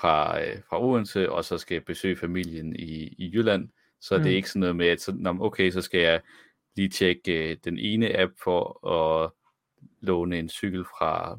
fra, 0.00 0.42
øh, 0.42 0.62
fra 0.68 0.84
Odense, 0.84 1.32
og 1.32 1.44
så 1.44 1.58
skal 1.58 1.74
jeg 1.74 1.84
besøge 1.84 2.16
familien 2.16 2.76
i, 2.76 3.14
i 3.18 3.30
Jylland, 3.34 3.68
så 4.00 4.16
mm. 4.16 4.22
det 4.22 4.32
er 4.32 4.36
ikke 4.36 4.48
sådan 4.48 4.60
noget 4.60 4.76
med, 4.76 4.86
at 4.86 5.00
så, 5.00 5.36
okay, 5.40 5.70
så 5.70 5.80
skal 5.80 6.00
jeg 6.00 6.20
lige 6.76 6.88
tjekke 6.88 7.50
øh, 7.50 7.56
den 7.64 7.78
ene 7.78 8.20
app 8.20 8.32
for 8.44 8.88
at 8.88 9.30
låne 10.00 10.38
en 10.38 10.48
cykel 10.48 10.84
fra, 10.84 11.38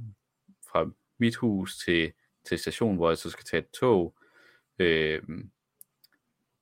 fra 0.72 0.90
mit 1.20 1.36
hus 1.36 1.78
til, 1.78 2.12
til 2.46 2.60
stationen, 2.60 2.98
hvor 2.98 3.10
jeg 3.10 3.18
så 3.18 3.30
skal 3.30 3.46
tage 3.46 3.62
et 3.62 3.70
tog, 3.80 4.16
øh, 4.80 5.22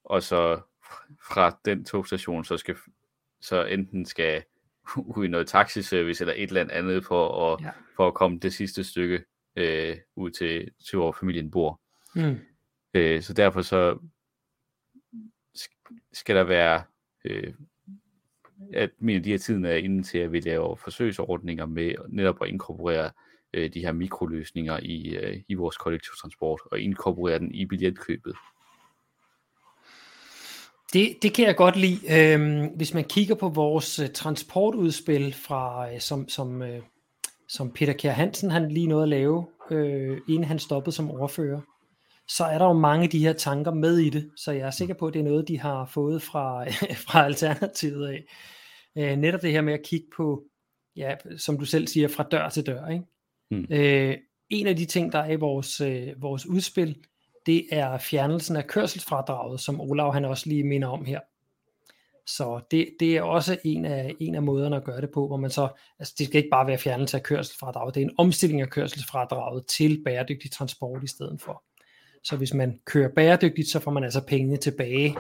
og 0.04 0.24
så 0.24 0.62
fra 1.30 1.60
den 1.66 1.86
togstation, 1.86 2.46
så 2.46 2.58
skal 2.58 2.76
så 3.42 3.66
enten 3.66 4.06
skal 4.06 4.44
ud 5.16 5.26
i 5.26 5.28
noget 5.28 5.48
taxiservice 5.48 6.24
eller 6.24 6.34
et 6.38 6.48
eller 6.48 6.68
andet 6.72 7.06
for 7.06 7.54
at, 7.54 7.62
ja. 7.62 7.72
for 7.96 8.08
at 8.08 8.14
komme 8.14 8.40
det 8.40 8.54
sidste 8.54 8.84
stykke 8.84 9.24
øh, 9.56 9.98
ud 10.16 10.32
til, 10.32 10.72
til 10.90 10.98
hvor 10.98 11.12
familien 11.20 11.52
bor. 11.52 11.82
Mm. 12.16 12.40
Øh, 12.94 13.22
så 13.22 13.34
derfor 13.34 13.62
så 13.62 13.98
skal 16.14 16.36
der 16.36 16.44
være, 16.44 16.84
øh, 17.26 17.54
at 18.74 18.90
min 19.00 19.24
de 19.24 19.30
her 19.30 19.38
tiden 19.38 19.66
er 19.66 19.76
inde 19.76 20.04
til, 20.04 20.18
at 20.18 20.32
vi 20.32 20.40
laver 20.40 20.76
forsøgsordninger 20.76 21.66
med 21.66 21.96
netop 22.10 22.42
at 22.42 22.50
inkorporere 22.50 23.12
øh, 23.54 23.74
de 23.74 23.80
her 23.80 23.92
mikroløsninger 23.92 24.80
i, 24.82 25.16
øh, 25.16 25.42
i 25.48 25.54
vores 25.54 25.78
kollektiv 25.78 26.12
transport 26.22 26.62
og 26.72 26.80
inkorporere 26.80 27.40
den 27.40 27.56
i 27.56 27.66
billetkøbet. 27.66 28.36
Det, 30.94 31.18
det 31.22 31.34
kan 31.34 31.46
jeg 31.46 31.56
godt 31.56 31.76
lide. 31.76 32.34
Øhm, 32.34 32.68
hvis 32.76 32.94
man 32.94 33.04
kigger 33.04 33.36
på 33.36 33.50
vores 33.50 34.00
uh, 34.00 34.06
transportudspil, 34.08 35.34
fra, 35.34 35.92
uh, 35.92 36.00
som, 36.00 36.30
som, 36.30 36.62
uh, 36.62 36.68
som 37.48 37.72
Peter 37.72 37.94
Kjær 37.94 38.12
Hansen 38.12 38.52
han 38.52 38.72
lige 38.72 38.88
nåede 38.88 39.04
at 39.04 39.10
lave, 39.10 39.46
uh, 39.72 40.18
inden 40.30 40.44
han 40.44 40.60
stoppede 40.60 40.96
som 40.96 41.12
ordfører, 41.12 41.62
så 42.28 42.44
er 42.44 42.58
der 42.58 42.66
jo 42.66 42.74
mange 42.74 43.04
af 43.04 43.10
de 43.10 43.20
her 43.20 43.34
tanker 43.34 43.74
med 43.74 43.98
i 43.98 44.10
det, 44.10 44.32
så 44.36 44.52
jeg 44.52 44.68
er 44.68 44.72
sikker 44.72 44.94
på, 44.94 45.08
at 45.08 45.14
det 45.14 45.20
er 45.20 45.24
noget, 45.24 45.48
de 45.48 45.60
har 45.60 45.86
fået 45.86 46.22
fra, 46.22 46.66
fra 47.08 47.26
Alternativet 47.26 48.08
af. 48.08 48.24
Uh, 48.96 49.20
netop 49.20 49.42
det 49.42 49.52
her 49.52 49.62
med 49.62 49.74
at 49.74 49.84
kigge 49.84 50.08
på, 50.16 50.44
ja, 50.96 51.16
som 51.38 51.58
du 51.58 51.66
selv 51.66 51.88
siger, 51.88 52.08
fra 52.08 52.24
dør 52.32 52.50
til 52.50 52.66
dør. 52.66 52.88
Ikke? 52.88 53.06
Hmm. 53.50 53.68
Uh, 53.72 54.16
en 54.50 54.68
af 54.68 54.76
de 54.76 54.86
ting, 54.86 55.12
der 55.12 55.20
er 55.20 55.32
i 55.32 55.36
vores, 55.36 55.82
uh, 55.82 56.22
vores 56.22 56.46
udspil, 56.46 56.98
det 57.46 57.66
er 57.72 57.98
fjernelsen 57.98 58.56
af 58.56 58.68
kørselsfradraget, 58.68 59.60
som 59.60 59.82
Olav 59.82 60.14
han 60.14 60.26
også 60.26 60.50
lige 60.50 60.64
minder 60.64 60.88
om 60.88 61.06
her. 61.06 61.20
Så 62.26 62.62
det, 62.72 62.96
det 63.00 63.18
er 63.18 63.22
også 63.22 63.58
en 63.64 63.86
af, 63.86 64.16
en 64.20 64.36
af 64.36 64.44
måderne 64.44 64.76
at 64.76 64.84
gøre 64.84 65.02
det 65.02 65.10
på, 65.14 65.28
hvor 65.28 65.38
man 65.38 65.50
så, 65.50 65.68
altså 66.00 66.14
det 66.18 66.28
skal 66.28 66.38
ikke 66.38 66.50
bare 66.50 66.68
være 66.68 66.78
fjernelse 66.78 67.18
af 67.18 67.24
kørselsfradraget, 67.24 67.96
det 67.96 68.02
er 68.02 68.06
en 68.06 68.16
omstilling 68.18 68.62
af 68.62 68.70
kørselsfradraget 68.70 69.68
til 69.68 70.02
bæredygtig 70.06 70.52
transport 70.52 71.04
i 71.04 71.08
stedet 71.08 71.42
for. 71.42 71.64
Så 72.24 72.38
hvis 72.38 72.54
man 72.54 72.80
kører 72.86 73.10
bæredygtigt, 73.16 73.68
så 73.70 73.80
får 73.80 73.92
man 73.92 74.04
altså 74.04 74.26
pengene 74.28 74.58
tilbage, 74.58 75.18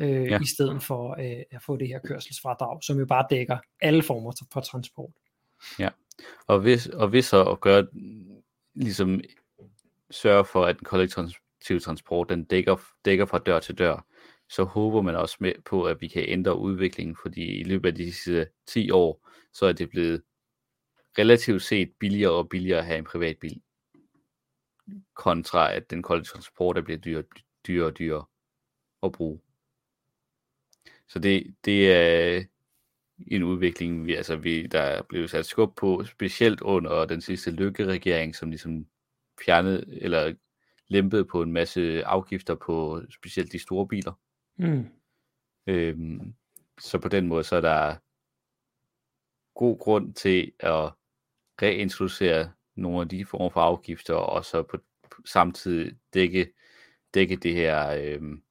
øh, 0.00 0.26
ja. 0.26 0.40
i 0.40 0.46
stedet 0.46 0.82
for 0.82 1.10
øh, 1.10 1.42
at 1.50 1.62
få 1.62 1.76
det 1.76 1.88
her 1.88 1.98
kørselsfradrag, 2.04 2.78
som 2.82 2.98
jo 2.98 3.06
bare 3.06 3.26
dækker 3.30 3.58
alle 3.80 4.02
former 4.02 4.32
for 4.52 4.60
transport. 4.60 5.12
Ja, 5.78 5.88
og 6.46 6.60
hvis, 6.60 6.86
og 6.86 7.08
hvis 7.08 7.24
så 7.24 7.44
at 7.44 7.60
gøre, 7.60 7.86
ligesom 8.74 9.20
sørge 10.10 10.44
for, 10.44 10.64
at 10.64 10.78
den 10.78 10.84
kollektive 10.84 11.80
transport, 11.80 12.28
den 12.28 12.44
dækker, 12.44 12.76
dækker 13.04 13.24
fra 13.24 13.38
dør 13.38 13.60
til 13.60 13.78
dør, 13.78 14.06
så 14.48 14.64
håber 14.64 15.02
man 15.02 15.16
også 15.16 15.36
med 15.40 15.52
på, 15.64 15.84
at 15.84 16.00
vi 16.00 16.08
kan 16.08 16.24
ændre 16.28 16.58
udviklingen, 16.58 17.16
fordi 17.22 17.60
i 17.60 17.62
løbet 17.62 17.88
af 17.88 17.94
de 17.94 18.12
sidste 18.12 18.46
10 18.66 18.90
år, 18.90 19.28
så 19.52 19.66
er 19.66 19.72
det 19.72 19.90
blevet 19.90 20.22
relativt 21.18 21.62
set 21.62 21.92
billigere 22.00 22.32
og 22.32 22.48
billigere 22.48 22.78
at 22.78 22.84
have 22.84 22.98
en 22.98 23.04
privat 23.04 23.36
bil, 23.40 23.60
kontra 25.14 25.72
at 25.72 25.90
den 25.90 26.02
kollektive 26.02 26.32
transport 26.32 26.78
er 26.78 26.82
blevet 26.82 27.04
dyrere, 27.04 27.24
dyrere 27.66 27.86
og 27.86 27.98
dyrere 27.98 28.24
at 29.02 29.12
bruge. 29.12 29.40
Så 31.08 31.18
det, 31.18 31.54
det 31.64 31.92
er 31.92 32.44
en 33.26 33.42
udvikling, 33.42 34.06
vi, 34.06 34.14
altså 34.14 34.36
vi, 34.36 34.66
der 34.66 34.80
er 34.80 35.02
blevet 35.02 35.30
sat 35.30 35.46
skub 35.46 35.76
på, 35.76 36.04
specielt 36.04 36.60
under 36.60 37.04
den 37.04 37.20
sidste 37.20 37.50
lykkeregering, 37.50 38.36
som 38.36 38.50
ligesom 38.50 38.86
fjernede, 39.44 40.02
eller 40.02 40.34
lempet 40.88 41.28
på 41.28 41.42
en 41.42 41.52
masse 41.52 42.04
afgifter 42.04 42.54
på 42.54 43.02
specielt 43.10 43.52
de 43.52 43.58
store 43.58 43.88
biler. 43.88 44.12
Mm. 44.56 44.86
Øhm, 45.66 46.34
så 46.80 46.98
på 46.98 47.08
den 47.08 47.28
måde, 47.28 47.44
så 47.44 47.56
er 47.56 47.60
der 47.60 47.96
god 49.54 49.78
grund 49.78 50.14
til 50.14 50.52
at 50.60 50.92
reintroducere 51.62 52.52
nogle 52.80 53.00
af 53.00 53.08
de 53.08 53.24
former 53.24 53.50
for 53.50 53.60
afgifter, 53.60 54.14
og 54.14 54.44
så 54.44 54.62
på, 54.62 54.78
samtidig 55.24 55.92
dække, 56.14 56.52
dække 57.14 57.36
det 57.36 57.54
her, 57.54 57.90
øhm, 57.90 58.42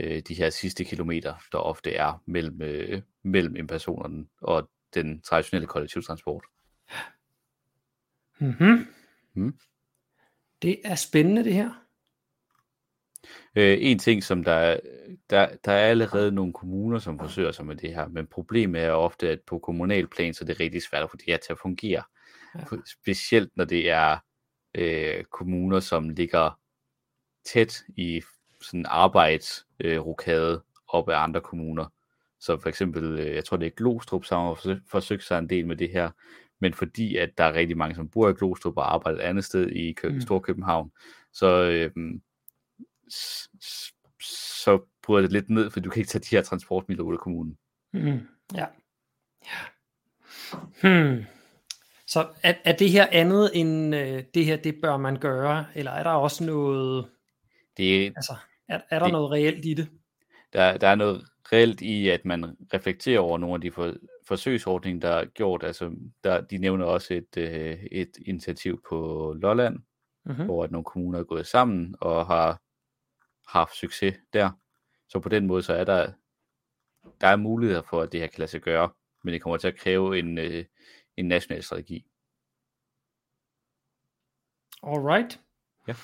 øh, 0.00 0.22
de 0.28 0.34
her 0.34 0.50
sidste 0.50 0.84
kilometer, 0.84 1.34
der 1.52 1.58
ofte 1.58 1.94
er 1.94 2.22
mellem, 2.26 2.62
øh, 2.62 3.02
mellem 3.22 3.56
en 3.56 3.66
person 3.66 4.28
og 4.40 4.70
den 4.94 5.20
traditionelle 5.20 5.66
kollektivtransport. 5.66 6.44
Mm-hmm. 8.38 8.86
Mm. 9.34 9.58
Det 10.62 10.80
er 10.84 10.94
spændende 10.94 11.44
det 11.44 11.54
her. 11.54 11.84
Øh, 13.56 13.78
en 13.80 13.98
ting, 13.98 14.22
som 14.22 14.44
der, 14.44 14.80
der, 15.30 15.56
der 15.64 15.72
er 15.72 15.88
allerede 15.88 16.32
nogle 16.32 16.52
kommuner, 16.52 16.98
som 16.98 17.18
forsøger 17.18 17.52
sig 17.52 17.66
med 17.66 17.76
det 17.76 17.94
her, 17.94 18.08
men 18.08 18.26
problemet 18.26 18.82
er 18.82 18.90
ofte, 18.90 19.28
at 19.28 19.40
på 19.46 19.58
kommunal 19.58 20.06
plan, 20.08 20.34
så 20.34 20.44
er 20.44 20.46
det 20.46 20.60
rigtig 20.60 20.82
svært 20.82 21.02
at 21.02 21.10
få 21.10 21.16
det 21.16 21.24
her 21.26 21.36
til 21.36 21.52
at 21.52 21.58
fungere. 21.62 22.02
Ja. 22.54 22.60
Specielt 23.02 23.56
når 23.56 23.64
det 23.64 23.90
er 23.90 24.18
øh, 24.74 25.24
kommuner, 25.24 25.80
som 25.80 26.08
ligger 26.08 26.58
tæt 27.44 27.84
i 27.96 28.22
sådan 28.60 28.86
arbejdsrokade 28.88 30.54
øh, 30.54 30.60
op 30.88 31.08
af 31.08 31.18
andre 31.18 31.40
kommuner. 31.40 31.86
Så 32.40 32.58
for 32.58 32.68
eksempel, 32.68 33.18
øh, 33.18 33.34
jeg 33.34 33.44
tror 33.44 33.56
det 33.56 33.66
er 33.66 33.70
Glostrup, 33.70 34.24
som 34.24 34.46
har 34.46 34.80
forsøgt 34.88 35.22
sig 35.22 35.38
en 35.38 35.48
del 35.48 35.66
med 35.66 35.76
det 35.76 35.90
her, 35.90 36.10
men 36.60 36.74
fordi 36.74 37.16
at 37.16 37.38
der 37.38 37.44
er 37.44 37.52
rigtig 37.52 37.76
mange, 37.76 37.94
som 37.94 38.08
bor 38.08 38.28
i 38.28 38.32
Glostrup 38.32 38.76
og 38.76 38.94
arbejder 38.94 39.18
et 39.18 39.22
andet 39.22 39.44
sted 39.44 39.70
i 39.70 39.92
Kø- 39.92 40.08
mm. 40.08 40.20
Storkøbenhavn, 40.20 40.92
så, 41.32 41.70
øhm, 41.70 42.22
så 44.20 44.86
bryder 45.02 45.22
det 45.22 45.32
lidt 45.32 45.50
ned, 45.50 45.70
for 45.70 45.80
du 45.80 45.90
kan 45.90 46.00
ikke 46.00 46.08
tage 46.10 46.22
de 46.22 46.36
her 46.36 46.42
transportmidler 46.42 47.04
ud 47.04 47.12
af 47.12 47.20
kommunen. 47.20 47.58
Mm. 47.92 48.28
Ja. 48.54 48.66
ja. 49.44 49.60
Hmm. 50.82 51.24
Så 52.14 52.28
er, 52.42 52.54
er 52.64 52.76
det 52.76 52.90
her 52.90 53.06
andet 53.12 53.50
end 53.54 53.94
øh, 53.94 54.22
det 54.34 54.44
her, 54.44 54.56
det 54.56 54.80
bør 54.82 54.96
man 54.96 55.16
gøre, 55.16 55.66
eller 55.74 55.90
er 55.90 56.02
der 56.02 56.10
også 56.10 56.44
noget, 56.44 57.10
det, 57.76 58.12
altså, 58.16 58.34
er, 58.68 58.80
er 58.90 58.98
der 58.98 59.06
det, 59.06 59.12
noget 59.12 59.30
reelt 59.30 59.64
i 59.64 59.74
det? 59.74 59.88
Der, 60.52 60.76
der 60.76 60.88
er 60.88 60.94
noget 60.94 61.24
reelt 61.52 61.80
i, 61.80 62.08
at 62.08 62.24
man 62.24 62.56
reflekterer 62.74 63.20
over 63.20 63.38
nogle 63.38 63.54
af 63.54 63.60
de 63.60 63.72
for, 63.72 63.94
forsøgsordning, 64.28 65.02
der 65.02 65.08
er 65.08 65.24
gjort. 65.24 65.64
Altså, 65.64 65.94
der, 66.24 66.40
de 66.40 66.58
nævner 66.58 66.84
også 66.84 67.14
et, 67.14 67.36
øh, 67.36 67.84
et 67.92 68.10
initiativ 68.26 68.82
på 68.88 69.32
Lolland, 69.38 69.78
mm-hmm. 70.24 70.44
hvor 70.44 70.64
at 70.64 70.70
nogle 70.70 70.84
kommuner 70.84 71.18
er 71.18 71.24
gået 71.24 71.46
sammen 71.46 71.94
og 72.00 72.26
har 72.26 72.60
haft 73.58 73.76
succes 73.76 74.14
der. 74.32 74.50
Så 75.08 75.20
på 75.20 75.28
den 75.28 75.46
måde, 75.46 75.62
så 75.62 75.74
er 75.74 75.84
der, 75.84 76.12
der 77.20 77.26
er 77.26 77.36
muligheder 77.36 77.82
for, 77.82 78.00
at 78.00 78.12
det 78.12 78.20
her 78.20 78.26
kan 78.26 78.38
lade 78.38 78.50
sig 78.50 78.60
gøre, 78.60 78.90
men 79.24 79.34
det 79.34 79.42
kommer 79.42 79.56
til 79.56 79.68
at 79.68 79.76
kræve 79.76 80.18
en, 80.18 80.38
øh, 80.38 80.64
en 81.16 81.24
national 81.24 81.62
strategi. 81.62 82.04
Alright. 84.82 85.40
Ja. 85.88 85.94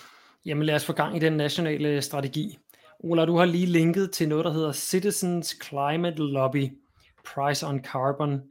Jamen 0.45 0.67
lad 0.67 0.75
os 0.75 0.85
få 0.85 0.93
gang 0.93 1.17
i 1.17 1.19
den 1.19 1.33
nationale 1.33 2.03
strategi. 2.03 2.59
Ola, 3.01 3.25
du 3.25 3.37
har 3.37 3.45
lige 3.45 3.67
linket 3.67 4.13
til 4.13 4.29
noget, 4.29 4.45
der 4.45 4.53
hedder 4.53 4.73
Citizens 4.73 5.57
Climate 5.65 6.23
Lobby. 6.23 6.69
Price 7.35 7.67
on 7.67 7.85
Carbon, 7.85 8.43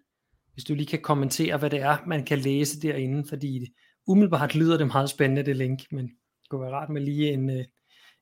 hvis 0.53 0.64
du 0.64 0.74
lige 0.74 0.88
kan 0.88 1.01
kommentere, 1.01 1.57
hvad 1.57 1.70
det 1.70 1.82
er, 1.82 1.97
man 2.07 2.26
kan 2.26 2.38
læse 2.38 2.82
derinde, 2.82 3.28
fordi 3.30 3.60
det, 3.60 3.70
umiddelbart 4.07 4.55
lyder 4.55 4.78
det 4.78 4.88
meget 4.88 5.10
spændende, 5.10 5.43
det 5.43 5.55
link, 5.55 5.91
men 5.91 6.05
det 6.07 6.49
kunne 6.49 6.62
være 6.62 6.72
rart 6.72 6.89
med 6.89 7.01
lige 7.01 7.32
en, 7.32 7.49
øh, 7.49 7.66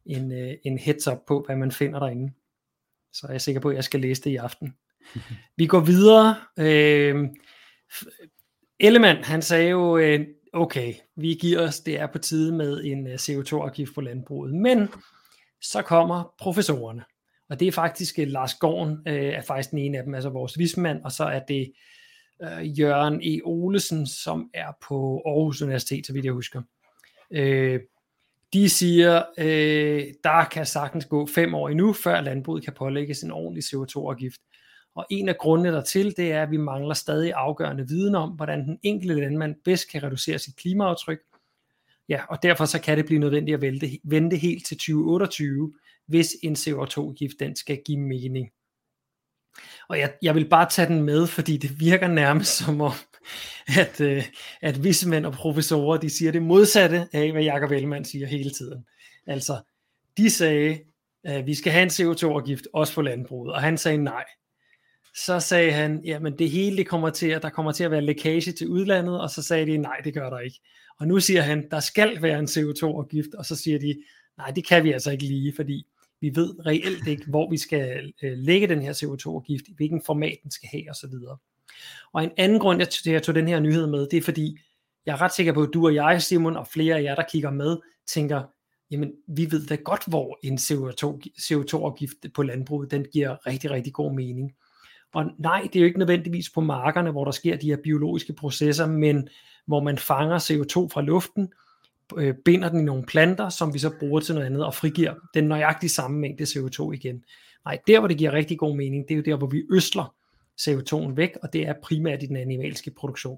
en, 0.05 0.31
øh, 0.31 0.53
en 0.65 0.77
heads 0.77 1.07
up 1.07 1.17
på, 1.27 1.43
hvad 1.45 1.55
man 1.55 1.71
finder 1.71 1.99
derinde. 1.99 2.33
Så 3.13 3.27
er 3.27 3.31
jeg 3.31 3.41
sikker 3.41 3.61
på, 3.61 3.69
at 3.69 3.75
jeg 3.75 3.83
skal 3.83 3.99
læse 3.99 4.21
det 4.21 4.29
i 4.29 4.35
aften. 4.35 4.73
Vi 5.57 5.67
går 5.67 5.79
videre. 5.79 6.35
Øh, 6.59 7.29
Ellemann, 8.79 9.23
han 9.23 9.41
sagde 9.41 9.69
jo, 9.69 9.97
øh, 9.97 10.27
okay, 10.53 10.93
vi 11.15 11.37
giver 11.41 11.67
os, 11.67 11.79
det 11.79 11.99
er 11.99 12.07
på 12.07 12.17
tide 12.17 12.55
med 12.55 12.83
en 12.83 13.07
øh, 13.07 13.13
CO2-afgift 13.13 13.95
på 13.95 14.01
landbruget, 14.01 14.53
men 14.53 14.89
så 15.61 15.81
kommer 15.81 16.33
professorerne. 16.39 17.03
Og 17.49 17.59
det 17.59 17.67
er 17.67 17.71
faktisk 17.71 18.19
øh, 18.19 18.27
Lars 18.27 18.53
Gården, 18.53 18.97
er 19.05 19.41
faktisk 19.41 19.71
den 19.71 19.79
ene 19.79 19.97
af 19.97 20.03
dem, 20.03 20.15
altså 20.15 20.29
vores 20.29 20.57
vismand, 20.57 21.03
og 21.03 21.11
så 21.11 21.23
er 21.23 21.39
det 21.39 21.71
Jørgen 22.63 23.21
E. 23.23 23.41
Olesen, 23.43 24.07
som 24.07 24.49
er 24.53 24.71
på 24.87 25.21
Aarhus 25.25 25.61
Universitet, 25.61 26.07
så 26.07 26.13
vidt 26.13 26.25
jeg 26.25 26.33
husker. 26.33 26.61
Uh, 27.29 27.79
de 28.53 28.69
siger, 28.69 29.23
uh, 29.37 30.13
der 30.23 30.47
kan 30.51 30.65
sagtens 30.65 31.05
gå 31.05 31.27
fem 31.27 31.55
år 31.55 31.69
endnu, 31.69 31.93
før 31.93 32.21
landbruget 32.21 32.63
kan 32.63 32.73
pålægges 32.73 33.23
en 33.23 33.31
ordentlig 33.31 33.63
CO2-afgift. 33.63 34.41
Og 34.97 35.05
en 35.09 35.29
af 35.29 35.37
grundene 35.37 35.71
dertil, 35.71 36.17
det 36.17 36.31
er, 36.31 36.43
at 36.43 36.51
vi 36.51 36.57
mangler 36.57 36.93
stadig 36.93 37.33
afgørende 37.33 37.87
viden 37.87 38.15
om, 38.15 38.29
hvordan 38.29 38.65
den 38.65 38.79
enkelte 38.83 39.15
landmand 39.15 39.55
bedst 39.65 39.91
kan 39.91 40.03
reducere 40.03 40.39
sit 40.39 40.55
klimaaftryk. 40.55 41.19
Ja, 42.09 42.21
og 42.29 42.43
derfor 42.43 42.65
så 42.65 42.81
kan 42.81 42.97
det 42.97 43.05
blive 43.05 43.19
nødvendigt 43.19 43.55
at 43.55 43.61
vente, 43.61 43.99
vente 44.03 44.35
helt 44.35 44.65
til 44.65 44.77
2028, 44.77 45.73
hvis 46.05 46.35
en 46.43 46.53
CO2-gift 46.53 47.39
den 47.39 47.55
skal 47.55 47.81
give 47.85 47.99
mening. 47.99 48.49
Og 49.89 49.99
jeg, 49.99 50.13
jeg 50.21 50.35
vil 50.35 50.49
bare 50.49 50.69
tage 50.69 50.87
den 50.87 51.03
med, 51.03 51.27
fordi 51.27 51.57
det 51.57 51.79
virker 51.79 52.07
nærmest 52.07 52.57
som 52.65 52.81
om, 52.81 52.93
at, 53.77 54.01
øh, 54.01 54.23
at 54.61 54.83
vismænd 54.83 55.25
og 55.25 55.33
professorer, 55.33 55.97
de 55.97 56.09
siger 56.09 56.31
det 56.31 56.41
modsatte 56.41 57.07
af, 57.13 57.31
hvad 57.31 57.43
Jakob 57.43 57.71
Ellemann 57.71 58.05
siger 58.05 58.27
hele 58.27 58.49
tiden. 58.49 58.85
Altså, 59.27 59.61
de 60.17 60.29
sagde, 60.29 60.79
at 61.23 61.45
vi 61.45 61.55
skal 61.55 61.71
have 61.71 61.83
en 61.83 61.89
CO2-afgift, 61.89 62.67
også 62.73 62.93
på 62.93 63.01
landbruget, 63.01 63.53
og 63.53 63.61
han 63.61 63.77
sagde 63.77 63.97
nej. 63.97 64.23
Så 65.25 65.39
sagde 65.39 65.71
han, 65.71 66.01
jamen 66.05 66.39
det 66.39 66.49
hele 66.49 66.77
det 66.77 66.87
kommer 66.87 67.09
til, 67.09 67.27
at 67.27 67.41
der 67.41 67.49
kommer 67.49 67.71
til 67.71 67.83
at 67.83 67.91
være 67.91 68.01
lækage 68.01 68.51
til 68.51 68.67
udlandet, 68.67 69.21
og 69.21 69.29
så 69.29 69.41
sagde 69.41 69.65
de, 69.65 69.77
nej, 69.77 70.01
det 70.03 70.13
gør 70.13 70.29
der 70.29 70.39
ikke. 70.39 70.59
Og 70.99 71.07
nu 71.07 71.19
siger 71.19 71.41
han, 71.41 71.69
der 71.71 71.79
skal 71.79 72.21
være 72.21 72.39
en 72.39 72.45
CO2-afgift, 72.45 73.33
og 73.37 73.45
så 73.45 73.55
siger 73.55 73.79
de, 73.79 74.03
nej, 74.37 74.51
det 74.51 74.67
kan 74.67 74.83
vi 74.83 74.91
altså 74.91 75.11
ikke 75.11 75.23
lige, 75.23 75.53
fordi 75.55 75.87
vi 76.21 76.31
ved 76.35 76.65
reelt 76.65 77.07
ikke, 77.07 77.23
hvor 77.27 77.49
vi 77.49 77.57
skal 77.57 78.13
øh, 78.23 78.37
lægge 78.37 78.67
den 78.67 78.81
her 78.81 78.93
CO2-afgift, 78.93 79.67
i 79.67 79.73
hvilken 79.75 80.01
format 80.05 80.37
den 80.43 80.51
skal 80.51 80.69
have 80.71 80.89
osv. 80.89 81.13
Og 82.13 82.23
en 82.23 82.31
anden 82.37 82.59
grund 82.59 82.85
til, 82.85 83.09
at 83.09 83.13
jeg 83.13 83.23
tog 83.23 83.35
den 83.35 83.47
her 83.47 83.59
nyhed 83.59 83.87
med, 83.87 84.07
det 84.07 84.17
er 84.17 84.21
fordi, 84.21 84.57
jeg 85.05 85.13
er 85.13 85.21
ret 85.21 85.33
sikker 85.33 85.53
på, 85.53 85.63
at 85.63 85.69
du 85.73 85.85
og 85.85 85.95
jeg, 85.95 86.21
Simon, 86.21 86.57
og 86.57 86.67
flere 86.67 86.95
af 86.95 87.03
jer, 87.03 87.15
der 87.15 87.23
kigger 87.31 87.51
med, 87.51 87.77
tænker, 88.07 88.43
jamen 88.91 89.11
vi 89.27 89.51
ved 89.51 89.65
da 89.65 89.75
godt, 89.75 90.03
hvor 90.07 90.39
en 90.43 90.57
CO2, 90.57 91.21
CO2-afgift 91.39 92.33
på 92.33 92.43
landbruget, 92.43 92.91
den 92.91 93.05
giver 93.13 93.47
rigtig, 93.47 93.71
rigtig 93.71 93.93
god 93.93 94.13
mening. 94.13 94.53
Og 95.13 95.25
nej, 95.37 95.61
det 95.61 95.75
er 95.75 95.79
jo 95.79 95.85
ikke 95.85 95.99
nødvendigvis 95.99 96.49
på 96.49 96.61
markerne, 96.61 97.11
hvor 97.11 97.25
der 97.25 97.31
sker 97.31 97.57
de 97.57 97.69
her 97.69 97.77
biologiske 97.83 98.33
processer, 98.33 98.87
men 98.87 99.29
hvor 99.65 99.83
man 99.83 99.97
fanger 99.97 100.39
CO2 100.39 100.93
fra 100.93 101.01
luften, 101.01 101.53
øh, 102.17 102.35
binder 102.45 102.69
den 102.69 102.79
i 102.79 102.83
nogle 102.83 103.05
planter, 103.05 103.49
som 103.49 103.73
vi 103.73 103.79
så 103.79 103.91
bruger 103.99 104.19
til 104.19 104.35
noget 104.35 104.45
andet, 104.45 104.65
og 104.65 104.73
frigiver 104.73 105.13
den 105.33 105.43
nøjagtige 105.43 105.89
samme 105.89 106.19
mængde 106.19 106.43
CO2 106.43 106.91
igen. 106.91 107.23
Nej, 107.65 107.79
der 107.87 107.99
hvor 107.99 108.07
det 108.07 108.17
giver 108.17 108.33
rigtig 108.33 108.57
god 108.57 108.75
mening, 108.75 109.07
det 109.07 109.13
er 109.13 109.17
jo 109.17 109.23
der, 109.23 109.35
hvor 109.35 109.47
vi 109.47 109.63
øsler 109.71 110.15
CO2'en 110.61 111.15
væk, 111.15 111.37
og 111.43 111.53
det 111.53 111.67
er 111.67 111.73
primært 111.83 112.23
i 112.23 112.25
den 112.25 112.35
animalske 112.35 112.91
produktion. 112.91 113.37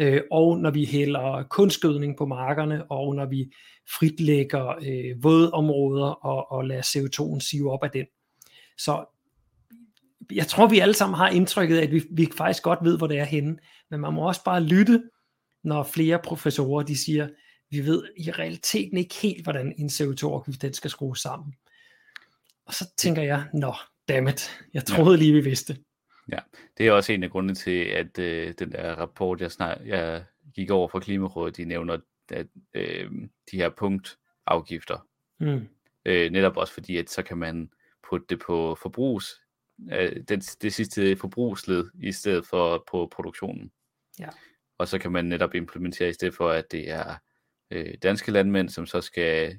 Øh, 0.00 0.22
og 0.30 0.58
når 0.58 0.70
vi 0.70 0.84
hælder 0.84 1.42
kunstgødning 1.50 2.16
på 2.16 2.26
markerne, 2.26 2.90
og 2.90 3.14
når 3.14 3.26
vi 3.26 3.52
fritlægger 3.98 4.66
øh, 4.68 5.24
vådområder 5.24 6.10
og, 6.10 6.52
og 6.52 6.64
lader 6.64 6.82
CO2'en 6.82 7.40
sive 7.40 7.72
op 7.72 7.84
af 7.84 7.90
den. 7.90 8.06
Så 8.78 9.17
jeg 10.32 10.46
tror, 10.46 10.66
vi 10.66 10.78
alle 10.78 10.94
sammen 10.94 11.16
har 11.16 11.28
indtrykket 11.28 11.78
af, 11.78 11.82
at 11.82 11.92
vi, 11.92 12.02
vi 12.10 12.28
faktisk 12.36 12.62
godt 12.62 12.78
ved, 12.82 12.98
hvor 12.98 13.06
det 13.06 13.18
er 13.18 13.24
henne, 13.24 13.58
men 13.90 14.00
man 14.00 14.14
må 14.14 14.28
også 14.28 14.44
bare 14.44 14.62
lytte, 14.62 15.02
når 15.64 15.82
flere 15.82 16.18
professorer 16.24 16.82
de 16.82 16.98
siger, 16.98 17.28
vi 17.70 17.86
ved 17.86 18.04
i 18.16 18.30
realiteten 18.30 18.98
ikke 18.98 19.14
helt, 19.14 19.42
hvordan 19.42 19.74
en 19.78 19.88
CO2-afgift 19.88 20.62
den 20.62 20.74
skal 20.74 20.90
skrues 20.90 21.20
sammen. 21.20 21.54
Og 22.66 22.74
så 22.74 22.90
tænker 22.96 23.22
jeg, 23.22 23.44
nå, 23.54 23.74
dammit, 24.08 24.60
jeg 24.74 24.84
troede 24.84 25.16
lige, 25.16 25.32
vi 25.32 25.40
vidste. 25.40 25.76
Ja, 26.32 26.38
det 26.78 26.86
er 26.86 26.92
også 26.92 27.12
en 27.12 27.22
af 27.22 27.30
grundene 27.30 27.54
til, 27.54 27.84
at 27.84 28.18
øh, 28.18 28.54
den 28.58 28.72
der 28.72 28.94
rapport, 28.94 29.40
jeg, 29.40 29.52
snak, 29.52 29.78
jeg 29.84 30.24
gik 30.54 30.70
over 30.70 30.88
fra 30.88 31.00
Klimarådet, 31.00 31.56
de 31.56 31.64
nævner 31.64 31.98
at, 32.30 32.46
øh, 32.74 33.10
de 33.50 33.56
her 33.56 33.70
punktafgifter. 33.70 35.06
Mm. 35.40 35.68
Øh, 36.04 36.30
netop 36.30 36.56
også 36.56 36.72
fordi, 36.72 36.96
at 36.96 37.10
så 37.10 37.22
kan 37.22 37.38
man 37.38 37.70
putte 38.10 38.26
det 38.28 38.42
på 38.46 38.78
forbrugs, 38.82 39.40
øh, 39.92 40.22
det, 40.28 40.56
det 40.62 40.74
sidste 40.74 41.16
forbrugsled, 41.16 41.90
i 42.00 42.12
stedet 42.12 42.46
for 42.46 42.84
på 42.90 43.08
produktionen. 43.12 43.70
Ja. 44.20 44.28
Og 44.78 44.88
så 44.88 44.98
kan 44.98 45.12
man 45.12 45.24
netop 45.24 45.54
implementere 45.54 46.08
i 46.08 46.12
stedet 46.12 46.34
for, 46.34 46.50
at 46.50 46.72
det 46.72 46.90
er 46.90 47.14
øh, 47.70 47.94
danske 48.02 48.32
landmænd, 48.32 48.68
som 48.68 48.86
så 48.86 49.00
skal 49.00 49.58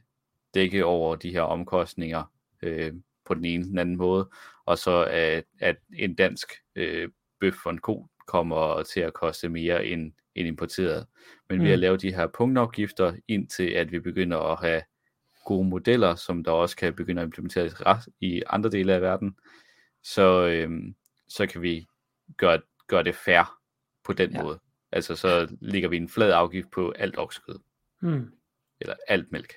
dække 0.54 0.86
over 0.86 1.16
de 1.16 1.32
her 1.32 1.42
omkostninger 1.42 2.24
øh, 2.62 2.94
på 3.26 3.34
den 3.34 3.46
ene 3.46 3.56
eller 3.56 3.70
den 3.70 3.78
anden 3.78 3.98
måde, 3.98 4.30
og 4.66 4.78
så 4.78 5.08
at, 5.12 5.44
at 5.60 5.78
en 5.94 6.16
dansk 6.16 6.48
øh, 6.76 7.10
bøf 7.40 7.54
for 7.64 7.70
en 7.70 7.78
ko 7.78 8.08
kommer 8.28 8.84
til 8.84 9.00
at 9.00 9.14
koste 9.14 9.50
mere 9.50 9.86
end, 9.86 10.12
end 10.36 10.48
importeret. 10.48 11.08
Men 11.50 11.58
mm. 11.58 11.64
ved 11.64 11.72
at 11.72 11.78
mm. 11.78 11.82
lave 11.82 11.98
de 11.98 12.14
her 12.14 12.28
punktafgifter, 12.28 13.14
indtil 13.28 13.70
at 13.70 13.92
vi 13.92 14.00
begynder 14.00 14.38
at 14.38 14.60
have 14.60 14.82
gode 15.46 15.70
modeller, 15.70 16.16
som 16.16 16.44
der 16.44 16.52
også 16.52 16.76
kan 16.76 16.94
begynde 16.94 17.22
at 17.22 17.26
implementeres 17.26 17.74
i 18.22 18.44
andre 18.48 18.70
dele 18.70 18.94
af 18.94 19.02
verden, 19.02 19.36
så, 20.04 20.48
øh, 20.48 20.70
så 21.28 21.48
kan 21.48 21.62
vi 21.62 21.86
gøre, 22.38 22.62
gøre 22.88 23.04
det 23.04 23.16
fair 23.16 23.60
på 24.04 24.14
den 24.14 24.32
ja. 24.32 24.44
måde. 24.44 24.60
Altså 24.92 25.16
så 25.16 25.48
ligger 25.62 25.90
vi 25.90 25.98
en 25.98 26.10
flad 26.10 26.32
afgift 26.32 26.72
på 26.72 26.92
alt 26.92 27.18
oksekød. 27.18 27.60
Mm. 28.02 28.32
Eller 28.82 28.96
alt 29.08 29.32
mælk. 29.32 29.54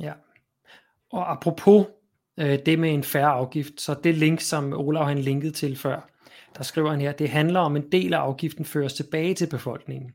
Ja. 0.00 0.12
Og 1.12 1.32
apropos 1.32 1.86
øh, 2.38 2.58
det 2.66 2.78
med 2.78 2.94
en 2.94 3.04
færre 3.04 3.30
afgift, 3.30 3.80
så 3.80 3.94
det 4.04 4.14
link, 4.14 4.40
som 4.40 4.72
Olav 4.72 5.04
han 5.04 5.18
linket 5.18 5.54
til 5.54 5.76
før, 5.76 6.10
der 6.56 6.62
skriver 6.62 6.90
han 6.90 7.00
her, 7.00 7.12
det 7.12 7.28
handler 7.28 7.60
om 7.60 7.76
en 7.76 7.92
del 7.92 8.14
af 8.14 8.18
afgiften 8.18 8.64
føres 8.64 8.94
tilbage 8.94 9.34
til 9.34 9.48
befolkningen. 9.50 10.14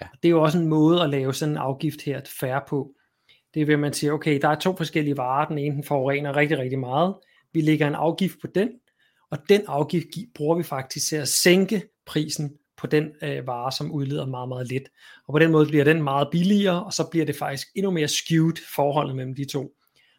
Ja. 0.00 0.06
Det 0.22 0.28
er 0.28 0.30
jo 0.30 0.42
også 0.42 0.58
en 0.58 0.66
måde 0.66 1.02
at 1.02 1.10
lave 1.10 1.34
sådan 1.34 1.52
en 1.52 1.58
afgift 1.58 2.02
her 2.02 2.20
færre 2.40 2.62
på. 2.68 2.94
Det 3.54 3.62
er 3.62 3.66
ved, 3.66 3.74
at 3.74 3.80
man 3.80 3.92
siger, 3.92 4.12
okay, 4.12 4.40
der 4.42 4.48
er 4.48 4.54
to 4.54 4.76
forskellige 4.76 5.16
varer, 5.16 5.48
den 5.48 5.58
ene 5.58 5.74
den 5.74 5.84
forurener 5.84 6.36
rigtig, 6.36 6.58
rigtig 6.58 6.78
meget. 6.78 7.14
Vi 7.52 7.60
lægger 7.60 7.86
en 7.86 7.94
afgift 7.94 8.40
på 8.40 8.46
den, 8.46 8.70
og 9.30 9.38
den 9.48 9.62
afgift 9.66 10.06
bruger 10.34 10.56
vi 10.56 10.62
faktisk 10.62 11.08
til 11.08 11.16
at 11.16 11.28
sænke 11.28 11.82
prisen 12.06 12.52
på 12.76 12.86
den 12.86 13.10
øh, 13.22 13.46
vare, 13.46 13.72
som 13.72 13.92
udleder 13.92 14.26
meget, 14.26 14.48
meget 14.48 14.68
lidt. 14.68 14.88
Og 15.28 15.32
på 15.32 15.38
den 15.38 15.50
måde 15.50 15.66
bliver 15.66 15.84
den 15.84 16.02
meget 16.02 16.28
billigere, 16.32 16.84
og 16.84 16.92
så 16.92 17.08
bliver 17.10 17.26
det 17.26 17.36
faktisk 17.36 17.66
endnu 17.74 17.90
mere 17.90 18.08
skewed 18.08 18.56
forholdet 18.74 19.16
mellem 19.16 19.34
de 19.34 19.44
to. 19.44 19.72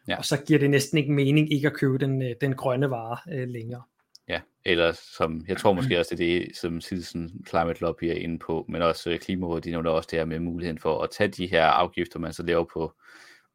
Ja. 0.08 0.16
Og 0.16 0.24
så 0.24 0.44
giver 0.46 0.58
det 0.58 0.70
næsten 0.70 0.98
ikke 0.98 1.12
mening 1.12 1.52
ikke 1.52 1.66
at 1.66 1.74
købe 1.74 1.98
den, 1.98 2.22
øh, 2.22 2.34
den 2.40 2.54
grønne 2.54 2.90
vare 2.90 3.16
øh, 3.32 3.48
længere. 3.48 3.82
Ja, 4.28 4.40
eller 4.64 4.92
som, 5.16 5.44
jeg 5.48 5.56
tror 5.56 5.72
måske 5.72 5.98
også, 5.98 6.14
det 6.16 6.34
er 6.34 6.40
det, 6.40 6.56
som 6.56 6.80
Citizen 6.80 7.44
Climate 7.48 7.80
Lobby 7.80 8.04
er 8.04 8.14
inde 8.14 8.38
på, 8.38 8.64
men 8.68 8.82
også 8.82 9.10
øh, 9.10 9.18
Klimarådet, 9.18 9.64
de 9.64 9.70
nævner 9.70 9.90
også 9.90 10.08
det 10.10 10.18
her 10.18 10.26
med 10.26 10.38
muligheden 10.38 10.78
for 10.78 11.02
at 11.02 11.10
tage 11.10 11.28
de 11.28 11.46
her 11.46 11.64
afgifter, 11.64 12.18
man 12.18 12.32
så 12.32 12.42
laver 12.42 12.64
på, 12.74 12.92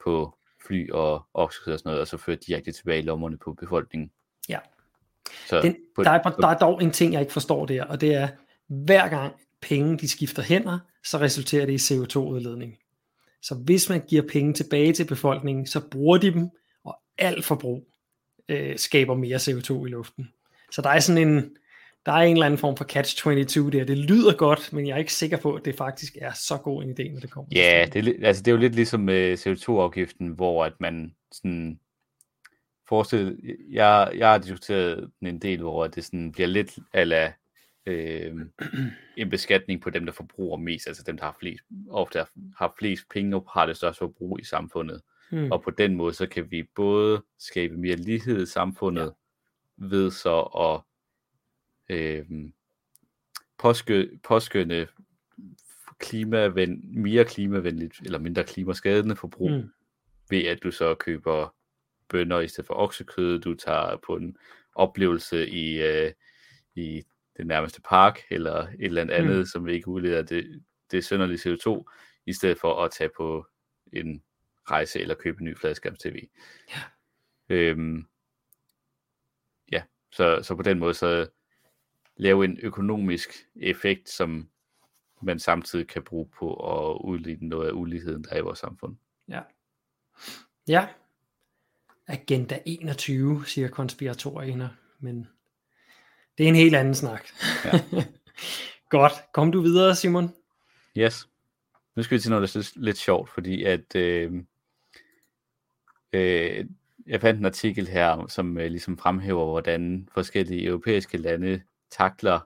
på 0.04 0.38
fly 0.68 0.90
og 0.92 1.26
oksekød 1.34 1.74
og 1.74 1.80
sådan 1.80 1.90
noget, 1.90 2.02
og 2.02 2.08
så 2.08 2.18
føre 2.18 2.36
direkte 2.48 2.72
tilbage 2.72 3.00
i 3.00 3.06
lommerne 3.06 3.38
på 3.38 3.54
befolkningen. 3.54 4.12
Ja. 4.50 4.60
Så 5.48 5.62
den, 5.62 5.76
på, 5.96 6.04
der, 6.04 6.10
er, 6.10 6.22
der 6.22 6.48
er 6.48 6.58
dog 6.58 6.84
en 6.84 6.92
ting, 6.92 7.14
jeg 7.14 7.22
ikke 7.22 7.34
forstår 7.34 7.66
der, 7.66 7.84
og 7.84 8.02
det 8.02 8.16
er, 8.16 8.28
hver 8.68 9.08
gang 9.08 9.34
penge 9.62 9.98
de 9.98 10.10
skifter 10.10 10.42
hænder, 10.42 10.80
så 11.04 11.18
resulterer 11.18 11.66
det 11.66 11.74
i 11.74 11.94
CO2-udledning. 11.94 12.78
Så 13.42 13.56
hvis 13.56 13.90
man 13.90 14.02
giver 14.08 14.22
penge 14.32 14.54
tilbage 14.54 14.94
til 14.94 15.06
befolkningen, 15.06 15.68
så 15.68 15.82
bruger 15.92 16.18
de 16.18 16.34
dem, 16.34 16.50
og 16.84 16.98
alt 17.18 17.46
forbrug 17.46 17.88
øh, 18.50 18.78
skaber 18.78 19.16
mere 19.16 19.38
CO2 19.38 19.86
i 19.86 19.90
luften. 19.90 20.28
Så 20.72 20.82
der 20.82 20.90
er 20.90 21.00
sådan 21.00 21.28
en, 21.28 21.50
der 22.06 22.12
er 22.12 22.22
en 22.22 22.34
eller 22.34 22.46
anden 22.46 22.58
form 22.58 22.78
for 22.78 22.86
catch-22 22.86 23.70
der. 23.70 23.86
Det 23.86 23.98
lyder 23.98 24.34
godt, 24.34 24.74
men 24.74 24.88
jeg 24.88 24.94
er 24.94 24.98
ikke 24.98 25.14
sikker 25.14 25.38
på, 25.38 25.54
at 25.54 25.66
det 25.66 25.76
faktisk 25.76 26.18
er 26.22 26.32
så 26.34 26.58
god 26.58 26.84
en 26.84 26.90
idé, 26.90 27.14
når 27.14 27.20
det 27.20 27.32
kommer 27.32 27.50
Ja, 27.56 27.86
det 27.94 28.08
er, 28.08 28.28
altså 28.28 28.44
det 28.44 28.52
er 28.52 28.56
jo 28.56 28.62
lidt 28.62 28.76
ligesom 28.76 29.00
med 29.00 29.34
CO2-afgiften, 29.38 30.28
hvor 30.28 30.66
at 30.66 30.74
man 30.80 31.12
sådan 31.32 31.80
forestil, 32.90 33.40
jeg, 33.70 34.12
jeg 34.16 34.32
har 34.32 34.38
diskuteret 34.38 35.12
en 35.22 35.40
del, 35.40 35.60
hvor 35.60 35.88
det 35.88 36.06
sådan 36.06 36.32
bliver 36.32 36.48
lidt 36.48 36.80
ala 36.94 37.34
øh, 37.86 38.36
en 39.18 39.30
beskatning 39.30 39.82
på 39.82 39.90
dem, 39.90 40.06
der 40.06 40.14
forbruger 40.14 40.58
mest, 40.58 40.88
altså 40.88 41.04
dem, 41.04 41.18
der 41.18 41.26
har 41.26 41.38
flest, 41.40 41.64
ofte 41.90 42.26
har 42.58 42.76
flest 42.80 43.10
penge 43.10 43.36
og 43.36 43.50
har 43.54 43.66
det 43.66 43.78
største 43.78 44.00
forbrug 44.00 44.40
i 44.40 44.44
samfundet. 44.44 45.02
Mm. 45.32 45.52
Og 45.52 45.62
på 45.62 45.72
den 45.72 45.96
måde, 45.96 46.14
så 46.14 46.28
kan 46.28 46.52
vi 46.52 46.64
både 46.76 47.22
skabe 47.38 47.78
mere 47.78 47.96
lighed 47.96 48.44
i 48.44 48.46
samfundet, 48.46 49.14
ja. 49.82 49.86
ved 49.86 50.12
så 50.12 50.42
at 50.42 50.82
øh, 51.96 52.26
påskø, 53.58 54.08
påskønne 54.24 54.88
klimaven, 56.00 57.02
mere 57.02 57.26
klimavenligt 57.26 58.00
eller 58.06 58.20
mindre 58.20 58.44
klimaskadende 58.44 59.16
forbrug, 59.16 59.52
mm. 59.52 59.70
ved 60.30 60.44
at 60.44 60.64
du 60.64 60.72
så 60.72 60.96
køber 60.96 61.54
bønder 62.10 62.40
i 62.40 62.48
stedet 62.48 62.68
for 62.68 62.74
oksekød, 62.74 63.40
du 63.40 63.56
tager 63.56 63.98
på 63.98 64.16
en 64.16 64.38
oplevelse 64.76 65.50
i, 65.50 65.82
øh, 65.82 66.14
i 66.76 67.04
den 67.38 67.48
nærmeste 67.48 67.82
park, 67.82 68.20
eller 68.30 68.56
et 68.56 68.76
eller 68.80 69.02
andet, 69.02 69.38
mm. 69.38 69.46
som 69.46 69.68
ikke 69.68 69.88
udleder 69.88 70.22
det, 70.22 70.64
det 70.92 71.06
sønderlige 71.06 71.54
CO2, 71.54 71.84
i 72.26 72.34
stedet 72.34 72.60
for 72.60 72.84
at 72.84 72.92
tage 72.92 73.10
på 73.18 73.48
en 73.94 74.24
rejse 74.72 75.00
eller 75.00 75.16
købe 75.16 75.42
en 75.42 75.46
ny 75.46 75.58
fladskærms 75.58 76.00
TV. 76.00 76.28
Ja. 76.70 76.82
Øhm, 77.50 78.08
ja, 79.72 79.84
så, 80.12 80.40
så 80.44 80.56
på 80.56 80.62
den 80.62 80.80
måde 80.80 80.94
så 80.94 81.30
lave 82.18 82.46
en 82.46 82.60
økonomisk 82.62 83.30
effekt, 83.56 84.10
som 84.10 84.50
man 85.22 85.40
samtidig 85.40 85.88
kan 85.88 86.04
bruge 86.04 86.30
på 86.40 86.54
at 86.54 87.02
udligne 87.02 87.48
noget 87.48 87.68
af 87.68 87.72
uligheden, 87.72 88.24
der 88.24 88.30
er 88.30 88.38
i 88.38 88.42
vores 88.42 88.60
samfund. 88.60 88.96
Ja. 89.28 89.42
Ja. 90.68 90.88
Agenda 92.08 92.60
21, 92.66 93.46
siger 93.46 93.68
konspiratorerne, 93.68 94.70
men 95.00 95.28
det 96.38 96.44
er 96.44 96.48
en 96.48 96.56
helt 96.56 96.76
anden 96.76 96.96
snak. 96.96 97.28
Ja. 97.66 97.72
Godt. 98.90 99.14
Kom 99.34 99.52
du 99.52 99.62
videre, 99.62 99.96
Simon? 99.96 100.34
Yes. 100.98 101.28
Nu 101.96 102.04
skal 102.04 102.18
vi 102.18 102.22
til 102.22 102.32
noget 102.32 102.56
lidt, 102.56 102.76
lidt 102.76 102.98
sjovt, 102.98 103.30
fordi 103.30 103.64
at 103.64 103.96
øh, 103.96 104.32
øh, 106.14 106.66
jeg 107.08 107.22
fandt 107.22 107.40
en 107.40 107.46
artikel 107.46 107.88
her, 107.88 108.28
som 108.28 108.58
øh, 108.58 108.66
ligesom 108.66 108.98
fremhæver, 108.98 109.46
hvordan 109.46 110.10
forskellige 110.14 110.66
europæiske 110.66 111.18
lande 111.18 111.62
takler, 111.92 112.40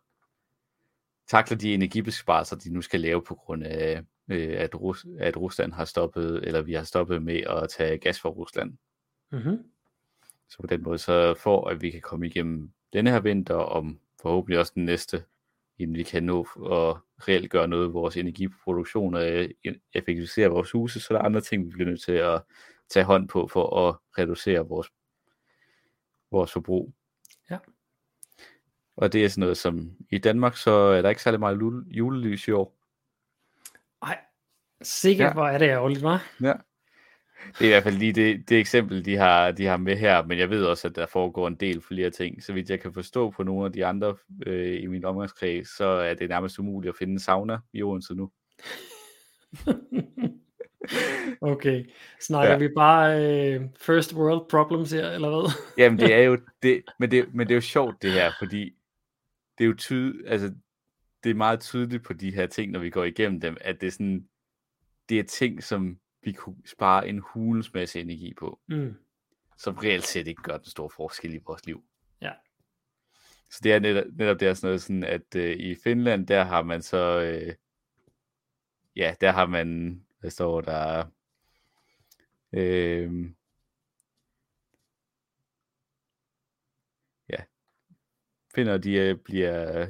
takler 1.28 1.58
de 1.58 1.74
energibesparelser, 1.74 2.56
de 2.56 2.74
nu 2.74 2.82
skal 2.82 3.02
lave 3.02 3.22
på 3.22 3.36
grund 3.36 3.64
af, 3.64 4.04
øh, 4.28 4.56
at, 4.58 4.82
Rus, 4.82 5.06
at 5.20 5.38
Rusland 5.38 5.74
har 5.74 5.86
stoppet, 5.86 6.44
eller 6.44 6.62
vi 6.62 6.74
har 6.74 6.84
stoppet 6.84 7.24
med 7.24 7.40
at 7.40 7.70
tage 7.70 7.98
gas 7.98 8.20
fra 8.20 8.30
Rusland. 8.30 8.78
Mm-hmm. 9.32 9.66
Så 10.50 10.58
på 10.62 10.68
den 10.68 10.84
måde, 10.84 10.98
så 10.98 11.34
for 11.34 11.68
at 11.68 11.82
vi 11.82 11.90
kan 11.92 12.02
komme 12.02 12.28
igennem 12.28 12.72
denne 12.94 13.10
her 13.12 13.20
vinter, 13.20 13.56
og 13.56 13.94
forhåbentlig 14.22 14.60
også 14.60 14.72
den 14.76 14.86
næste, 14.86 15.24
inden 15.78 15.96
vi 15.98 16.04
kan 16.04 16.24
nå 16.24 16.48
og 16.56 17.00
reelt 17.20 17.52
gøre 17.52 17.68
noget 17.68 17.88
i 17.88 17.92
vores 17.92 18.18
energiproduktion 18.18 19.16
og 19.16 19.32
øh, 19.32 19.50
effektivisere 19.94 20.48
vores 20.50 20.72
huse, 20.72 21.00
så 21.00 21.14
der 21.14 21.20
er 21.20 21.24
andre 21.24 21.42
ting, 21.42 21.66
vi 21.66 21.72
bliver 21.72 21.90
nødt 21.90 22.02
til 22.02 22.12
at 22.12 22.42
tage 22.90 23.04
hånd 23.04 23.28
på 23.28 23.48
for 23.48 23.88
at 23.88 23.96
reducere 24.18 24.68
vores, 24.68 24.88
vores 26.32 26.52
forbrug. 26.52 26.94
Ja. 27.50 27.58
Og 28.96 29.14
det 29.14 29.26
er 29.26 29.30
sådan 29.30 29.40
noget 29.42 29.58
som, 29.58 29.92
i 30.10 30.18
Danmark, 30.18 30.58
så 30.58 30.72
er 30.72 31.02
der 31.02 31.10
ikke 31.10 31.22
særlig 31.22 31.40
meget 31.40 31.86
julelys 31.88 32.48
i 32.48 32.52
år. 32.52 32.78
Ej, 34.02 34.20
sikkert 34.82 35.28
Ja. 35.28 35.34
hvor 35.34 35.48
er 35.48 35.58
det 35.58 35.66
ærgerligt, 35.66 36.04
hva'? 36.04 36.44
Ja. 36.46 36.54
Det 37.60 37.62
er 37.62 37.66
i 37.66 37.68
hvert 37.68 37.84
fald 37.84 37.96
lige 37.96 38.14
det, 38.14 38.50
det 38.50 38.60
eksempel, 38.60 39.06
de 39.06 39.16
har, 39.16 39.52
de 39.52 39.66
har 39.66 39.78
med 39.78 39.98
her, 39.98 40.24
men 40.24 40.40
jeg 40.40 40.50
ved 40.50 40.66
også, 40.66 40.88
at 40.88 40.96
der 40.96 41.06
foregår 41.06 41.48
en 41.48 41.56
del 41.56 41.82
flere 41.82 42.10
ting. 42.10 42.44
Så 42.44 42.54
vidt 42.54 42.70
jeg 42.70 42.80
kan 42.80 42.94
forstå 42.94 43.32
på 43.32 43.44
nogle 43.44 43.66
af 43.66 43.72
de 43.72 43.86
andre 43.86 44.16
øh, 44.46 44.84
i 44.84 44.88
min 44.88 45.06
omgangskreds, 45.06 45.78
så 45.78 45.86
er 45.86 46.14
det 46.14 46.30
nærmest 46.30 46.60
umuligt 46.60 46.90
at 46.90 46.98
finde 46.98 47.14
en 47.14 47.20
sauna 47.20 47.58
i 47.74 47.84
Odense 47.84 48.16
nu. 48.16 48.32
okay, 51.42 51.86
snakker 52.20 52.52
Ja. 52.52 52.58
vi 52.58 52.68
bare 52.76 53.26
øh, 53.26 53.62
first 53.80 54.14
world 54.14 54.50
problems 54.50 54.92
her, 54.92 55.10
eller 55.12 55.30
hvad? 55.30 55.52
Jamen, 55.84 56.00
det 56.00 56.14
er 56.14 56.22
jo 56.22 56.38
det, 56.64 56.84
men 57.00 57.12
det, 57.12 57.34
men 57.34 57.48
det 57.48 57.54
er 57.54 57.58
jo 57.58 57.62
sjovt 57.62 58.02
det 58.02 58.12
her, 58.12 58.32
fordi 58.40 58.76
det 59.58 59.64
er 59.64 59.68
jo 59.68 59.76
tydeligt, 59.78 60.30
altså, 60.30 60.54
det 61.24 61.30
er 61.30 61.34
meget 61.36 61.60
tydeligt 61.60 62.04
på 62.04 62.14
de 62.14 62.36
her 62.36 62.48
ting, 62.48 62.72
når 62.72 62.80
vi 62.80 62.90
går 62.90 63.04
igennem 63.04 63.42
dem, 63.42 63.58
at 63.62 63.82
det 63.82 63.88
er 63.88 63.92
sådan, 63.92 64.28
det 65.10 65.20
er 65.20 65.24
ting, 65.24 65.64
som 65.64 65.98
vi 66.24 66.32
kunne 66.32 66.68
spare 66.68 67.08
en 67.08 67.20
hulens 67.20 67.74
masse 67.74 68.02
energi 68.02 68.34
på, 68.34 68.60
Mm. 68.68 68.96
som 69.58 69.76
reelt 69.76 70.04
set 70.06 70.28
ikke 70.28 70.42
gør 70.44 70.58
den 70.58 70.66
store 70.66 70.90
forskel 70.90 71.34
i 71.34 71.40
vores 71.46 71.66
liv. 71.66 71.84
Ja. 72.22 72.32
Så 73.50 73.60
det 73.64 73.74
er 73.74 73.80
netop, 73.80 74.06
netop 74.14 74.40
det 74.40 74.48
er 74.48 74.54
sådan 74.54 74.68
noget 74.68 74.82
sådan, 74.82 75.04
at 75.04 75.36
øh, 75.36 75.56
i 75.56 75.76
Finland, 75.84 76.28
der 76.28 76.44
har 76.44 76.62
man 76.64 76.82
så, 76.82 77.22
øh, 77.22 77.56
ja, 78.96 79.16
der 79.22 79.32
har 79.32 79.46
man, 79.46 80.02
hvad 80.20 80.30
står 80.30 80.62
der, 80.62 81.06
øh, 82.54 83.12
ja, 87.30 87.44
finder 88.56 88.78
de 88.78 88.94
øh, 88.94 89.18
bliver, 89.18 89.88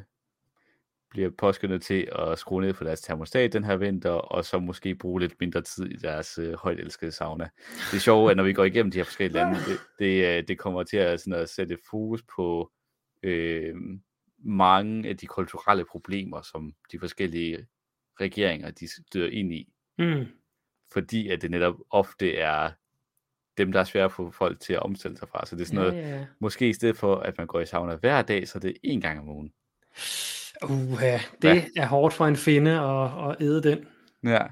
bliver 1.12 1.30
påskyndet 1.30 1.82
til 1.82 2.09
at 2.20 2.39
skrue 2.39 2.62
ned 2.62 2.74
for 2.74 2.84
deres 2.84 3.01
termostat 3.01 3.53
den 3.53 3.64
her 3.64 3.76
vinter, 3.76 4.12
og 4.12 4.45
så 4.45 4.59
måske 4.59 4.95
bruge 4.95 5.20
lidt 5.22 5.34
mindre 5.39 5.62
tid 5.62 5.86
i 5.86 5.95
deres 5.97 6.38
øh, 6.38 6.53
højt 6.53 6.80
elskede 6.80 7.12
sauna. 7.12 7.49
Det 7.91 7.97
er 7.97 8.01
sjovt, 8.01 8.32
at 8.32 8.38
når 8.38 8.43
vi 8.43 8.53
går 8.53 8.64
igennem 8.64 8.91
de 8.91 8.97
her 8.97 9.03
forskellige 9.03 9.34
lande, 9.43 9.59
det, 9.59 9.80
det, 9.99 10.38
øh, 10.38 10.47
det 10.47 10.57
kommer 10.59 10.84
til 10.84 10.97
at, 10.97 11.20
sådan 11.20 11.34
at 11.34 11.49
sætte 11.49 11.78
fokus 11.89 12.24
på 12.36 12.72
øh, 13.24 13.76
mange 14.43 15.09
af 15.09 15.18
de 15.18 15.28
kulturelle 15.28 15.86
problemer, 15.86 16.41
som 16.41 16.74
de 16.91 16.99
forskellige 16.99 17.68
regeringer 18.22 18.72
de 18.72 18.88
støder 18.88 19.30
ind 19.30 19.53
i, 19.53 19.74
Mm. 19.97 20.26
fordi 20.93 21.30
at 21.30 21.41
det 21.41 21.51
netop 21.51 21.76
ofte 21.89 22.36
er 22.38 22.72
dem, 23.57 23.72
der 23.72 23.80
er 23.80 23.84
svære 23.84 24.05
at 24.05 24.12
få 24.12 24.32
folk 24.32 24.59
til 24.59 24.74
at 24.74 24.84
omstille 24.84 25.18
sig 25.18 25.28
fra. 25.30 25.45
Så 25.45 25.55
det 25.55 25.62
er 25.62 25.66
sådan 25.66 25.80
noget, 25.80 25.93
ja, 25.93 26.09
ja. 26.18 26.26
måske 26.39 26.70
i 26.70 26.74
stedet 26.74 26.97
for, 26.97 27.16
at 27.16 27.38
man 27.38 27.47
går 27.47 27.59
i 27.59 27.66
sauna 27.66 27.95
hver 27.95 28.22
dag, 28.22 28.47
så 28.47 28.57
er 28.57 28.59
det 28.59 28.78
en 28.84 29.01
gang 29.01 29.20
om 29.20 29.30
ugen. 29.30 29.53
Uha, 30.64 31.18
det 31.41 31.64
er 31.76 31.86
hårdt 31.86 32.14
for 32.14 32.26
en 32.26 32.36
finde 32.36 32.72
at, 32.72 33.30
at 33.30 33.41
æde 33.41 33.64
den. 33.64 33.88
Ja, 34.24 34.47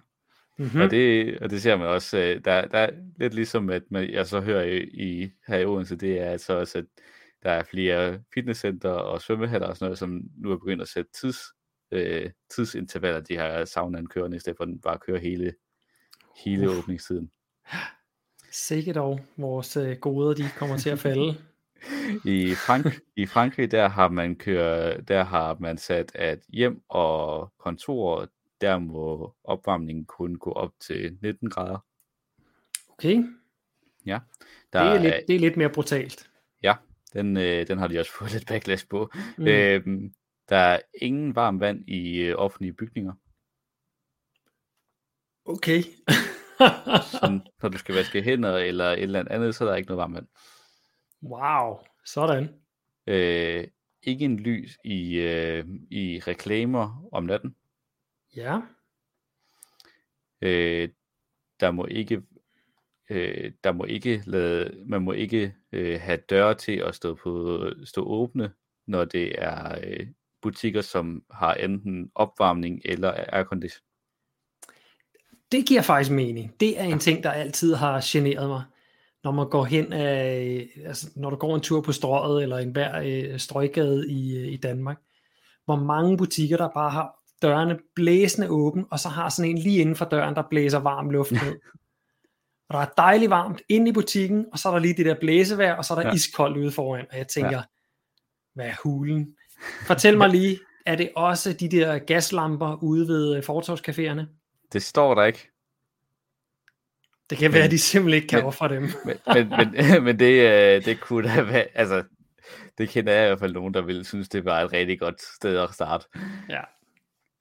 Mm-hmm. 0.59 0.81
og, 0.81 0.91
det, 0.91 1.39
og 1.39 1.49
det 1.49 1.61
ser 1.61 1.75
man 1.75 1.87
også, 1.87 2.17
øh, 2.17 2.41
der, 2.45 2.67
der 2.67 2.77
er 2.77 2.89
lidt 3.19 3.33
ligesom, 3.33 3.69
at 3.69 3.83
man, 3.91 4.09
jeg 4.09 4.27
så 4.27 4.41
hører 4.41 4.63
i, 4.63 4.77
i 4.77 5.31
her 5.47 5.57
i 5.57 5.65
Odense, 5.65 5.95
det 5.95 6.19
er 6.19 6.25
altså 6.25 6.53
også, 6.53 6.77
at 6.77 6.85
der 7.43 7.51
er 7.51 7.63
flere 7.63 8.19
fitnesscenter 8.33 8.89
og 8.89 9.21
svømmehaller 9.21 9.67
og 9.67 9.75
sådan 9.75 9.85
noget, 9.85 9.99
som 9.99 10.21
nu 10.37 10.51
er 10.51 10.55
begyndt 10.55 10.81
at 10.81 10.87
sætte 10.87 11.11
tids, 11.21 11.37
øh, 11.91 12.31
tidsintervaller, 12.55 13.21
de 13.21 13.35
her 13.35 13.65
saunaen 13.65 14.07
kørende, 14.07 14.37
i 14.37 14.39
stedet 14.39 14.57
for 14.57 14.63
at 14.63 14.67
den 14.67 14.81
bare 14.81 14.97
kører 14.97 15.19
hele, 15.19 15.53
hele 16.43 16.69
Uff. 16.69 16.79
åbningstiden. 16.79 17.31
Sikkert 18.51 18.95
dog, 18.95 19.19
vores 19.37 19.77
øh, 19.77 19.97
goder, 19.97 20.33
de 20.33 20.43
kommer 20.57 20.77
til 20.77 20.89
at 20.89 20.99
falde. 20.99 21.35
I, 22.25 22.55
Frank, 22.55 22.85
I 23.15 23.25
Frankrig, 23.25 23.71
der 23.71 23.87
har 23.87 24.09
man 24.09 24.35
kørt, 24.35 25.07
der 25.07 25.23
har 25.23 25.57
man 25.59 25.77
sat, 25.77 26.11
at 26.15 26.39
hjem 26.49 26.81
og 26.89 27.53
kontor, 27.57 28.29
der 28.61 28.79
må 28.79 29.35
opvarmningen 29.43 30.05
kun 30.05 30.35
gå 30.35 30.51
op 30.51 30.71
til 30.79 31.17
19 31.21 31.49
grader. 31.49 31.85
Okay, 32.89 33.23
Der 34.73 34.83
det 34.83 34.95
er, 34.95 35.01
lidt, 35.01 35.27
det 35.27 35.35
er 35.35 35.39
lidt 35.39 35.57
mere 35.57 35.69
brutalt. 35.69 36.29
Ja, 36.63 36.75
den, 37.13 37.37
øh, 37.37 37.67
den 37.67 37.77
har 37.77 37.87
de 37.87 37.99
også 37.99 38.11
fået 38.19 38.31
lidt 38.31 38.47
backlash 38.47 38.87
på. 38.87 39.11
Mm. 39.37 39.47
Øhm, 39.47 40.13
der 40.49 40.57
er 40.57 40.79
ingen 41.01 41.35
varmt 41.35 41.59
vand 41.59 41.89
i 41.89 42.19
øh, 42.19 42.35
offentlige 42.37 42.73
bygninger. 42.73 43.13
Okay. 45.45 45.83
Så 47.11 47.39
når 47.61 47.69
du 47.69 47.77
skal 47.77 47.95
vaske 47.95 48.21
hænder 48.21 48.57
eller 48.57 48.85
et 48.85 49.03
eller 49.03 49.25
andet, 49.29 49.55
så 49.55 49.63
er 49.63 49.69
der 49.69 49.75
ikke 49.75 49.87
noget 49.87 49.97
varmt 49.97 50.15
vand. 50.15 50.27
Wow, 51.23 51.77
sådan. 52.05 52.49
Øh, 53.07 53.67
ikke 54.03 54.25
en 54.25 54.39
lys 54.39 54.77
i, 54.83 55.19
øh, 55.19 55.65
i 55.89 56.19
reklamer 56.27 57.09
om 57.11 57.23
natten. 57.23 57.55
Ja, 58.35 58.59
Øh, 60.41 60.89
der 61.59 61.71
må 61.71 61.85
ikke 61.85 62.21
øh, 63.09 63.51
der 63.63 63.71
må 63.71 63.83
ikke 63.83 64.23
lade, 64.25 64.83
man 64.85 65.01
må 65.01 65.11
ikke 65.11 65.55
øh, 65.71 65.99
have 66.01 66.17
døre 66.17 66.53
til 66.53 66.75
at 66.77 66.95
stå 66.95 67.15
på 67.15 67.63
stå 67.85 68.03
åbne, 68.03 68.51
når 68.87 69.05
det 69.05 69.35
er 69.37 69.79
øh, 69.83 70.07
butikker, 70.41 70.81
som 70.81 71.23
har 71.31 71.53
enten 71.53 72.11
opvarmning 72.15 72.81
eller 72.85 73.13
aircondition. 73.33 73.83
det 75.51 75.65
giver 75.67 75.81
faktisk 75.81 76.11
mening. 76.11 76.59
Det 76.59 76.79
er 76.79 76.83
en 76.83 76.99
ting, 76.99 77.23
der 77.23 77.31
altid 77.31 77.75
har 77.75 78.01
generet 78.03 78.49
mig. 78.49 78.63
Når 79.23 79.31
man 79.31 79.49
går 79.49 79.63
hen 79.63 79.93
af, 79.93 80.67
altså 80.85 81.09
når 81.15 81.29
du 81.29 81.35
går 81.35 81.55
en 81.55 81.61
tur 81.61 81.81
på 81.81 81.91
strøget 81.91 82.43
eller 82.43 82.57
en 82.57 82.71
hver 82.71 83.01
øh, 83.05 83.39
strøggade 83.39 84.11
i, 84.11 84.37
øh, 84.37 84.47
i 84.53 84.57
Danmark, 84.57 84.97
hvor 85.65 85.75
mange 85.75 86.17
butikker, 86.17 86.57
der 86.57 86.69
bare 86.73 86.89
har 86.89 87.15
dørene 87.41 87.79
blæsende 87.95 88.49
åben, 88.49 88.85
og 88.91 88.99
så 88.99 89.09
har 89.09 89.29
sådan 89.29 89.51
en 89.51 89.57
lige 89.57 89.81
inden 89.81 89.95
for 89.95 90.05
døren, 90.05 90.35
der 90.35 90.43
blæser 90.49 90.79
varm 90.79 91.09
luft 91.09 91.31
ned. 91.31 91.59
Og 92.69 92.73
der 92.73 92.79
er 92.79 92.89
dejligt 92.97 93.29
varmt 93.29 93.61
inde 93.69 93.89
i 93.89 93.93
butikken, 93.93 94.45
og 94.51 94.59
så 94.59 94.69
er 94.69 94.73
der 94.73 94.79
lige 94.79 94.93
det 94.93 95.05
der 95.05 95.15
blæsevejr, 95.19 95.75
og 95.75 95.85
så 95.85 95.93
er 95.93 96.01
der 96.01 96.07
Ja. 96.07 96.13
iskoldt 96.13 96.57
ude 96.57 96.71
foran. 96.71 97.05
Og 97.11 97.17
jeg 97.17 97.27
tænker, 97.27 97.51
ja. 97.51 97.61
hvad 98.55 98.65
er 98.65 98.75
hulen? 98.83 99.35
Fortæl 99.87 100.17
mig 100.17 100.29
lige, 100.29 100.59
er 100.85 100.95
det 100.95 101.11
også 101.15 101.53
de 101.53 101.69
der 101.69 101.99
gaslamper 101.99 102.83
ude 102.83 103.07
ved 103.07 103.35
øh, 103.35 103.43
fortovscaféerne? 103.43 104.25
Det 104.73 104.83
står 104.83 105.15
der 105.15 105.23
ikke. 105.23 105.49
Det 107.29 107.37
kan 107.37 107.53
være, 107.53 107.59
Men- 107.59 107.65
at 107.65 107.71
de 107.71 107.79
simpelthen 107.79 108.15
ikke 108.15 108.27
kan 108.27 108.43
ofre 108.43 108.69
dem. 108.69 108.89
Men, 109.05 109.17
men, 109.27 109.49
men, 109.49 109.75
men 110.05 110.19
det, 110.19 110.51
øh, 110.51 110.85
det 110.85 111.01
kunne 111.01 111.29
da 111.29 111.41
være, 111.41 111.65
altså, 111.73 112.03
det 112.77 112.89
kender 112.89 113.13
jeg 113.13 113.23
i 113.23 113.27
hvert 113.27 113.39
fald 113.39 113.53
nogen, 113.53 113.73
der 113.73 113.81
ville 113.81 114.05
synes, 114.05 114.29
det 114.29 114.45
var 114.45 114.61
et 114.61 114.73
rigtig 114.73 114.99
godt 114.99 115.21
sted 115.21 115.57
at 115.57 115.73
starte. 115.73 116.05
Ja. 116.49 116.61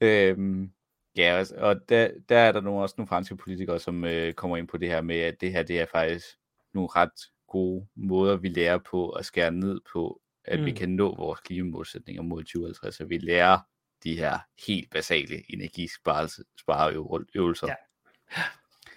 Øhm, 0.01 0.71
ja, 1.17 1.23
altså, 1.23 1.55
og 1.59 1.77
der, 1.89 2.11
der 2.29 2.39
er 2.39 2.53
der 2.53 2.61
nogle, 2.61 2.83
også 2.83 2.95
nogle 2.99 3.09
franske 3.09 3.37
politikere, 3.37 3.79
som 3.79 4.05
øh, 4.05 4.33
kommer 4.33 4.57
ind 4.57 4.69
på 4.69 4.77
det 4.77 4.89
her 4.89 5.01
med, 5.01 5.17
at 5.17 5.41
det 5.41 5.53
her, 5.53 5.63
det 5.63 5.81
er 5.81 5.87
faktisk 5.93 6.27
nogle 6.75 6.89
ret 6.97 7.11
gode 7.49 7.87
måder, 7.97 8.37
vi 8.37 8.49
lærer 8.49 8.79
på 8.91 9.11
at 9.11 9.25
skære 9.25 9.51
ned 9.51 9.81
på, 9.93 10.21
at 10.45 10.61
mm. 10.61 10.67
vi 10.67 10.71
kan 10.71 10.89
nå 10.89 11.17
vores 11.17 11.41
klimamålsætninger 11.41 12.23
mod 12.23 12.43
2050, 12.43 13.01
at 13.01 13.11
vi 13.11 13.19
lærer 13.19 13.59
de 14.05 14.19
her 14.19 14.39
helt 14.67 14.91
basale 14.91 15.43
energispareøvelser. 15.49 17.67
Ja. 17.67 17.75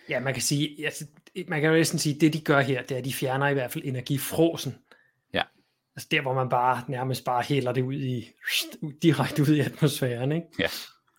Ja, 0.09 0.19
man 0.19 0.33
kan 0.33 0.41
sige, 0.41 0.85
altså, 0.85 1.05
man 1.47 1.61
kan 1.61 1.69
jo 1.69 1.75
næsten 1.75 1.99
sige, 1.99 2.19
det 2.19 2.33
de 2.33 2.41
gør 2.41 2.59
her, 2.59 2.81
det 2.81 2.91
er, 2.91 2.97
at 2.97 3.05
de 3.05 3.13
fjerner 3.13 3.47
i 3.47 3.53
hvert 3.53 3.71
fald 3.71 3.83
energifrosen. 3.85 4.75
Ja. 5.33 5.43
Altså 5.95 6.07
der, 6.11 6.21
hvor 6.21 6.33
man 6.33 6.49
bare 6.49 6.83
nærmest 6.87 7.25
bare 7.25 7.41
hælder 7.41 7.71
det 7.71 7.81
ud 7.81 7.95
i, 7.95 8.31
direkte 9.03 9.41
ud 9.41 9.55
i 9.55 9.59
atmosfæren, 9.59 10.31
ikke? 10.31 10.47
Ja. 10.59 10.67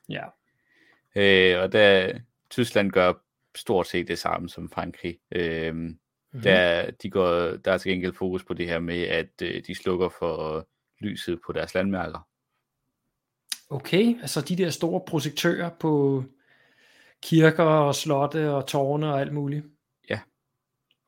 Ja. 0.09 0.25
Øh, 1.17 1.63
og 1.63 1.73
der, 1.73 2.19
Tyskland 2.51 2.91
gør 2.91 3.13
stort 3.57 3.87
set 3.87 4.09
det 4.09 4.19
samme 4.19 4.49
som 4.49 4.71
Frankrig. 4.71 5.19
Øh, 5.33 5.95
Mm-hmm. 6.33 6.43
Der, 6.43 6.91
de 6.91 7.11
går, 7.11 7.31
der 7.57 7.73
er 7.73 7.79
til 7.79 7.91
gengæld 7.91 8.13
fokus 8.13 8.45
på 8.45 8.55
det 8.55 8.69
her 8.69 8.79
med, 8.79 9.03
at 9.03 9.43
øh, 9.43 9.63
de 9.67 9.75
slukker 9.75 10.09
for 10.09 10.69
lyset 11.01 11.41
på 11.47 11.53
deres 11.53 11.75
landmærker. 11.75 12.29
Okay, 13.71 14.21
altså 14.21 14.41
de 14.41 14.57
der 14.57 14.71
store 14.71 15.01
projektører 15.07 15.71
på 15.81 16.25
kirker 17.23 17.65
og 17.65 17.95
slotte 17.95 18.51
og 18.51 18.67
tårne 18.67 19.13
og 19.13 19.21
alt 19.21 19.33
muligt. 19.33 19.65
Ja. 20.11 20.21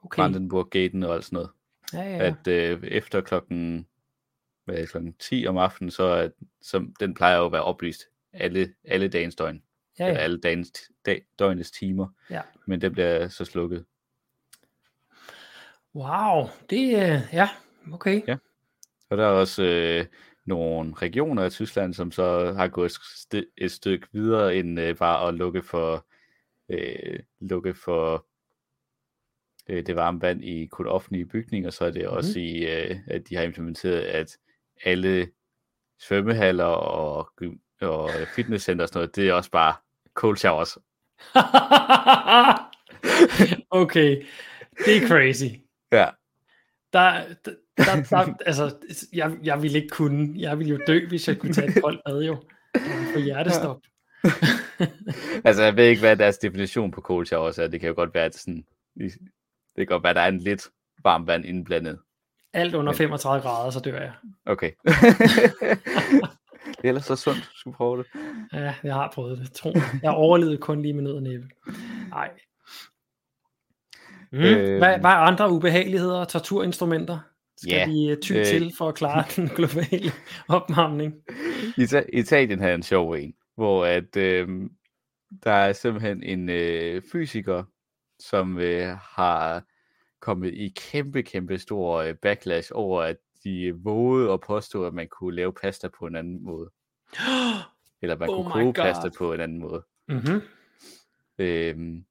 Okay. 0.03 0.17
Brandenburg-gaten 0.17 1.03
og 1.03 1.15
alt 1.15 1.25
sådan 1.25 1.37
noget. 1.37 1.51
Ja, 1.93 2.17
ja. 2.17 2.25
At 2.27 2.49
øh, 2.49 2.85
efter 2.85 3.21
klokken, 3.21 3.87
hvad 4.65 4.75
er 4.75 4.81
det, 4.81 4.91
klokken 4.91 5.13
10 5.13 5.47
om 5.47 5.57
aftenen, 5.57 5.91
så 5.91 6.03
er, 6.05 6.29
så 6.63 6.87
den 7.01 7.15
plejer 7.15 7.37
jo 7.39 7.47
at 7.47 7.53
være 7.53 7.65
oplyst 7.65 8.03
alle, 8.33 8.75
alle 8.85 9.09
dagens 9.09 9.37
døgn. 9.37 9.63
ja, 9.99 10.05
Ja. 10.05 10.11
Eller 10.11 10.21
alle 10.21 10.41
dagens, 10.41 10.91
dag, 11.07 11.25
døgnets 11.39 11.71
timer. 11.71 12.09
Ja. 12.31 12.41
Men 12.67 12.81
den 12.81 12.93
bliver 12.93 13.29
så 13.29 13.45
slukket. 13.45 13.85
Wow, 15.95 16.49
det 16.71 16.99
er, 16.99 17.21
ja, 17.33 17.49
okay. 17.93 18.23
Ja. 18.29 18.37
Og 19.11 19.17
der 19.17 19.25
er 19.25 19.31
også 19.31 19.63
øh, 19.63 20.07
nogle 20.47 20.95
regioner 20.95 21.45
i 21.45 21.51
Tyskland, 21.51 21.95
som 21.95 22.13
så 22.13 22.53
har 22.53 22.69
gået 22.69 22.87
et, 22.87 22.93
st- 22.93 23.53
et 23.59 23.71
stykke 23.71 24.07
videre 24.13 24.57
end 24.57 24.81
øh, 24.81 24.97
bare 24.97 25.29
at 25.29 25.35
lukke 25.35 25.63
for, 25.63 26.07
øh, 26.69 27.19
lukke 27.41 27.75
for 27.75 28.27
øh, 29.69 29.87
det 29.87 29.97
varme 29.97 30.23
vand 30.23 30.45
i 30.45 30.67
kun 30.67 30.87
offentlige 30.87 31.27
bygninger, 31.27 31.71
så 31.71 31.85
er 31.85 31.91
det 31.91 32.03
mm-hmm. 32.03 32.17
også 32.17 32.41
i, 32.41 32.67
øh, 32.67 32.97
at 33.07 33.29
de 33.29 33.37
har 33.37 33.43
implementeret, 33.43 34.01
at 34.01 34.39
alle 34.85 35.31
svømmehaller 35.99 36.65
og, 36.65 37.31
og 37.81 38.11
fitnesscenter 38.35 38.85
og 38.85 38.89
sådan 38.89 38.99
noget, 38.99 39.17
det 39.17 39.29
er 39.29 39.33
også 39.33 39.51
bare 39.51 39.75
cold 40.15 40.37
showers. 40.37 40.79
okay, 43.83 44.25
det 44.85 44.97
er 44.97 45.09
crazy. 45.09 45.45
Ja. 45.93 46.09
Der, 46.95 47.23
der, 47.45 47.55
der, 47.77 48.03
der 48.11 48.35
altså, 48.47 48.77
jeg, 49.13 49.37
jeg 49.43 49.63
ville 49.63 49.79
ikke 49.79 49.89
kunne, 49.89 50.35
jeg 50.37 50.59
ville 50.59 50.71
jo 50.71 50.81
dø, 50.87 51.09
hvis 51.09 51.29
jeg 51.29 51.39
kunne 51.39 51.53
tage 51.53 51.69
et 51.69 51.83
koldt 51.83 52.01
bad 52.07 52.23
jo. 52.23 52.37
For 53.13 53.19
hjertestop. 53.19 53.81
altså, 55.47 55.63
jeg 55.63 55.77
ved 55.77 55.85
ikke, 55.85 56.01
hvad 56.01 56.17
deres 56.17 56.39
definition 56.39 56.91
på 56.91 57.01
cold 57.01 57.27
showers 57.27 57.59
er. 57.59 57.67
Det 57.67 57.81
kan 57.81 57.89
jo 57.89 57.95
godt 57.95 58.15
være, 58.15 58.25
at 58.25 58.35
sådan, 58.35 58.65
det 58.97 59.13
kan 59.77 59.87
godt 59.87 60.03
være, 60.03 60.11
at 60.11 60.17
der 60.17 60.23
er 60.23 60.29
en 60.29 60.39
lidt 60.39 60.69
varmt 61.05 61.27
vand 61.27 61.45
indblandet. 61.45 61.99
Alt 62.53 62.75
under 62.75 62.93
35 62.93 63.43
grader, 63.43 63.71
så 63.71 63.81
dør 63.81 64.01
jeg. 64.01 64.13
Okay. 64.47 64.71
det 66.65 66.85
er 66.85 66.89
ellers 66.89 67.05
så 67.05 67.17
sundt, 67.17 67.39
du 67.39 67.59
skulle 67.59 67.77
prøve 67.77 67.99
det. 67.99 68.07
Ja, 68.53 68.75
jeg 68.85 68.95
har 68.95 69.11
prøvet 69.15 69.39
det. 69.39 69.53
Tro. 69.53 69.75
Jeg 70.03 70.11
overlevede 70.11 70.57
kun 70.57 70.83
lige 70.83 70.95
med 70.95 71.03
nød 71.03 71.15
og 71.15 71.23
næppe. 71.23 71.49
Nej. 72.09 72.31
Mm. 74.35 74.41
Øh, 74.41 74.79
hvad, 74.79 74.99
hvad 74.99 75.11
er 75.11 75.15
andre 75.15 75.51
ubehageligheder 75.51 76.21
og 76.21 76.29
torturinstrumenter? 76.29 77.19
Skal 77.57 77.73
yeah. 77.73 77.91
vi 77.91 78.11
øh, 78.11 78.19
ty 78.23 78.33
øh, 78.33 78.45
til 78.45 78.73
for 78.79 78.89
at 78.89 78.95
klare 78.95 79.25
den 79.37 79.49
globale 79.49 80.13
opvarmning? 80.49 81.15
Italien 82.13 82.61
havde 82.61 82.75
en 82.75 82.83
sjov 82.83 83.13
en, 83.13 83.35
hvor 83.55 83.85
at, 83.85 84.17
øh, 84.17 84.49
der 85.45 85.51
er 85.51 85.73
simpelthen 85.73 86.23
en 86.23 86.49
øh, 86.49 87.03
fysiker, 87.13 87.65
som 88.19 88.59
øh, 88.59 88.97
har 89.03 89.63
kommet 90.21 90.55
i 90.55 90.73
kæmpe, 90.77 91.23
kæmpe 91.23 91.59
stor 91.59 91.97
øh, 91.97 92.15
backlash 92.15 92.71
over, 92.75 93.03
at 93.03 93.17
de 93.45 93.73
vågede 93.77 94.33
at 94.33 94.41
påstå, 94.41 94.87
at 94.87 94.95
man 94.95 95.09
kunne 95.09 95.37
lave 95.37 95.53
pasta 95.53 95.89
på 95.99 96.07
en 96.07 96.17
anden 96.17 96.45
måde. 96.45 96.71
Eller 98.03 98.19
man 98.19 98.29
oh 98.29 98.37
kunne 98.37 98.53
koge 98.53 98.65
God. 98.65 98.85
pasta 98.85 99.09
på 99.19 99.33
en 99.33 99.41
anden 99.41 99.59
måde. 99.59 99.83
Mm-hmm. 100.09 100.41
Øhm, 101.39 102.05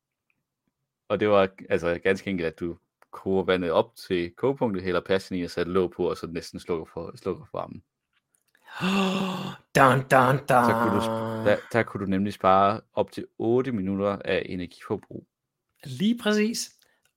og 1.14 1.20
det 1.20 1.30
var 1.30 1.50
altså 1.70 2.00
ganske 2.04 2.30
enkelt, 2.30 2.48
at 2.48 2.60
du 2.60 2.78
koger 3.12 3.44
vandet 3.44 3.72
op 3.72 3.96
til 3.96 4.32
kogepunktet, 4.36 4.84
hælder 4.84 5.02
pastaen 5.02 5.42
i 5.42 5.44
og 5.44 5.50
sætter 5.50 5.74
låg 5.74 5.92
på, 5.92 6.10
og 6.10 6.18
så 6.18 6.28
næsten 6.28 6.60
slukker 6.60 6.86
for, 6.94 7.18
slukker 7.18 7.46
for 7.52 7.58
varmen. 7.58 7.82
dun, 9.76 10.00
dun, 10.12 10.38
dun. 10.38 10.66
Så 10.70 10.80
kunne 10.82 10.96
du, 10.96 11.06
der, 11.50 11.58
der 11.74 11.84
kunne 11.84 12.06
du 12.06 12.10
nemlig 12.10 12.34
spare 12.34 12.82
op 12.94 13.12
til 13.12 13.26
8 13.38 13.72
minutter 13.72 14.18
af 14.26 14.44
energiforbrug. 14.46 15.28
Lige 15.84 16.18
præcis. 16.24 16.72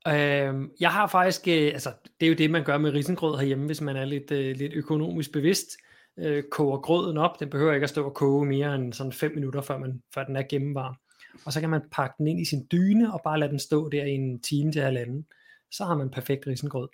Øh, 0.08 0.54
jeg 0.80 0.92
har 0.92 1.06
faktisk, 1.06 1.48
øh, 1.48 1.66
altså 1.72 1.92
det 2.20 2.26
er 2.26 2.30
jo 2.30 2.36
det, 2.36 2.50
man 2.50 2.64
gør 2.64 2.78
med 2.78 2.92
risengrød 2.92 3.38
herhjemme, 3.38 3.66
hvis 3.66 3.80
man 3.80 3.96
er 3.96 4.04
lidt, 4.04 4.30
øh, 4.30 4.56
lidt 4.56 4.72
økonomisk 4.72 5.32
bevidst. 5.32 5.76
Øh, 6.18 6.44
koger 6.50 6.78
grøden 6.78 7.16
op, 7.16 7.40
den 7.40 7.50
behøver 7.50 7.72
ikke 7.72 7.84
at 7.84 7.90
stå 7.90 8.04
og 8.04 8.14
koge 8.14 8.46
mere 8.46 8.74
end 8.74 8.92
sådan 8.92 9.12
5 9.12 9.34
minutter, 9.34 9.60
før, 9.60 9.78
man, 9.78 10.02
før 10.14 10.24
den 10.24 10.36
er 10.36 10.42
gennemvarm. 10.50 10.96
Og 11.44 11.52
så 11.52 11.60
kan 11.60 11.70
man 11.70 11.80
pakke 11.92 12.14
den 12.18 12.26
ind 12.26 12.40
i 12.40 12.44
sin 12.44 12.66
dyne, 12.72 13.12
og 13.12 13.20
bare 13.24 13.40
lade 13.40 13.50
den 13.50 13.58
stå 13.58 13.88
der 13.88 14.04
i 14.04 14.10
en 14.10 14.40
time 14.40 14.72
til 14.72 14.82
halvanden. 14.82 15.26
Så 15.70 15.84
har 15.84 15.94
man 15.94 16.10
perfekt 16.10 16.46
risengrød. 16.46 16.88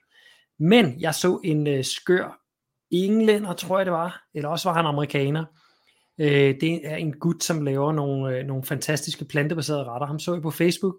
Men 0.58 1.00
jeg 1.00 1.14
så 1.14 1.40
en 1.44 1.66
øh, 1.66 1.84
skør 1.84 2.42
englænder, 2.90 3.52
tror 3.52 3.78
jeg 3.78 3.86
det 3.86 3.92
var, 3.92 4.24
eller 4.34 4.48
også 4.48 4.68
var 4.68 4.76
han 4.76 4.86
amerikaner. 4.86 5.44
Øh, 6.18 6.60
det 6.60 6.86
er 6.86 6.96
en 6.96 7.12
gut, 7.18 7.44
som 7.44 7.62
laver 7.62 7.92
nogle, 7.92 8.38
øh, 8.38 8.46
nogle 8.46 8.64
fantastiske 8.64 9.24
plantebaserede 9.24 9.84
retter. 9.84 10.06
Ham 10.06 10.18
så 10.18 10.32
jeg 10.32 10.42
på 10.42 10.50
Facebook, 10.50 10.94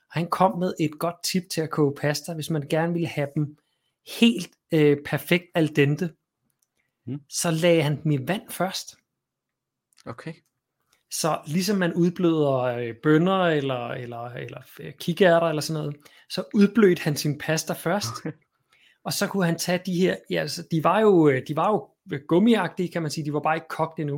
og 0.00 0.12
han 0.12 0.26
kom 0.26 0.58
med 0.58 0.72
et 0.80 0.98
godt 0.98 1.22
tip 1.24 1.42
til 1.50 1.60
at 1.60 1.70
koge 1.70 1.94
pasta, 1.94 2.34
hvis 2.34 2.50
man 2.50 2.68
gerne 2.70 2.92
ville 2.92 3.08
have 3.08 3.28
dem 3.34 3.56
helt 4.20 4.50
øh, 4.72 4.96
perfekt 5.04 5.44
al 5.54 5.76
dente. 5.76 6.10
Mm. 7.06 7.20
Så 7.28 7.50
lagde 7.50 7.82
han 7.82 8.02
dem 8.02 8.10
i 8.12 8.28
vand 8.28 8.50
først. 8.50 8.96
Okay. 10.06 10.34
Så 11.10 11.38
ligesom 11.46 11.76
man 11.78 11.94
udbløder 11.94 12.62
øh, 12.62 12.94
bønner 13.02 13.42
eller, 13.42 13.88
eller, 13.88 14.24
eller 14.24 14.60
øh, 14.80 14.92
kikærter 15.00 15.46
eller 15.46 15.62
sådan 15.62 15.82
noget, 15.82 15.96
så 16.30 16.44
udblødte 16.54 17.02
han 17.02 17.16
sin 17.16 17.38
pasta 17.38 17.72
først. 17.72 18.06
og 19.06 19.12
så 19.12 19.26
kunne 19.26 19.46
han 19.46 19.58
tage 19.58 19.80
de 19.86 20.00
her, 20.00 20.16
ja, 20.30 20.40
altså, 20.40 20.62
de 20.70 20.84
var 20.84 21.00
jo, 21.00 21.28
øh, 21.28 21.42
de 21.48 21.56
var 21.56 21.70
jo 21.70 21.88
gummiagtige, 22.28 22.88
kan 22.88 23.02
man 23.02 23.10
sige, 23.10 23.24
de 23.24 23.32
var 23.32 23.40
bare 23.40 23.56
ikke 23.56 23.68
kogt 23.68 24.00
endnu. 24.00 24.16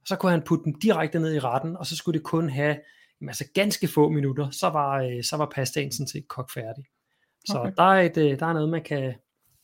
Og 0.00 0.06
så 0.06 0.16
kunne 0.16 0.32
han 0.32 0.42
putte 0.42 0.64
dem 0.64 0.74
direkte 0.80 1.18
ned 1.18 1.34
i 1.34 1.38
retten, 1.38 1.76
og 1.76 1.86
så 1.86 1.96
skulle 1.96 2.18
det 2.18 2.26
kun 2.26 2.48
have 2.48 2.76
jamen, 3.20 3.28
altså 3.28 3.44
ganske 3.54 3.88
få 3.88 4.08
minutter, 4.08 4.50
så 4.50 4.68
var, 4.68 5.02
øh, 5.02 5.22
så 5.22 5.36
var 5.36 5.52
pastaen 5.54 5.92
sådan 5.92 6.06
set 6.06 6.28
kogt 6.28 6.52
færdig. 6.52 6.84
Så 7.44 7.58
okay. 7.58 7.72
der, 7.76 7.82
er 7.82 8.00
et, 8.00 8.16
øh, 8.16 8.38
der 8.38 8.46
er 8.46 8.52
noget, 8.52 8.68
man 8.68 8.82
kan, 8.82 9.14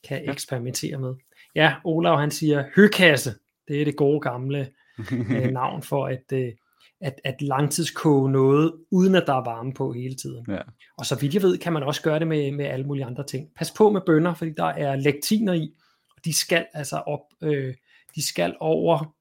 kan 0.09 0.25
ja. 0.25 0.33
eksperimentere 0.33 0.99
med. 0.99 1.15
Ja, 1.55 1.75
Olav 1.85 2.19
han 2.19 2.31
siger 2.31 2.65
høkasse. 2.77 3.35
Det 3.69 3.81
er 3.81 3.85
det 3.85 3.97
gode 3.97 4.21
gamle 4.21 4.71
øh, 5.37 5.51
navn 5.51 5.83
for 5.83 6.07
at, 6.07 6.33
øh, 6.33 6.53
at, 7.01 7.21
at 7.25 7.43
langtidskoge 7.43 8.33
noget, 8.33 8.75
uden 8.91 9.15
at 9.15 9.25
der 9.27 9.35
er 9.35 9.45
varme 9.45 9.75
på 9.75 9.93
hele 9.93 10.15
tiden. 10.15 10.45
Ja. 10.49 10.61
Og 10.99 11.07
så 11.07 11.19
vidt 11.21 11.35
jeg 11.35 11.43
ved, 11.43 11.59
kan 11.59 11.73
man 11.73 11.83
også 11.83 12.03
gøre 12.03 12.19
det 12.19 12.27
med, 12.27 12.53
med 12.53 12.65
alle 12.65 12.87
mulige 12.87 13.05
andre 13.05 13.27
ting. 13.27 13.49
Pas 13.57 13.71
på 13.71 13.91
med 13.91 14.01
bønner, 14.07 14.35
fordi 14.35 14.51
der 14.57 14.65
er 14.65 14.97
lektiner 14.97 15.53
i, 15.53 15.71
og 16.17 16.25
de 16.25 16.37
skal 16.37 16.67
altså 16.75 16.97
op, 16.97 17.21
øh, 17.43 17.75
de 18.15 18.27
skal 18.27 18.57
over, 18.61 19.15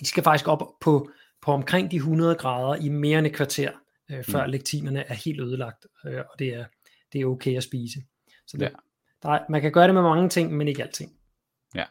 de 0.00 0.06
skal 0.06 0.22
faktisk 0.22 0.48
op 0.48 0.62
på 0.80 1.10
på 1.42 1.52
omkring 1.52 1.90
de 1.90 1.96
100 1.96 2.34
grader 2.34 2.74
i 2.74 2.88
mere 2.88 3.18
end 3.18 3.26
et 3.26 3.34
kvarter, 3.34 3.72
øh, 4.10 4.24
før 4.24 4.46
mm. 4.46 4.50
lektinerne 4.50 5.00
er 5.00 5.14
helt 5.14 5.40
ødelagt, 5.40 5.86
øh, 6.06 6.18
og 6.18 6.38
det 6.38 6.48
er, 6.48 6.64
det 7.12 7.20
er 7.20 7.26
okay 7.26 7.56
at 7.56 7.62
spise. 7.62 8.00
Så 8.46 8.56
det, 8.56 8.64
ja. 8.64 8.70
der 9.22 9.28
er, 9.28 9.44
man 9.48 9.60
kan 9.60 9.72
gøre 9.72 9.86
det 9.86 9.94
med 9.94 10.02
mange 10.02 10.28
ting, 10.28 10.52
men 10.52 10.68
ikke 10.68 10.82
alting. 10.82 11.12
Ja. 11.74 11.84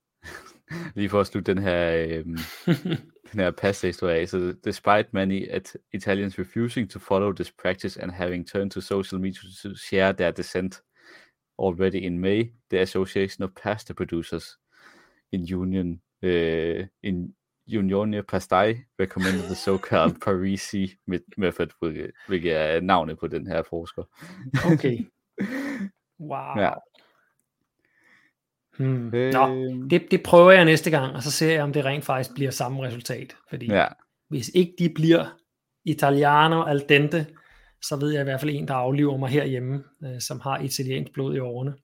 Lige 0.96 1.08
for 1.08 1.20
at 1.20 1.26
slutte 1.26 1.54
den 1.54 1.62
her, 1.62 1.92
øh, 1.92 2.26
den 3.32 3.40
her 3.40 3.50
pasta-historie 3.50 4.20
af, 4.20 4.28
så 4.28 4.54
despite 4.64 5.08
many 5.12 5.48
at 5.48 5.76
Italians 5.92 6.38
refusing 6.38 6.90
to 6.90 6.98
follow 6.98 7.32
this 7.32 7.52
practice 7.62 7.96
and 7.96 8.12
having 8.12 8.48
turned 8.48 8.70
to 8.70 8.80
social 8.80 9.20
media 9.20 9.40
to 9.62 9.74
share 9.76 10.12
their 10.12 10.30
dissent 10.30 10.82
already 11.58 11.98
in 11.98 12.18
May, 12.18 12.52
the 12.70 12.80
Association 12.80 13.44
of 13.44 13.50
Pasta 13.62 13.94
Producers 13.94 14.58
in 15.32 15.44
Union 15.44 16.00
uh, 16.22 16.86
in 17.02 17.34
Unione 17.68 18.22
Pastai 18.22 18.84
recommended 18.98 19.48
the 19.48 19.54
so-called 19.54 20.20
Parisi 20.24 20.96
method, 21.36 21.70
hvilket 22.28 22.56
er 22.56 22.80
navnet 22.80 23.18
på 23.18 23.26
den 23.26 23.46
her 23.46 23.62
forsker. 23.62 24.04
Okay. 24.72 24.98
Wow. 26.20 26.58
Ja. 26.58 26.72
Hmm. 28.78 29.14
Øh... 29.14 29.32
Nå, 29.32 29.48
det, 29.90 30.10
det 30.10 30.22
prøver 30.22 30.50
jeg 30.50 30.64
næste 30.64 30.90
gang, 30.90 31.14
og 31.14 31.22
så 31.22 31.30
ser 31.30 31.52
jeg, 31.52 31.62
om 31.62 31.72
det 31.72 31.84
rent 31.84 32.04
faktisk 32.04 32.34
bliver 32.34 32.50
samme 32.50 32.82
resultat. 32.82 33.36
Fordi 33.48 33.66
ja. 33.66 33.86
hvis 34.28 34.50
ikke 34.54 34.74
de 34.78 34.88
bliver 34.94 35.38
italiano 35.84 36.62
al 36.62 36.84
dente, 36.88 37.26
så 37.82 37.96
ved 37.96 38.12
jeg 38.12 38.20
i 38.20 38.24
hvert 38.24 38.40
fald 38.40 38.50
en, 38.50 38.68
der 38.68 38.74
afliver 38.74 39.16
mig 39.16 39.28
herhjemme, 39.28 39.84
øh, 40.04 40.20
som 40.20 40.40
har 40.40 40.58
italiensk 40.58 41.12
blod 41.12 41.34
i 41.34 41.38
årene. 41.38 41.74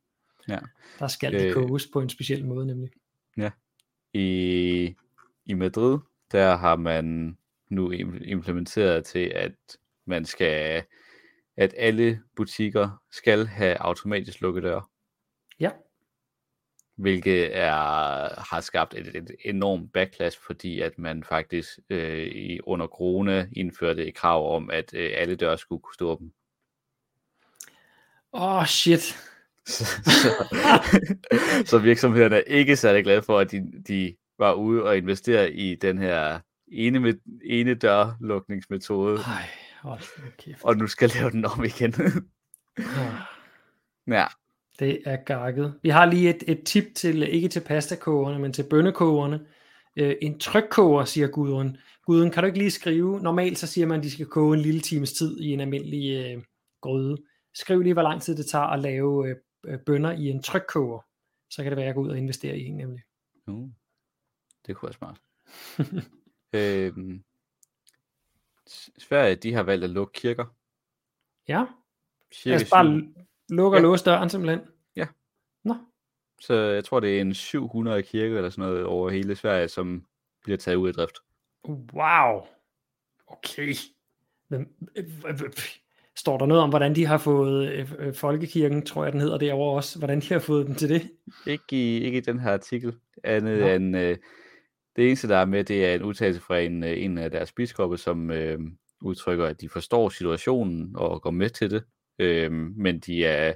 Ja. 0.49 0.59
Der 0.99 1.09
skal 1.09 1.35
øh... 1.35 1.41
de 1.41 1.53
koges 1.53 1.89
på 1.93 2.01
en 2.01 2.09
speciel 2.09 2.47
måde 2.47 2.67
nemlig. 2.67 2.91
Ja. 3.37 3.51
I 4.15 4.97
i 5.47 5.55
Madrid, 5.55 5.99
der 6.33 6.57
har 6.57 6.77
man 6.77 7.37
nu 7.71 7.91
implementeret 7.91 9.05
til, 9.05 9.33
at 9.35 9.55
man 10.07 10.25
skal, 10.25 10.83
at 11.57 11.75
alle 11.77 12.21
butikker 12.37 13.03
skal 13.13 13.47
have 13.47 13.77
automatisk 13.77 14.41
lukkedør. 14.41 14.91
Ja. 15.61 15.71
Hvilket 16.99 17.57
er, 17.57 17.73
har 18.51 18.61
skabt 18.61 18.95
et, 18.95 19.17
et 19.17 19.31
enormt 19.45 19.93
backlash, 19.93 20.39
fordi 20.47 20.81
at 20.81 20.99
man 20.99 21.25
faktisk 21.25 21.79
øh, 21.91 22.27
i, 22.27 22.61
under 22.61 22.87
corona 22.87 23.49
indførte 23.53 24.07
et 24.07 24.15
krav 24.15 24.57
om, 24.57 24.71
at 24.71 24.95
øh, 24.95 25.11
alle 25.15 25.37
døre 25.37 25.59
skulle 25.59 25.83
kunne 25.83 25.95
stå 25.95 26.11
åbne. 26.11 26.31
Åh, 28.33 28.57
oh, 28.57 28.67
shit. 28.67 29.01
så, 29.67 29.85
så, 30.23 30.31
så 31.67 31.79
virksomhederne 31.79 32.37
er 32.37 32.41
ikke 32.41 32.77
særlig 32.77 33.05
glade 33.05 33.23
for, 33.23 33.39
at 33.39 33.51
de, 33.51 33.73
de 33.89 34.17
var 34.39 34.53
ude 34.53 34.83
og 34.83 34.97
investere 34.97 35.53
i 35.53 35.75
den 35.75 35.99
her 35.99 36.41
ene, 36.69 37.01
med, 37.01 37.15
ene 37.45 37.75
dørlukningsmetode. 37.75 39.19
Ej, 39.19 39.49
hold 39.83 40.37
kæft. 40.37 40.65
Og 40.65 40.77
nu 40.77 40.87
skal 40.87 41.11
lave 41.15 41.31
den 41.31 41.45
om 41.45 41.65
igen. 41.65 41.95
ja. 44.07 44.27
Det 44.79 45.03
er 45.05 45.17
gakket. 45.17 45.79
Vi 45.83 45.89
har 45.89 46.07
lige 46.07 46.31
et, 46.31 46.45
et 46.47 46.65
tip 46.65 46.85
til, 46.95 47.23
ikke 47.23 47.49
til 47.49 47.61
pastakogerne, 47.61 48.39
men 48.39 48.53
til 48.53 48.67
bønnekogerne. 48.71 49.47
Øh, 49.97 50.17
en 50.23 50.39
trykkoger, 50.39 51.05
siger 51.05 51.27
Gudrun. 51.27 51.77
Gudrun, 52.07 52.31
kan 52.31 52.43
du 52.43 52.47
ikke 52.47 52.59
lige 52.59 52.71
skrive? 52.71 53.21
Normalt 53.21 53.59
så 53.59 53.67
siger 53.67 53.87
man, 53.87 53.99
at 53.99 54.05
de 54.05 54.11
skal 54.11 54.27
koge 54.27 54.57
en 54.57 54.63
lille 54.63 54.81
times 54.81 55.13
tid 55.13 55.41
i 55.41 55.53
en 55.53 55.61
almindelig 55.61 56.11
øh, 56.11 56.43
gryde. 56.81 57.17
Skriv 57.55 57.81
lige, 57.81 57.93
hvor 57.93 58.03
lang 58.03 58.23
tid 58.23 58.37
det 58.37 58.47
tager 58.47 58.65
at 58.65 58.81
lave 58.81 59.37
øh, 59.67 59.79
bønner 59.87 60.13
i 60.13 60.29
en 60.29 60.43
trykkoger. 60.43 61.01
Så 61.51 61.63
kan 61.63 61.73
det 61.73 61.77
være, 61.77 61.85
at 61.85 61.87
jeg 61.87 61.95
går 61.95 62.03
ud 62.03 62.09
og 62.09 62.19
investere 62.19 62.59
i 62.59 62.65
en 62.65 62.77
nemlig. 62.77 63.03
Uh. 63.47 63.69
Det 64.67 64.77
kunne 64.77 64.87
være 64.87 64.93
smart. 64.93 65.21
øhm, 66.53 67.25
Sverige, 68.99 69.37
de 69.37 69.55
har 69.55 69.63
valgt 69.63 69.85
at 69.85 69.91
lukke 69.91 70.13
kirker. 70.13 70.45
Ja. 71.49 71.65
Cirka 72.33 72.53
altså 72.55 72.71
bare 72.71 73.03
lukke 73.49 73.77
og 73.77 73.81
ja. 73.81 73.83
låse 73.83 74.05
døren 74.05 74.31
simpelthen? 74.31 74.61
Ja. 74.97 75.07
Nå. 75.65 75.75
Så 76.41 76.55
jeg 76.55 76.85
tror, 76.85 77.01
det 77.01 77.17
er 77.17 77.21
en 77.21 77.35
700 77.35 78.03
kirker 78.03 78.37
eller 78.37 78.51
sådan 78.51 78.65
noget 78.65 78.85
over 78.85 79.11
hele 79.11 79.37
Sverige, 79.37 79.69
som 79.69 80.05
bliver 80.45 80.57
taget 80.57 80.77
ud 80.77 80.89
af 80.89 80.95
drift. 80.95 81.19
Wow. 81.69 82.47
Okay. 83.27 83.75
Men, 84.49 84.69
står 86.19 86.39
der 86.39 86.47
noget 86.47 86.63
om, 86.63 86.71
hvordan 86.71 86.95
de 86.95 87.07
har 87.07 87.19
fået 87.19 87.89
øh, 87.99 88.15
Folkekirken, 88.15 88.87
tror 88.87 89.05
jeg 89.05 89.13
den 89.13 89.21
hedder 89.21 89.39
derovre 89.39 89.77
også, 89.77 89.99
hvordan 89.99 90.21
de 90.21 90.33
har 90.33 90.39
fået 90.39 90.67
dem 90.67 90.75
til 90.75 90.89
det? 90.89 91.11
Ikke 91.47 91.65
i, 91.71 92.01
ikke 92.05 92.19
i 92.19 92.21
den 92.21 92.39
her 92.39 92.53
artikel, 92.53 92.95
andet 93.25 93.61
Nå. 93.61 93.67
end 93.67 93.97
øh, 93.97 94.17
det 94.97 95.07
eneste, 95.07 95.29
der 95.29 95.37
er 95.37 95.45
med, 95.45 95.65
det 95.65 95.87
er 95.87 95.95
en 95.95 96.03
udtalelse 96.03 96.41
fra 96.41 96.59
en, 96.59 96.85
øh, 96.85 97.03
en 97.03 97.19
af 97.19 97.31
deres 97.31 97.53
biskopper, 97.53 97.97
som 97.97 98.31
øh, 98.31 98.59
udtrykker, 99.01 99.47
at 99.47 99.61
de 99.61 99.69
forstår 99.69 100.09
situationen 100.09 100.97
og 100.97 101.23
går 101.23 101.31
med 101.31 101.51
til 101.51 101.71
det, 101.71 101.85
øh, 102.19 102.53
men 102.53 102.99
de 103.01 103.25
er 103.25 103.55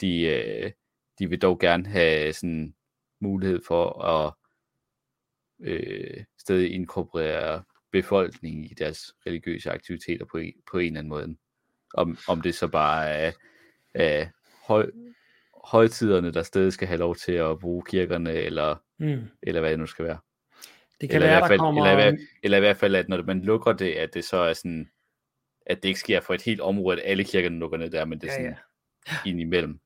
de, 0.00 0.20
øh, 0.22 0.70
de 1.18 1.28
vil 1.28 1.42
dog 1.42 1.58
gerne 1.58 1.86
have 1.88 2.32
sådan 2.32 2.74
mulighed 3.20 3.60
for 3.66 4.02
at 4.04 4.32
øh, 5.60 6.24
stadig 6.38 6.72
inkorporere 6.72 7.62
befolkningen 7.90 8.64
i 8.64 8.74
deres 8.78 9.14
religiøse 9.26 9.70
aktiviteter 9.70 10.24
på 10.24 10.38
en, 10.38 10.52
på 10.70 10.78
en 10.78 10.86
eller 10.86 10.98
anden 10.98 11.08
måde. 11.08 11.36
Om, 11.94 12.18
om 12.28 12.40
det 12.40 12.54
så 12.54 12.68
bare 12.68 13.08
er, 13.08 13.32
er 13.94 14.26
høj, 14.66 14.90
højtiderne, 15.64 16.32
der 16.32 16.42
stadig 16.42 16.72
skal 16.72 16.88
have 16.88 16.98
lov 16.98 17.16
til 17.16 17.32
at 17.32 17.58
bruge 17.58 17.82
kirkerne, 17.86 18.32
eller, 18.32 18.76
Mm. 19.00 19.20
eller 19.42 19.60
hvad 19.60 19.70
det 19.70 19.78
nu 19.78 19.86
skal 19.86 20.04
være. 20.04 20.18
Det 21.00 21.10
kan 21.10 21.16
Eller, 21.16 21.28
være, 21.28 21.48
fald, 21.48 21.58
der 21.58 21.64
kommer... 21.64 21.86
eller, 21.86 21.98
i, 22.06 22.10
hvert- 22.10 22.20
eller 22.42 22.56
i 22.56 22.60
hvert 22.60 22.76
fald, 22.76 22.94
at 22.94 23.08
når 23.08 23.22
man 23.22 23.40
lukker 23.42 23.72
det, 23.72 23.92
at 23.92 24.14
det 24.14 24.24
så 24.24 24.36
er 24.36 24.52
sådan, 24.52 24.90
at 25.68 25.82
det 25.82 25.88
ikke 25.88 26.00
sker 26.00 26.20
for 26.20 26.34
et 26.34 26.42
helt 26.42 26.60
område, 26.60 27.02
at 27.02 27.10
alle 27.10 27.24
kirkerne 27.24 27.58
lukker 27.58 27.78
ned 27.78 27.90
der, 27.90 28.04
men 28.04 28.20
det 28.20 28.28
er 28.28 28.32
Ja, 28.32 28.38
sådan 28.38 28.56
ja. 29.08 29.30
ind 29.30 29.40
imellem. 29.40 29.80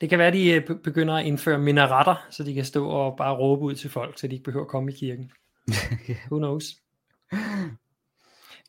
Det 0.00 0.08
kan 0.10 0.18
være, 0.18 0.32
de 0.32 0.52
øh, 0.52 0.66
be- 0.66 0.78
begynder 0.78 1.14
at 1.14 1.26
indføre 1.26 1.58
minaretter, 1.58 2.26
så 2.30 2.42
de 2.44 2.54
kan 2.54 2.64
stå 2.64 2.86
og 2.88 3.16
bare 3.16 3.34
råbe 3.36 3.62
ud 3.62 3.74
til 3.74 3.90
folk, 3.90 4.18
så 4.18 4.26
de 4.26 4.32
ikke 4.32 4.44
behøver 4.44 4.64
at 4.64 4.70
komme 4.70 4.92
i 4.92 4.94
kirken. 4.94 5.32
Who 6.30 6.38
knows? 6.38 6.64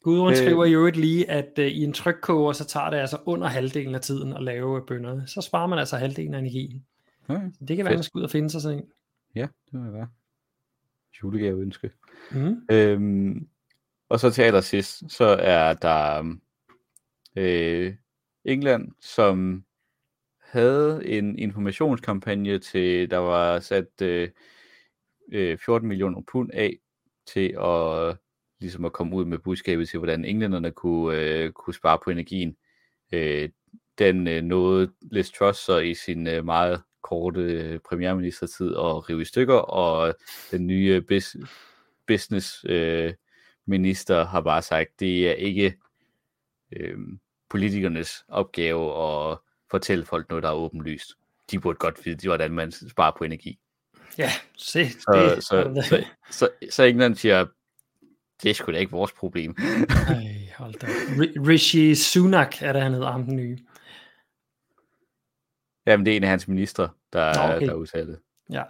Gudrun 0.02 0.32
Øh. 0.32 0.38
skriver 0.38 0.66
i 0.66 0.74
øvrigt 0.74 0.98
lige, 0.98 1.30
at 1.30 1.50
uh, 1.60 1.66
i 1.66 1.84
en 1.84 1.94
trykkoger, 1.94 2.54
så 2.54 2.66
tager 2.66 2.90
det 2.90 2.98
altså 2.98 3.18
under 3.26 3.48
halvdelen 3.48 3.96
af 3.96 4.02
tiden 4.02 4.34
at 4.34 4.44
lave 4.44 4.78
øh, 4.82 4.88
bønnerne. 4.88 5.28
Så 5.28 5.42
sparer 5.42 5.68
man 5.68 5.80
altså 5.80 5.98
halvdelen 5.98 6.34
af 6.34 6.40
energien. 6.40 6.86
Okay. 7.28 7.52
Så 7.54 7.66
det 7.66 7.76
kan 7.78 7.86
være, 7.86 7.92
Fedt. 7.92 7.98
man 7.98 8.04
skal 8.04 8.18
ud 8.20 8.24
og 8.24 8.30
finde 8.30 8.50
sig 8.50 8.62
sådan 8.62 8.78
en. 8.78 8.86
Ja, 9.36 9.48
det 9.72 9.74
må 9.74 9.92
være. 9.92 10.08
Julegave 11.24 11.62
ønske. 11.62 11.90
Mm. 12.32 12.62
Øhm, 12.72 13.48
og 14.10 14.20
så 14.20 14.32
til 14.32 14.42
allersidst, 14.42 15.04
så 15.12 15.26
er 15.26 15.74
der 15.74 16.38
øh, 17.36 17.96
England, 18.46 18.92
som 19.02 19.66
havde 20.40 21.08
en 21.08 21.40
informationskampagne 21.40 22.60
til, 22.60 23.12
der 23.12 23.18
var 23.18 23.60
sat 23.60 24.02
øh, 24.02 24.30
øh, 25.32 25.58
14 25.58 25.88
millioner 25.88 26.22
pund 26.32 26.52
af 26.54 26.78
til 27.28 27.58
at 27.60 28.18
ligesom 28.60 28.86
at 28.86 28.94
komme 28.94 29.16
ud 29.16 29.26
med 29.26 29.40
budskabet 29.40 29.90
til, 29.90 29.98
hvordan 29.98 30.26
englænderne 30.26 30.72
kunne, 30.72 31.18
øh, 31.18 31.52
kunne 31.52 31.74
spare 31.74 32.00
på 32.04 32.10
energien. 32.10 32.58
Øh, 33.14 33.50
den 34.00 34.28
øh, 34.28 34.44
nåede 34.44 34.92
Liz 35.02 35.32
Truss 35.32 35.60
så 35.60 35.78
i 35.78 35.94
sin 35.94 36.28
øh, 36.28 36.46
meget 36.46 36.84
korte 37.04 37.42
øh, 37.42 37.80
premierministertid 37.80 38.68
at 38.68 39.10
rive 39.10 39.22
i 39.22 39.26
stykker, 39.26 39.56
og 39.56 40.16
den 40.52 40.68
nye 40.68 41.02
bis, 41.02 41.36
business 42.08 42.66
øh, 42.70 43.14
minister 43.66 44.26
har 44.26 44.42
bare 44.42 44.62
sagt, 44.62 45.00
det 45.00 45.30
er 45.30 45.34
ikke 45.34 45.76
øh, 46.72 46.98
politikernes 47.50 48.26
opgave 48.28 49.04
at 49.04 49.38
fortælle 49.72 50.06
folk 50.06 50.30
noget, 50.30 50.44
der 50.44 50.50
er 50.50 50.54
åbenlyst. 50.54 51.12
De 51.52 51.60
burde 51.60 51.78
godt 51.78 52.06
vide, 52.06 52.28
hvordan 52.28 52.52
man 52.52 52.72
sparer 52.72 53.12
på 53.18 53.24
energi. 53.24 53.60
Ja, 54.18 54.32
se. 54.58 54.90
Så, 54.90 55.34
det, 55.36 55.44
så, 55.44 55.84
så, 55.90 56.06
så, 56.32 56.50
så 56.72 56.84
England 56.84 57.16
siger, 57.16 57.46
det 58.44 58.50
er 58.50 58.54
sgu 58.54 58.72
da 58.72 58.78
ikke 58.78 58.92
vores 58.92 59.12
problem. 59.12 59.56
Ej, 60.10 60.50
hold 60.58 60.74
da. 60.74 60.88
Ri- 60.88 61.48
Rishi 61.48 61.96
Sunak 61.96 62.62
er 62.62 62.74
det, 62.74 62.82
han 62.82 62.94
hedder, 62.94 63.12
ham 63.12 63.24
den 63.24 63.36
nye. 63.36 63.58
Jamen, 65.86 66.06
det 66.06 66.12
er 66.12 66.18
en 66.18 66.24
af 66.24 66.30
hans 66.30 66.48
ministre, 66.48 66.90
der, 67.14 67.48
Nå, 67.48 67.56
okay. 67.56 67.68
der 67.68 67.74
udtalte 67.74 68.12
det. 68.12 68.20
Ja. 68.50 68.64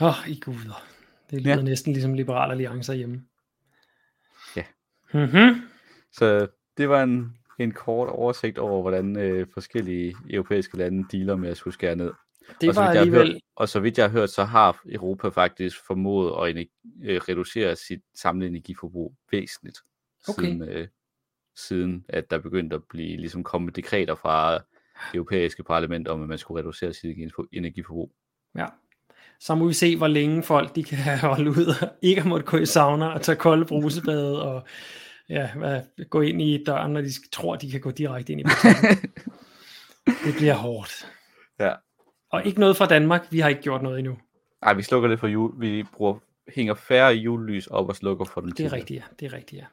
Åh, 0.00 0.08
oh, 0.08 0.28
i 0.28 0.40
guder. 0.40 0.86
Det 1.30 1.42
lyder 1.42 1.56
ja. 1.56 1.62
næsten 1.62 1.92
ligesom 1.92 2.14
liberal 2.14 2.50
alliancer 2.50 2.94
hjemme. 2.94 3.24
Mm-hmm. 5.14 5.60
Så 6.12 6.46
det 6.76 6.88
var 6.88 7.02
en, 7.02 7.36
en 7.58 7.72
kort 7.72 8.08
oversigt 8.08 8.58
over, 8.58 8.80
hvordan 8.80 9.16
øh, 9.16 9.46
forskellige 9.54 10.16
europæiske 10.30 10.76
lande 10.78 11.04
dealer 11.12 11.36
med 11.36 11.48
at 11.50 11.56
skulle 11.56 11.74
skære 11.74 11.96
ned. 11.96 12.12
Det 12.60 12.68
og, 12.68 12.74
så 12.74 12.80
var 12.80 12.88
alligevel... 12.88 13.32
hørt, 13.32 13.40
og 13.56 13.68
så 13.68 13.80
vidt 13.80 13.98
jeg 13.98 14.04
har 14.04 14.10
hørt, 14.10 14.30
så 14.30 14.44
har 14.44 14.80
Europa 14.88 15.28
faktisk 15.28 15.76
formået 15.86 16.32
at 16.42 16.56
ener- 16.56 16.90
øh, 17.04 17.20
reducere 17.28 17.76
sit 17.76 18.00
samlede 18.14 18.50
energiforbrug 18.50 19.14
væsentligt, 19.32 19.78
Okay. 20.28 20.42
siden, 20.42 20.62
øh, 20.62 20.88
siden 21.56 22.04
at 22.08 22.30
der 22.30 22.38
begyndte 22.38 22.76
at 22.76 22.82
blive 22.90 23.16
ligesom 23.16 23.42
komme 23.44 23.70
dekreter 23.70 24.14
fra 24.14 24.54
det 24.54 24.62
europæiske 25.14 25.64
parlament 25.64 26.08
om, 26.08 26.22
at 26.22 26.28
man 26.28 26.38
skulle 26.38 26.60
reducere 26.60 26.92
sit 26.92 27.16
energifor- 27.16 27.48
energiforbrug. 27.52 28.12
Ja. 28.58 28.66
Så 29.40 29.54
må 29.54 29.66
vi 29.66 29.72
se, 29.72 29.96
hvor 29.96 30.06
længe 30.06 30.42
folk 30.42 30.74
de 30.76 30.84
kan 30.84 31.18
holde 31.30 31.50
ud 31.50 31.66
og 31.82 31.88
ikke 32.02 32.20
at 32.20 32.26
måtte 32.26 32.46
gå 32.46 32.56
i 32.56 32.66
sauna 32.66 33.06
og 33.06 33.22
tage 33.22 33.36
kolde 33.36 33.64
brusebade 33.64 34.42
og 34.42 34.64
ja, 35.28 35.50
gå 36.10 36.20
ind 36.20 36.42
i 36.42 36.64
døren, 36.64 36.92
når 36.92 37.00
de 37.00 37.10
tror, 37.32 37.56
de 37.56 37.70
kan 37.70 37.80
gå 37.80 37.90
direkte 37.90 38.32
ind 38.32 38.40
i 38.40 38.44
butikken. 38.44 39.10
det 40.24 40.34
bliver 40.36 40.54
hårdt. 40.54 41.06
Ja. 41.60 41.72
Og 42.30 42.46
ikke 42.46 42.60
noget 42.60 42.76
fra 42.76 42.86
Danmark. 42.86 43.26
Vi 43.30 43.40
har 43.40 43.48
ikke 43.48 43.62
gjort 43.62 43.82
noget 43.82 43.98
endnu. 43.98 44.18
Ej, 44.62 44.74
vi 44.74 44.82
slukker 44.82 45.08
det 45.08 45.20
for 45.20 45.26
jul. 45.26 45.60
Vi 45.60 45.82
bruger, 45.82 46.18
hænger 46.54 46.74
færre 46.74 47.12
julelys 47.14 47.66
op 47.66 47.88
og 47.88 47.96
slukker 47.96 48.24
for 48.24 48.40
den 48.40 48.50
Det 48.50 48.66
er 48.66 48.72
rigtigt, 48.72 49.00
ja. 49.00 49.04
Det 49.20 49.26
er 49.26 49.36
rigtigt, 49.36 49.62
ja. 49.62 49.66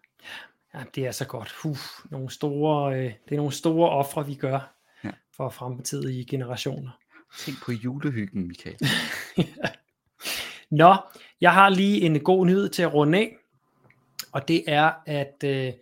Ja, 0.80 0.84
det 0.95 1.08
er 1.08 1.12
så 1.12 1.26
godt. 1.28 1.56
Uf, 1.66 2.06
nogle 2.12 2.30
store, 2.30 2.95
øh, 2.95 3.04
det 3.04 3.32
er 3.32 3.36
nogle 3.36 3.52
store 3.52 3.89
ofre, 3.89 4.26
vi 4.26 4.36
gør 4.36 4.76
Ja. 5.04 5.08
ja. 5.08 5.14
for 5.38 5.49
fremtidige 5.49 6.26
generationer. 6.26 6.89
Tænk 7.39 7.64
på 7.66 7.72
julehyggen, 7.72 8.47
Michael. 8.47 8.78
Nå, 10.82 10.95
jeg 11.41 11.54
har 11.54 11.70
lige 11.70 12.02
en 12.02 12.20
god 12.20 12.45
nyhed 12.45 12.70
til 12.70 12.84
at 12.84 12.93
runde 12.93 13.18
af, 13.18 13.38
og 14.32 14.48
det 14.48 14.64
er, 14.68 14.92
at 15.06 15.44
øh, 15.46 15.74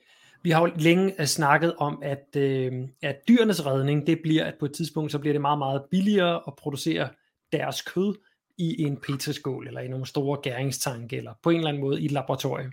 vi 0.43 0.49
har 0.49 0.61
jo 0.61 0.71
længe 0.75 1.21
øh, 1.21 1.25
snakket 1.25 1.75
om, 1.77 1.99
at, 2.03 2.35
øh, 2.37 2.87
at 3.01 3.27
dyrenes 3.27 3.65
redning, 3.65 4.07
det 4.07 4.19
bliver, 4.23 4.45
at 4.45 4.55
på 4.59 4.65
et 4.65 4.73
tidspunkt, 4.73 5.11
så 5.11 5.19
bliver 5.19 5.33
det 5.33 5.41
meget, 5.41 5.57
meget 5.59 5.83
billigere 5.91 6.41
at 6.47 6.55
producere 6.55 7.09
deres 7.51 7.81
kød 7.81 8.15
i 8.57 8.81
en 8.81 8.97
petriskål, 8.97 9.67
eller 9.67 9.81
i 9.81 9.87
nogle 9.87 10.05
store 10.05 10.39
gæringstanke, 10.43 11.17
eller 11.17 11.33
på 11.43 11.49
en 11.49 11.55
eller 11.55 11.69
anden 11.69 11.83
måde 11.83 12.01
i 12.01 12.05
et 12.05 12.11
laboratorium. 12.11 12.71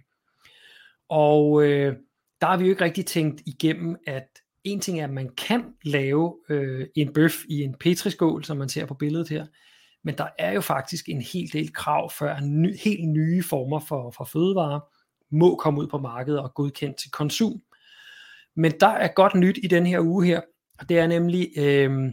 Og 1.09 1.63
øh, 1.63 1.97
der 2.41 2.47
har 2.47 2.57
vi 2.57 2.65
jo 2.65 2.71
ikke 2.71 2.85
rigtig 2.85 3.07
tænkt 3.07 3.43
igennem, 3.47 3.97
at 4.07 4.29
en 4.65 4.81
ting 4.81 5.01
er, 5.01 5.05
at 5.05 5.11
man 5.11 5.29
kan 5.29 5.65
lave 5.85 6.37
øh, 6.49 6.87
en 6.95 7.13
bøf 7.13 7.45
i 7.49 7.63
en 7.63 7.75
petriskål, 7.81 8.45
som 8.45 8.57
man 8.57 8.69
ser 8.69 8.87
på 8.87 8.95
billedet 8.95 9.29
her, 9.29 9.47
men 10.05 10.19
der 10.19 10.27
er 10.39 10.53
jo 10.53 10.61
faktisk 10.61 11.09
en 11.09 11.23
hel 11.23 11.53
del 11.53 11.73
krav, 11.73 12.11
før 12.11 12.41
ny, 12.41 12.77
helt 12.79 13.09
nye 13.09 13.43
former 13.43 13.81
for, 13.81 14.11
for 14.11 14.25
fødevarer 14.25 14.81
må 15.31 15.57
komme 15.57 15.81
ud 15.81 15.87
på 15.87 15.99
markedet 15.99 16.41
og 16.41 16.55
godkendt 16.55 16.97
til 16.97 17.11
konsum. 17.11 17.63
Men 18.57 18.73
der 18.81 18.89
er 18.89 19.09
godt 19.09 19.35
nyt 19.35 19.59
i 19.63 19.67
den 19.67 19.87
her 19.87 20.01
uge 20.01 20.27
her, 20.27 20.41
og 20.79 20.89
det 20.89 20.99
er 20.99 21.07
nemlig 21.07 21.51
øh, 21.57 22.13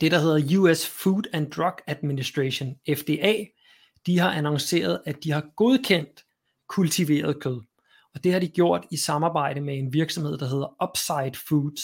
det, 0.00 0.12
der 0.12 0.18
hedder 0.18 0.58
US 0.58 0.86
Food 0.86 1.22
and 1.32 1.50
Drug 1.50 1.74
Administration, 1.86 2.76
FDA. 2.94 3.44
De 4.06 4.18
har 4.18 4.30
annonceret, 4.30 5.00
at 5.06 5.24
de 5.24 5.32
har 5.32 5.44
godkendt 5.56 6.24
kultiveret 6.68 7.40
kød. 7.40 7.60
Og 8.14 8.24
det 8.24 8.32
har 8.32 8.40
de 8.40 8.48
gjort 8.48 8.86
i 8.90 8.96
samarbejde 8.96 9.60
med 9.60 9.78
en 9.78 9.92
virksomhed, 9.92 10.38
der 10.38 10.48
hedder 10.48 10.88
Upside 10.88 11.46
Foods. 11.48 11.82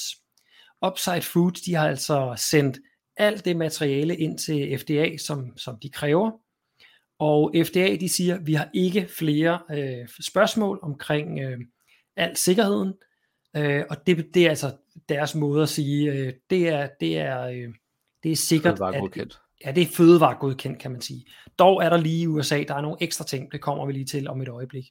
Upside 0.87 1.23
Foods, 1.23 1.61
de 1.61 1.75
har 1.75 1.89
altså 1.89 2.35
sendt 2.37 2.79
alt 3.17 3.45
det 3.45 3.57
materiale 3.57 4.17
ind 4.17 4.39
til 4.39 4.79
FDA, 4.79 5.17
som, 5.17 5.57
som 5.57 5.79
de 5.83 5.91
kræver. 5.91 6.31
Og 7.23 7.53
FDA, 7.67 7.97
de 8.01 8.09
siger, 8.09 8.39
vi 8.39 8.55
har 8.55 8.69
ikke 8.75 9.09
flere 9.19 9.61
øh, 9.71 10.09
spørgsmål 10.21 10.79
omkring 10.83 11.41
øh, 11.41 11.59
al 12.17 12.37
sikkerheden. 12.37 12.95
Øh, 13.57 13.85
og 13.91 14.07
det, 14.07 14.27
det 14.35 14.47
er 14.47 14.49
altså 14.49 14.77
deres 15.09 15.35
måde 15.35 15.63
at 15.63 15.69
sige, 15.69 16.13
øh, 16.13 16.33
det 16.51 16.69
er, 16.69 16.89
det 17.01 17.19
er, 17.19 17.47
øh, 17.47 17.75
det 18.23 18.33
er 18.33 18.37
sikkert, 18.37 18.81
at, 18.95 19.39
ja, 19.65 19.73
det 19.73 19.83
er 19.83 19.87
fødevaregodkendt, 19.87 20.79
kan 20.79 20.91
man 20.91 21.01
sige. 21.01 21.27
Dog 21.59 21.85
er 21.85 21.89
der 21.89 21.97
lige 21.97 22.23
i 22.23 22.27
USA, 22.27 22.65
der 22.69 22.75
er 22.75 22.81
nogle 22.81 22.97
ekstra 23.01 23.25
ting, 23.25 23.53
det 23.53 23.61
kommer 23.61 23.87
vi 23.87 23.93
lige 23.93 24.05
til 24.05 24.29
om 24.29 24.43
et 24.43 24.49
øjeblik. 24.49 24.85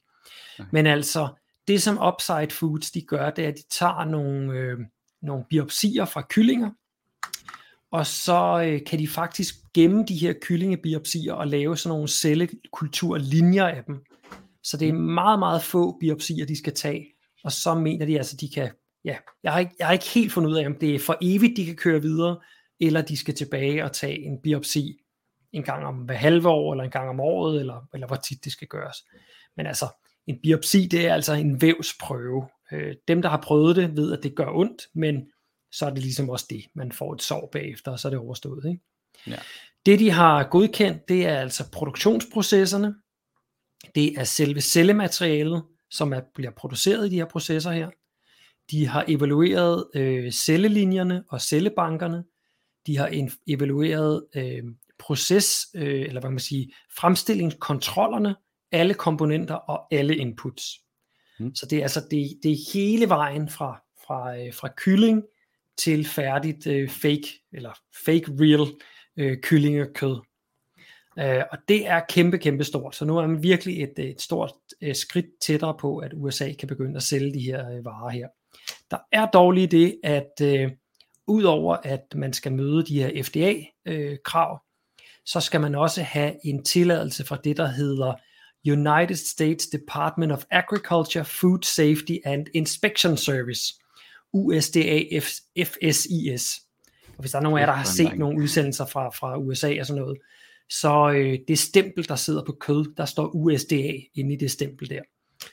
Okay. 0.58 0.68
Men 0.72 0.86
altså, 0.86 1.28
det 1.68 1.82
som 1.82 2.06
Upside 2.06 2.50
Foods 2.50 2.90
de 2.90 3.02
gør, 3.02 3.30
det 3.30 3.44
er, 3.44 3.48
at 3.48 3.54
de 3.54 3.68
tager 3.78 4.04
nogle, 4.04 4.52
øh, 4.52 4.78
nogle 5.22 5.44
biopsier 5.50 6.04
fra 6.04 6.26
kyllinger, 6.30 6.70
og 7.92 8.06
så 8.06 8.64
øh, 8.66 8.80
kan 8.86 8.98
de 8.98 9.08
faktisk 9.08 9.54
gemme 9.74 10.04
de 10.08 10.16
her 10.16 10.34
kyllingebiopsier 10.42 11.32
og 11.32 11.46
lave 11.46 11.76
sådan 11.76 11.94
nogle 11.94 12.08
cellekulturlinjer 12.08 13.66
af 13.66 13.84
dem. 13.84 14.04
Så 14.62 14.76
det 14.76 14.88
er 14.88 14.92
meget, 14.92 15.38
meget 15.38 15.62
få 15.62 15.98
biopsier, 16.00 16.46
de 16.46 16.58
skal 16.58 16.74
tage, 16.74 17.06
og 17.44 17.52
så 17.52 17.74
mener 17.74 18.06
de 18.06 18.16
altså, 18.16 18.36
de 18.36 18.50
kan, 18.54 18.70
ja, 19.04 19.16
jeg 19.42 19.52
har, 19.52 19.60
ikke, 19.60 19.74
jeg 19.78 19.86
har 19.86 19.92
ikke 19.92 20.08
helt 20.08 20.32
fundet 20.32 20.50
ud 20.50 20.56
af, 20.56 20.66
om 20.66 20.76
det 20.80 20.94
er 20.94 20.98
for 20.98 21.18
evigt, 21.22 21.56
de 21.56 21.66
kan 21.66 21.76
køre 21.76 22.02
videre, 22.02 22.40
eller 22.80 23.02
de 23.02 23.16
skal 23.16 23.34
tilbage 23.34 23.84
og 23.84 23.92
tage 23.92 24.24
en 24.24 24.38
biopsi 24.42 24.98
en 25.52 25.62
gang 25.62 25.86
om 25.86 25.94
hver 25.94 26.14
halve 26.14 26.48
år, 26.48 26.72
eller 26.72 26.84
en 26.84 26.90
gang 26.90 27.08
om 27.08 27.20
året, 27.20 27.60
eller, 27.60 27.88
eller 27.94 28.06
hvor 28.06 28.16
tit 28.16 28.44
det 28.44 28.52
skal 28.52 28.68
gøres. 28.68 28.96
Men 29.56 29.66
altså, 29.66 29.86
en 30.26 30.38
biopsi, 30.42 30.86
det 30.86 31.06
er 31.06 31.14
altså 31.14 31.32
en 31.32 31.62
vævsprøve. 31.62 32.48
Øh, 32.72 32.94
dem, 33.08 33.22
der 33.22 33.28
har 33.28 33.40
prøvet 33.40 33.76
det, 33.76 33.96
ved, 33.96 34.12
at 34.12 34.22
det 34.22 34.36
gør 34.36 34.50
ondt, 34.50 34.82
men 34.94 35.26
så 35.72 35.86
er 35.86 35.90
det 35.90 36.02
ligesom 36.02 36.30
også 36.30 36.46
det. 36.50 36.64
Man 36.74 36.92
får 36.92 37.14
et 37.14 37.22
sår 37.22 37.48
bagefter, 37.52 37.92
og 37.92 37.98
så 37.98 38.08
er 38.08 38.10
det 38.10 38.18
overstået. 38.18 38.64
Ikke? 38.64 38.80
Ja. 39.26 39.38
Det, 39.86 39.98
de 39.98 40.10
har 40.10 40.44
godkendt, 40.44 41.08
det 41.08 41.26
er 41.26 41.38
altså 41.38 41.70
produktionsprocesserne. 41.70 42.94
Det 43.94 44.18
er 44.18 44.24
selve 44.24 44.60
cellematerialet, 44.60 45.62
som 45.90 46.12
er, 46.12 46.20
bliver 46.34 46.50
produceret 46.50 47.06
i 47.06 47.10
de 47.10 47.16
her 47.16 47.24
processer 47.24 47.70
her. 47.70 47.90
De 48.70 48.86
har 48.86 49.04
evalueret 49.08 49.86
øh, 49.94 50.32
cellelinjerne 50.32 51.24
og 51.28 51.40
cellebankerne. 51.40 52.24
De 52.86 52.96
har 52.96 53.06
en, 53.06 53.30
evalueret 53.48 54.26
øh, 54.36 54.62
proces, 54.98 55.66
øh, 55.74 56.00
eller 56.00 56.20
hvad 56.20 56.30
man 56.30 56.38
siger, 56.38 56.66
fremstillingskontrollerne, 56.96 58.36
alle 58.72 58.94
komponenter 58.94 59.54
og 59.54 59.86
alle 59.90 60.16
inputs. 60.16 60.64
Mm. 61.38 61.54
Så 61.54 61.66
det 61.66 61.78
er 61.78 61.82
altså 61.82 62.00
det, 62.10 62.38
det 62.42 62.52
er 62.52 62.72
hele 62.72 63.08
vejen 63.08 63.48
fra, 63.48 63.82
fra, 64.06 64.36
øh, 64.38 64.54
fra 64.54 64.68
kylling 64.76 65.22
til 65.84 66.06
færdigt 66.06 66.66
øh, 66.66 66.88
fake, 66.88 67.28
eller 67.52 67.72
fake 68.04 68.24
real 68.40 68.68
øh, 69.16 69.38
kyllingekød. 69.42 70.16
Øh, 71.18 71.42
og 71.52 71.58
det 71.68 71.88
er 71.88 72.00
kæmpe, 72.08 72.38
kæmpe 72.38 72.64
stort. 72.64 72.96
Så 72.96 73.04
nu 73.04 73.18
er 73.18 73.26
man 73.26 73.42
virkelig 73.42 73.82
et, 73.82 73.98
et 73.98 74.20
stort 74.20 74.52
øh, 74.80 74.94
skridt 74.94 75.26
tættere 75.40 75.76
på, 75.80 75.98
at 75.98 76.12
USA 76.14 76.52
kan 76.58 76.68
begynde 76.68 76.96
at 76.96 77.02
sælge 77.02 77.34
de 77.34 77.40
her 77.40 77.70
øh, 77.70 77.84
varer 77.84 78.10
her. 78.10 78.28
Der 78.90 78.98
er 79.12 79.26
dog 79.26 79.52
lige 79.52 79.66
det, 79.66 80.00
at 80.02 80.40
øh, 80.42 80.70
udover 81.26 81.76
at 81.76 82.04
man 82.14 82.32
skal 82.32 82.52
møde 82.52 82.86
de 82.86 83.02
her 83.02 83.22
FDA-krav, 83.22 84.54
øh, 84.54 84.58
så 85.24 85.40
skal 85.40 85.60
man 85.60 85.74
også 85.74 86.02
have 86.02 86.46
en 86.46 86.64
tilladelse 86.64 87.24
fra 87.24 87.38
det, 87.44 87.56
der 87.56 87.66
hedder 87.66 88.14
United 88.66 89.16
States 89.16 89.66
Department 89.66 90.32
of 90.32 90.44
Agriculture, 90.50 91.24
Food 91.24 91.62
Safety 91.62 92.16
and 92.24 92.46
Inspection 92.54 93.16
Service, 93.16 93.81
USDA 94.32 95.20
FSIS. 95.64 96.60
Og 97.08 97.20
hvis 97.20 97.30
der 97.30 97.38
er 97.38 97.42
nogen 97.42 97.58
af 97.58 97.60
jer, 97.60 97.66
der 97.66 97.72
har 97.72 97.84
set 97.84 98.18
nogle 98.18 98.42
udsendelser 98.42 98.86
fra, 98.86 99.08
fra 99.08 99.38
USA 99.38 99.80
og 99.80 99.86
sådan 99.86 100.02
noget, 100.02 100.18
så 100.70 101.10
øh, 101.10 101.38
det 101.48 101.58
stempel, 101.58 102.08
der 102.08 102.16
sidder 102.16 102.44
på 102.44 102.52
kød, 102.52 102.94
der 102.96 103.04
står 103.04 103.26
USDA 103.34 103.92
inde 104.14 104.34
i 104.34 104.36
det 104.36 104.50
stempel 104.50 104.90
der. 104.90 105.00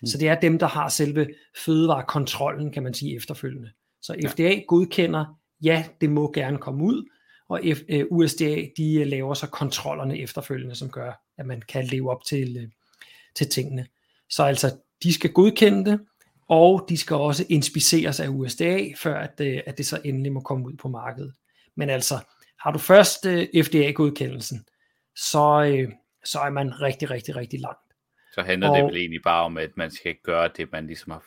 Mm. 0.02 0.08
Så 0.08 0.18
det 0.18 0.28
er 0.28 0.40
dem, 0.40 0.60
der 0.60 0.68
har 0.68 0.90
selve 0.90 1.28
fødevarekontrollen, 1.66 2.72
kan 2.72 2.84
man 2.84 2.94
sige, 2.94 3.16
efterfølgende. 3.16 3.70
Så 4.02 4.16
FDA 4.28 4.44
ja. 4.44 4.62
godkender, 4.68 5.26
ja, 5.64 5.86
det 6.02 6.10
må 6.10 6.32
gerne 6.32 6.58
komme 6.58 6.84
ud, 6.84 7.10
og 7.50 7.62
F, 7.76 7.80
øh, 7.90 8.06
USDA, 8.12 8.66
de 8.78 8.96
øh, 8.96 9.08
laver 9.08 9.34
så 9.34 9.48
kontrollerne 9.48 10.20
efterfølgende, 10.20 10.76
som 10.76 10.90
gør, 10.90 11.12
at 11.38 11.46
man 11.46 11.62
kan 11.62 11.86
leve 11.86 12.12
op 12.12 12.24
til, 12.24 12.58
øh, 12.58 12.70
til 13.36 13.50
tingene. 13.50 13.88
Så 14.30 14.44
altså, 14.44 14.76
de 15.04 15.14
skal 15.14 15.32
godkende 15.32 15.92
det, 15.92 16.00
og 16.50 16.86
de 16.90 16.98
skal 16.98 17.16
også 17.16 17.46
inspiceres 17.50 18.20
af 18.20 18.28
USDA, 18.28 18.92
før 18.98 19.20
at, 19.20 19.42
øh, 19.42 19.62
at 19.66 19.78
det 19.78 19.86
så 19.86 20.02
endelig 20.06 20.32
må 20.34 20.40
komme 20.40 20.66
ud 20.66 20.74
på 20.74 20.88
markedet. 20.88 21.34
Men 21.76 21.90
altså, 21.90 22.16
har 22.60 22.72
du 22.72 22.80
først 22.80 23.26
øh, 23.26 23.48
FDA-godkendelsen, 23.64 24.66
så, 25.16 25.64
øh, 25.64 25.92
så 26.26 26.40
er 26.40 26.50
man 26.50 26.82
rigtig, 26.82 27.10
rigtig, 27.10 27.36
rigtig 27.36 27.60
langt. 27.60 27.94
Så 28.34 28.42
handler 28.42 28.70
og, 28.70 28.78
det 28.78 28.86
vel 28.86 28.98
egentlig 28.98 29.22
bare 29.24 29.44
om, 29.44 29.58
at 29.58 29.78
man 29.78 29.92
skal 29.92 30.16
gøre 30.24 30.50
det, 30.58 30.72
man 30.72 30.88
ligesom 30.88 31.12
har 31.12 31.24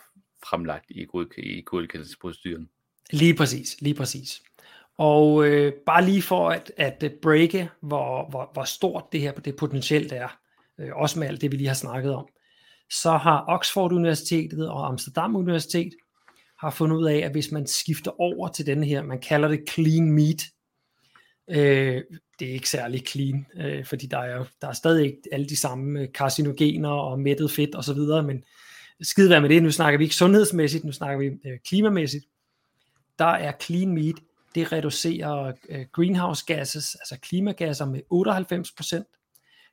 fremlagt 0.49 0.85
i, 0.89 1.05
god, 1.05 1.39
i 1.39 1.62
godkendelsesproceduren. 1.66 2.68
Lige 3.11 3.35
præcis, 3.35 3.81
lige 3.81 3.95
præcis. 3.95 4.43
Og 4.99 5.47
øh, 5.47 5.73
bare 5.87 6.05
lige 6.05 6.23
for 6.23 6.51
at, 6.51 6.73
at 6.77 7.12
breake, 7.23 7.70
hvor, 7.81 8.31
hvor, 8.31 8.51
hvor 8.53 8.64
stort 8.64 9.05
det 9.12 9.20
her 9.20 9.33
det 9.33 9.57
potentielt 9.57 10.12
er, 10.12 10.39
øh, 10.79 10.91
også 10.95 11.18
med 11.18 11.29
alt 11.29 11.41
det, 11.41 11.53
vi 11.53 11.57
lige 11.57 11.66
har 11.66 11.75
snakket 11.75 12.14
om, 12.14 12.29
så 13.01 13.16
har 13.16 13.45
Oxford 13.49 13.93
Universitetet 13.93 14.68
og 14.68 14.88
Amsterdam 14.88 15.36
Universitet 15.36 15.93
har 16.59 16.70
fundet 16.70 16.97
ud 16.97 17.07
af, 17.07 17.16
at 17.16 17.30
hvis 17.30 17.53
man 17.53 17.66
skifter 17.66 18.20
over 18.20 18.49
til 18.49 18.66
den 18.66 18.84
her, 18.84 19.03
man 19.03 19.20
kalder 19.20 19.49
det 19.49 19.64
clean 19.70 20.12
meat, 20.12 20.43
øh, 21.51 22.03
det 22.38 22.49
er 22.49 22.53
ikke 22.53 22.68
særlig 22.68 23.03
clean, 23.09 23.47
øh, 23.57 23.84
fordi 23.86 24.07
der 24.07 24.18
er, 24.18 24.45
der 24.61 24.68
er 24.68 24.72
stadig 24.72 25.07
ikke 25.07 25.22
alle 25.32 25.47
de 25.47 25.57
samme 25.57 26.01
øh, 26.01 26.12
karcinogener 26.12 26.88
og 26.88 27.20
mættet 27.20 27.51
fedt 27.51 27.76
osv., 27.76 28.26
men 28.26 28.45
skide 29.01 29.30
være 29.30 29.40
med 29.40 29.49
det, 29.49 29.62
nu 29.62 29.70
snakker 29.70 29.99
vi 29.99 30.05
ikke 30.05 30.16
sundhedsmæssigt, 30.16 30.84
nu 30.84 30.93
snakker 30.93 31.18
vi 31.18 31.51
øh, 31.51 31.59
klimamæssigt. 31.66 32.24
Der 33.18 33.24
er 33.24 33.53
clean 33.62 33.95
meat, 33.95 34.14
det 34.55 34.72
reducerer 34.72 35.53
øh, 35.68 35.86
greenhouse 35.93 36.45
gases, 36.47 36.95
altså 36.95 37.18
klimagasser 37.20 37.86
med 37.86 38.01
98%, 39.09 39.22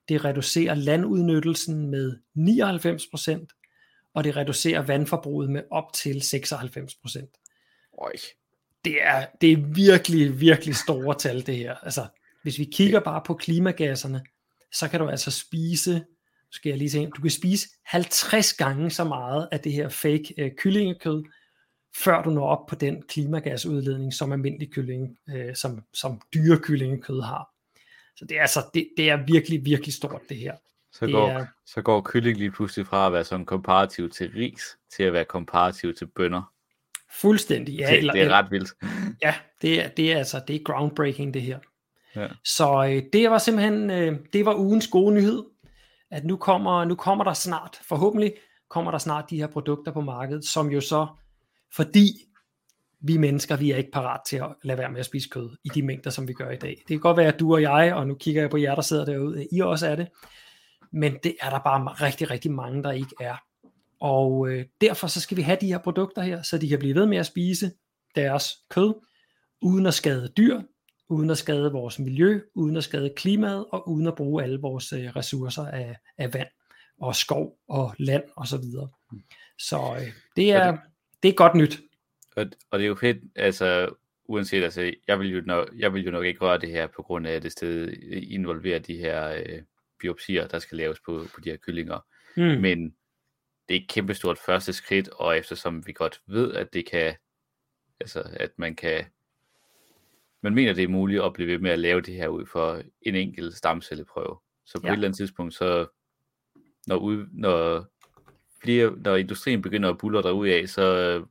det 0.09 0.25
reducerer 0.25 0.75
landudnyttelsen 0.75 1.89
med 1.89 2.17
99%, 2.37 4.11
og 4.13 4.23
det 4.23 4.35
reducerer 4.35 4.81
vandforbruget 4.81 5.49
med 5.49 5.63
op 5.71 5.93
til 5.93 6.17
96%. 6.17 7.91
Oj. 7.97 8.11
Det 8.85 9.03
er, 9.03 9.25
det 9.41 9.51
er 9.51 9.57
virkelig, 9.57 10.39
virkelig 10.39 10.75
store 10.75 11.15
tal 11.15 11.45
det 11.45 11.55
her. 11.57 11.75
Altså, 11.75 12.07
hvis 12.43 12.59
vi 12.59 12.63
kigger 12.63 12.99
bare 12.99 13.21
på 13.25 13.33
klimagasserne, 13.33 14.23
så 14.71 14.87
kan 14.87 14.99
du 14.99 15.07
altså 15.07 15.31
spise, 15.31 16.05
skal 16.51 16.69
jeg 16.69 16.77
lige 16.77 16.89
se, 16.89 17.05
du 17.05 17.21
kan 17.21 17.31
spise 17.31 17.67
50 17.85 18.53
gange 18.53 18.89
så 18.89 19.03
meget 19.03 19.49
af 19.51 19.59
det 19.59 19.71
her 19.71 19.89
fake 19.89 20.33
øh, 20.37 20.51
kyllingekød, 20.57 21.23
før 22.03 22.23
du 22.23 22.29
når 22.29 22.47
op 22.47 22.67
på 22.67 22.75
den 22.75 23.01
klimagasudledning, 23.01 24.13
som 24.13 24.31
almindelig 24.31 24.71
kylling, 24.71 25.17
øh, 25.29 25.55
som, 25.55 25.81
som 25.93 26.21
dyre 26.33 26.59
kyllingekød 26.59 27.21
har. 27.21 27.58
Så 28.19 28.25
det 28.25 28.37
er, 28.37 28.41
altså, 28.41 28.59
det, 28.73 28.89
det 28.97 29.09
er 29.09 29.25
virkelig, 29.27 29.65
virkelig 29.65 29.93
stort 29.93 30.21
det 30.29 30.37
her. 30.37 30.55
Så, 30.91 31.05
det 31.05 31.13
går, 31.13 31.27
er, 31.27 31.45
så 31.65 31.81
går 31.81 32.01
kylling 32.01 32.37
lige 32.37 32.51
pludselig 32.51 32.87
fra 32.87 33.07
at 33.07 33.13
være 33.13 33.23
sådan 33.23 33.45
komparativ 33.45 34.09
til 34.09 34.31
ris, 34.35 34.61
til 34.95 35.03
at 35.03 35.13
være 35.13 35.25
komparativ 35.25 35.93
til 35.93 36.05
bønder. 36.05 36.53
Fuldstændig, 37.11 37.75
ja. 37.75 37.87
Det, 37.89 37.97
eller, 37.97 38.13
det 38.13 38.21
er 38.21 38.29
ret 38.29 38.51
vildt. 38.51 38.73
Ja, 39.23 39.35
det 39.61 39.85
er, 39.85 39.87
det 39.87 40.11
er 40.11 40.17
altså, 40.17 40.41
det 40.47 40.55
er 40.55 40.63
groundbreaking 40.63 41.33
det 41.33 41.41
her. 41.41 41.59
Ja. 42.15 42.27
Så 42.45 42.85
øh, 42.85 43.03
det 43.13 43.29
var 43.29 43.37
simpelthen, 43.37 43.89
øh, 43.89 44.19
det 44.33 44.45
var 44.45 44.55
ugens 44.55 44.87
gode 44.87 45.15
nyhed, 45.15 45.43
at 46.11 46.25
nu 46.25 46.37
kommer, 46.37 46.85
nu 46.85 46.95
kommer 46.95 47.23
der 47.23 47.33
snart, 47.33 47.79
forhåbentlig 47.87 48.33
kommer 48.69 48.91
der 48.91 48.97
snart 48.97 49.29
de 49.29 49.37
her 49.37 49.47
produkter 49.47 49.91
på 49.91 50.01
markedet, 50.01 50.45
som 50.45 50.71
jo 50.71 50.81
så, 50.81 51.07
fordi 51.75 52.28
vi 53.01 53.17
mennesker, 53.17 53.57
vi 53.57 53.71
er 53.71 53.77
ikke 53.77 53.91
parat 53.91 54.21
til 54.27 54.37
at 54.37 54.55
lade 54.63 54.77
være 54.77 54.91
med 54.91 54.99
at 54.99 55.05
spise 55.05 55.29
kød 55.29 55.57
i 55.63 55.69
de 55.69 55.83
mængder, 55.83 56.09
som 56.09 56.27
vi 56.27 56.33
gør 56.33 56.49
i 56.49 56.57
dag. 56.57 56.69
Det 56.69 56.87
kan 56.87 56.99
godt 56.99 57.17
være, 57.17 57.33
at 57.33 57.39
du 57.39 57.53
og 57.53 57.61
jeg, 57.61 57.93
og 57.93 58.07
nu 58.07 58.15
kigger 58.15 58.41
jeg 58.41 58.49
på 58.49 58.57
jer, 58.57 58.75
der 58.75 58.81
sidder 58.81 59.05
derude, 59.05 59.47
I 59.51 59.59
også 59.59 59.87
er 59.87 59.95
det, 59.95 60.07
men 60.91 61.17
det 61.23 61.35
er 61.41 61.49
der 61.49 61.59
bare 61.59 61.87
rigtig, 61.87 62.31
rigtig 62.31 62.51
mange, 62.51 62.83
der 62.83 62.91
ikke 62.91 63.15
er. 63.19 63.35
Og 63.99 64.49
øh, 64.49 64.65
derfor 64.81 65.07
så 65.07 65.21
skal 65.21 65.37
vi 65.37 65.41
have 65.41 65.57
de 65.61 65.67
her 65.67 65.77
produkter 65.77 66.21
her, 66.21 66.41
så 66.41 66.57
de 66.57 66.69
kan 66.69 66.79
blive 66.79 66.95
ved 66.95 67.05
med 67.05 67.17
at 67.17 67.25
spise 67.25 67.71
deres 68.15 68.53
kød, 68.69 68.93
uden 69.61 69.85
at 69.85 69.93
skade 69.93 70.27
dyr, 70.37 70.61
uden 71.09 71.29
at 71.29 71.37
skade 71.37 71.71
vores 71.71 71.99
miljø, 71.99 72.41
uden 72.55 72.77
at 72.77 72.83
skade 72.83 73.13
klimaet, 73.15 73.65
og 73.71 73.89
uden 73.89 74.07
at 74.07 74.15
bruge 74.15 74.43
alle 74.43 74.59
vores 74.61 74.93
øh, 74.93 75.15
ressourcer 75.15 75.65
af, 75.65 75.95
af 76.17 76.33
vand 76.33 76.47
og 77.01 77.15
skov 77.15 77.57
og 77.69 77.95
land 77.97 78.23
og 78.35 78.47
så 78.47 78.57
videre. 78.57 78.89
Så 79.59 79.95
øh, 79.99 80.07
det, 80.35 80.51
er, 80.51 80.77
det 81.23 81.29
er 81.29 81.33
godt 81.33 81.55
nyt. 81.55 81.81
Og, 82.39 82.45
og 82.71 82.79
det 82.79 82.85
er 82.85 82.89
jo 82.89 82.95
fedt, 82.95 83.17
altså 83.35 83.95
uanset, 84.25 84.63
altså 84.63 84.93
jeg 85.07 85.19
vil, 85.19 85.29
jo 85.29 85.41
nok, 85.45 85.69
jeg 85.75 85.93
vil 85.93 86.05
jo 86.05 86.11
nok 86.11 86.25
ikke 86.25 86.41
røre 86.41 86.59
det 86.59 86.69
her, 86.69 86.87
på 86.87 87.03
grund 87.03 87.27
af 87.27 87.31
at 87.31 87.43
det 87.43 87.51
sted 87.51 87.87
involverer 88.11 88.79
de 88.79 88.97
her 88.97 89.29
øh, 89.29 89.61
biopsier, 89.99 90.47
der 90.47 90.59
skal 90.59 90.77
laves 90.77 90.99
på, 90.99 91.25
på 91.35 91.41
de 91.41 91.49
her 91.49 91.57
kyllinger. 91.57 91.99
Mm. 92.37 92.61
Men 92.61 92.95
det 93.67 93.75
er 93.75 93.79
et 93.79 93.89
kæmpestort 93.89 94.37
første 94.45 94.73
skridt, 94.73 95.07
og 95.07 95.37
eftersom 95.37 95.87
vi 95.87 95.93
godt 95.93 96.21
ved, 96.27 96.53
at 96.53 96.73
det 96.73 96.85
kan, 96.85 97.15
altså 97.99 98.23
at 98.33 98.51
man 98.57 98.75
kan 98.75 99.05
man 100.41 100.55
mener, 100.55 100.73
det 100.73 100.83
er 100.83 100.87
muligt 100.87 101.23
at 101.23 101.33
blive 101.33 101.47
ved 101.47 101.59
med 101.59 101.71
at 101.71 101.79
lave 101.79 102.01
det 102.01 102.13
her 102.13 102.27
ud 102.27 102.45
for 102.45 102.81
en 103.01 103.15
enkelt 103.15 103.57
stamcelleprøve. 103.57 104.37
Så 104.65 104.79
på 104.81 104.87
ja. 104.87 104.91
et 104.91 104.93
eller 104.93 105.07
andet 105.07 105.17
tidspunkt, 105.17 105.53
så 105.53 105.87
når, 106.87 106.95
ud, 106.95 107.25
når, 107.31 107.85
flere, 108.63 108.97
når 108.97 109.15
industrien 109.15 109.61
begynder 109.61 109.89
at 109.89 109.97
bulle 109.97 110.33
ud 110.33 110.47
af, 110.47 110.69
så 110.69 111.25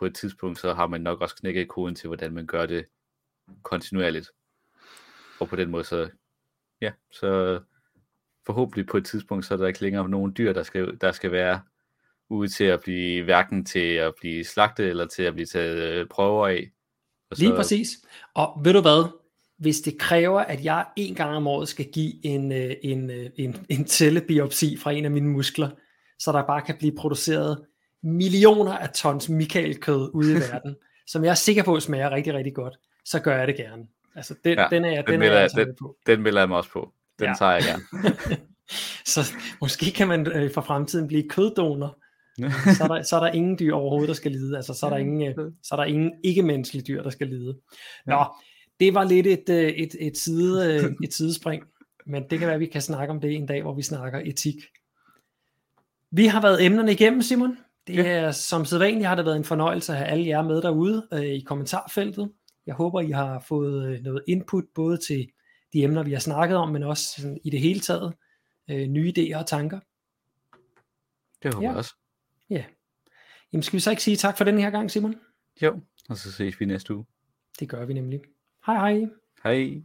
på 0.00 0.06
et 0.06 0.14
tidspunkt, 0.14 0.58
så 0.58 0.74
har 0.74 0.86
man 0.86 1.00
nok 1.00 1.20
også 1.20 1.36
knækket 1.36 1.68
koden 1.68 1.94
til, 1.94 2.06
hvordan 2.06 2.32
man 2.32 2.46
gør 2.46 2.66
det 2.66 2.84
kontinuerligt. 3.62 4.30
Og 5.40 5.48
på 5.48 5.56
den 5.56 5.70
måde, 5.70 5.84
så, 5.84 6.08
ja, 6.80 6.92
så 7.12 7.60
forhåbentlig 8.46 8.86
på 8.86 8.96
et 8.96 9.04
tidspunkt, 9.04 9.44
så 9.44 9.54
er 9.54 9.58
der 9.58 9.66
ikke 9.66 9.82
længere 9.82 10.08
nogen 10.08 10.34
dyr, 10.38 10.52
der 10.52 10.62
skal, 10.62 10.98
der 11.00 11.12
skal 11.12 11.32
være 11.32 11.60
ude 12.28 12.48
til 12.48 12.64
at 12.64 12.80
blive 12.80 13.24
hverken 13.24 13.64
til 13.64 13.94
at 13.94 14.14
blive 14.20 14.44
slagtet 14.44 14.88
eller 14.88 15.06
til 15.06 15.22
at 15.22 15.34
blive 15.34 15.46
taget 15.46 15.76
øh, 15.76 16.06
prøver 16.06 16.48
af. 16.48 16.70
Og 17.30 17.36
så... 17.36 17.42
Lige 17.42 17.54
præcis. 17.54 17.88
Og 18.34 18.60
ved 18.64 18.72
du 18.72 18.80
hvad? 18.80 19.10
Hvis 19.58 19.80
det 19.80 19.98
kræver, 19.98 20.40
at 20.40 20.64
jeg 20.64 20.86
en 20.96 21.14
gang 21.14 21.36
om 21.36 21.46
året 21.46 21.68
skal 21.68 21.92
give 21.92 22.26
en, 22.26 22.52
øh, 22.52 22.74
en, 22.82 23.10
øh, 23.10 23.30
en, 23.36 23.66
en 23.68 23.86
cellebiopsi 23.86 24.76
fra 24.76 24.92
en 24.92 25.04
af 25.04 25.10
mine 25.10 25.28
muskler, 25.28 25.70
så 26.18 26.32
der 26.32 26.46
bare 26.46 26.62
kan 26.62 26.76
blive 26.78 26.96
produceret 26.96 27.66
millioner 28.02 28.72
af 28.72 28.90
tons 28.90 29.28
Michael-kød 29.28 30.10
ude 30.14 30.32
i 30.32 30.34
verden, 30.52 30.76
som 31.06 31.24
jeg 31.24 31.30
er 31.30 31.34
sikker 31.34 31.62
på 31.62 31.80
smager 31.80 32.10
rigtig, 32.10 32.34
rigtig 32.34 32.54
godt, 32.54 32.78
så 33.04 33.20
gør 33.20 33.36
jeg 33.36 33.46
det 33.46 33.56
gerne. 33.56 33.86
Altså, 34.14 34.34
den, 34.44 34.58
ja, 34.58 34.66
den 34.70 34.84
er, 34.84 35.02
den, 35.02 35.20
den, 35.20 35.22
er 35.22 35.40
jeg 35.40 35.50
den, 35.56 35.74
på. 35.80 35.96
Den 36.06 36.22
melder 36.22 36.40
jeg 36.40 36.48
mig 36.48 36.58
også 36.58 36.70
på. 36.70 36.92
Den 37.18 37.26
ja. 37.26 37.34
tager 37.38 37.52
jeg 37.52 37.62
gerne. 37.62 38.16
Så 39.04 39.34
måske 39.60 39.90
kan 39.90 40.08
man 40.08 40.26
øh, 40.26 40.54
for 40.54 40.60
fremtiden 40.60 41.06
blive 41.06 41.28
køddonor. 41.28 41.98
så, 42.76 42.84
er 42.84 42.88
der, 42.88 43.02
så 43.02 43.16
er 43.16 43.20
der 43.20 43.32
ingen 43.32 43.58
dyr 43.58 43.74
overhovedet, 43.74 44.08
der 44.08 44.14
skal 44.14 44.32
lide. 44.32 44.56
Altså, 44.56 44.74
så 44.74 44.86
er 44.86 44.90
der 44.90 44.96
ingen, 44.96 45.28
øh, 45.28 45.52
så 45.62 45.74
er 45.74 45.76
der 45.76 45.84
ingen 45.84 46.12
ikke-menneskelige 46.24 46.84
dyr, 46.84 47.02
der 47.02 47.10
skal 47.10 47.26
lide. 47.26 47.56
Nå, 48.06 48.24
det 48.80 48.94
var 48.94 49.04
lidt 49.04 49.26
et, 49.26 49.48
øh, 49.48 49.68
et, 49.68 49.96
et, 50.00 50.18
side, 50.18 50.74
øh, 50.74 50.92
et 51.04 51.14
sidespring. 51.14 51.62
Men 52.06 52.22
det 52.30 52.38
kan 52.38 52.46
være, 52.46 52.54
at 52.54 52.60
vi 52.60 52.66
kan 52.66 52.82
snakke 52.82 53.10
om 53.10 53.20
det 53.20 53.34
en 53.34 53.46
dag, 53.46 53.62
hvor 53.62 53.74
vi 53.74 53.82
snakker 53.82 54.20
etik. 54.24 54.56
Vi 56.10 56.26
har 56.26 56.42
været 56.42 56.64
emnerne 56.64 56.92
igennem, 56.92 57.22
Simon. 57.22 57.58
Det 57.96 58.06
er 58.06 58.22
ja. 58.22 58.32
som 58.32 58.64
sædvanligt 58.64 59.06
har 59.06 59.14
det 59.14 59.24
været 59.24 59.36
en 59.36 59.44
fornøjelse 59.44 59.92
at 59.92 59.98
have 59.98 60.08
alle 60.08 60.26
jer 60.26 60.42
med 60.42 60.62
derude 60.62 61.08
øh, 61.12 61.22
i 61.22 61.40
kommentarfeltet. 61.40 62.32
Jeg 62.66 62.74
håber, 62.74 63.00
I 63.00 63.10
har 63.10 63.44
fået 63.48 63.88
øh, 63.88 64.00
noget 64.00 64.22
input 64.28 64.64
både 64.74 64.98
til 65.06 65.28
de 65.72 65.82
emner, 65.82 66.02
vi 66.02 66.12
har 66.12 66.20
snakket 66.20 66.56
om, 66.56 66.68
men 66.68 66.82
også 66.82 67.04
sådan, 67.16 67.38
i 67.44 67.50
det 67.50 67.60
hele 67.60 67.80
taget 67.80 68.14
øh, 68.70 68.86
nye 68.86 69.12
idéer 69.18 69.36
og 69.38 69.46
tanker. 69.46 69.80
Det 71.42 71.54
håber 71.54 71.66
ja. 71.66 71.70
jeg 71.70 71.78
også. 71.78 71.94
Ja. 72.50 72.64
Jamen 73.52 73.62
skal 73.62 73.76
vi 73.76 73.80
så 73.80 73.90
ikke 73.90 74.02
sige 74.02 74.16
tak 74.16 74.38
for 74.38 74.44
den 74.44 74.58
her 74.58 74.70
gang, 74.70 74.90
Simon? 74.90 75.14
Jo, 75.62 75.80
og 76.08 76.16
så 76.16 76.32
ses 76.32 76.60
vi 76.60 76.64
næste 76.64 76.94
uge. 76.94 77.04
Det 77.60 77.68
gør 77.68 77.84
vi 77.84 77.94
nemlig. 77.94 78.20
Hej 78.66 78.74
hej. 78.74 79.08
Hej. 79.44 79.82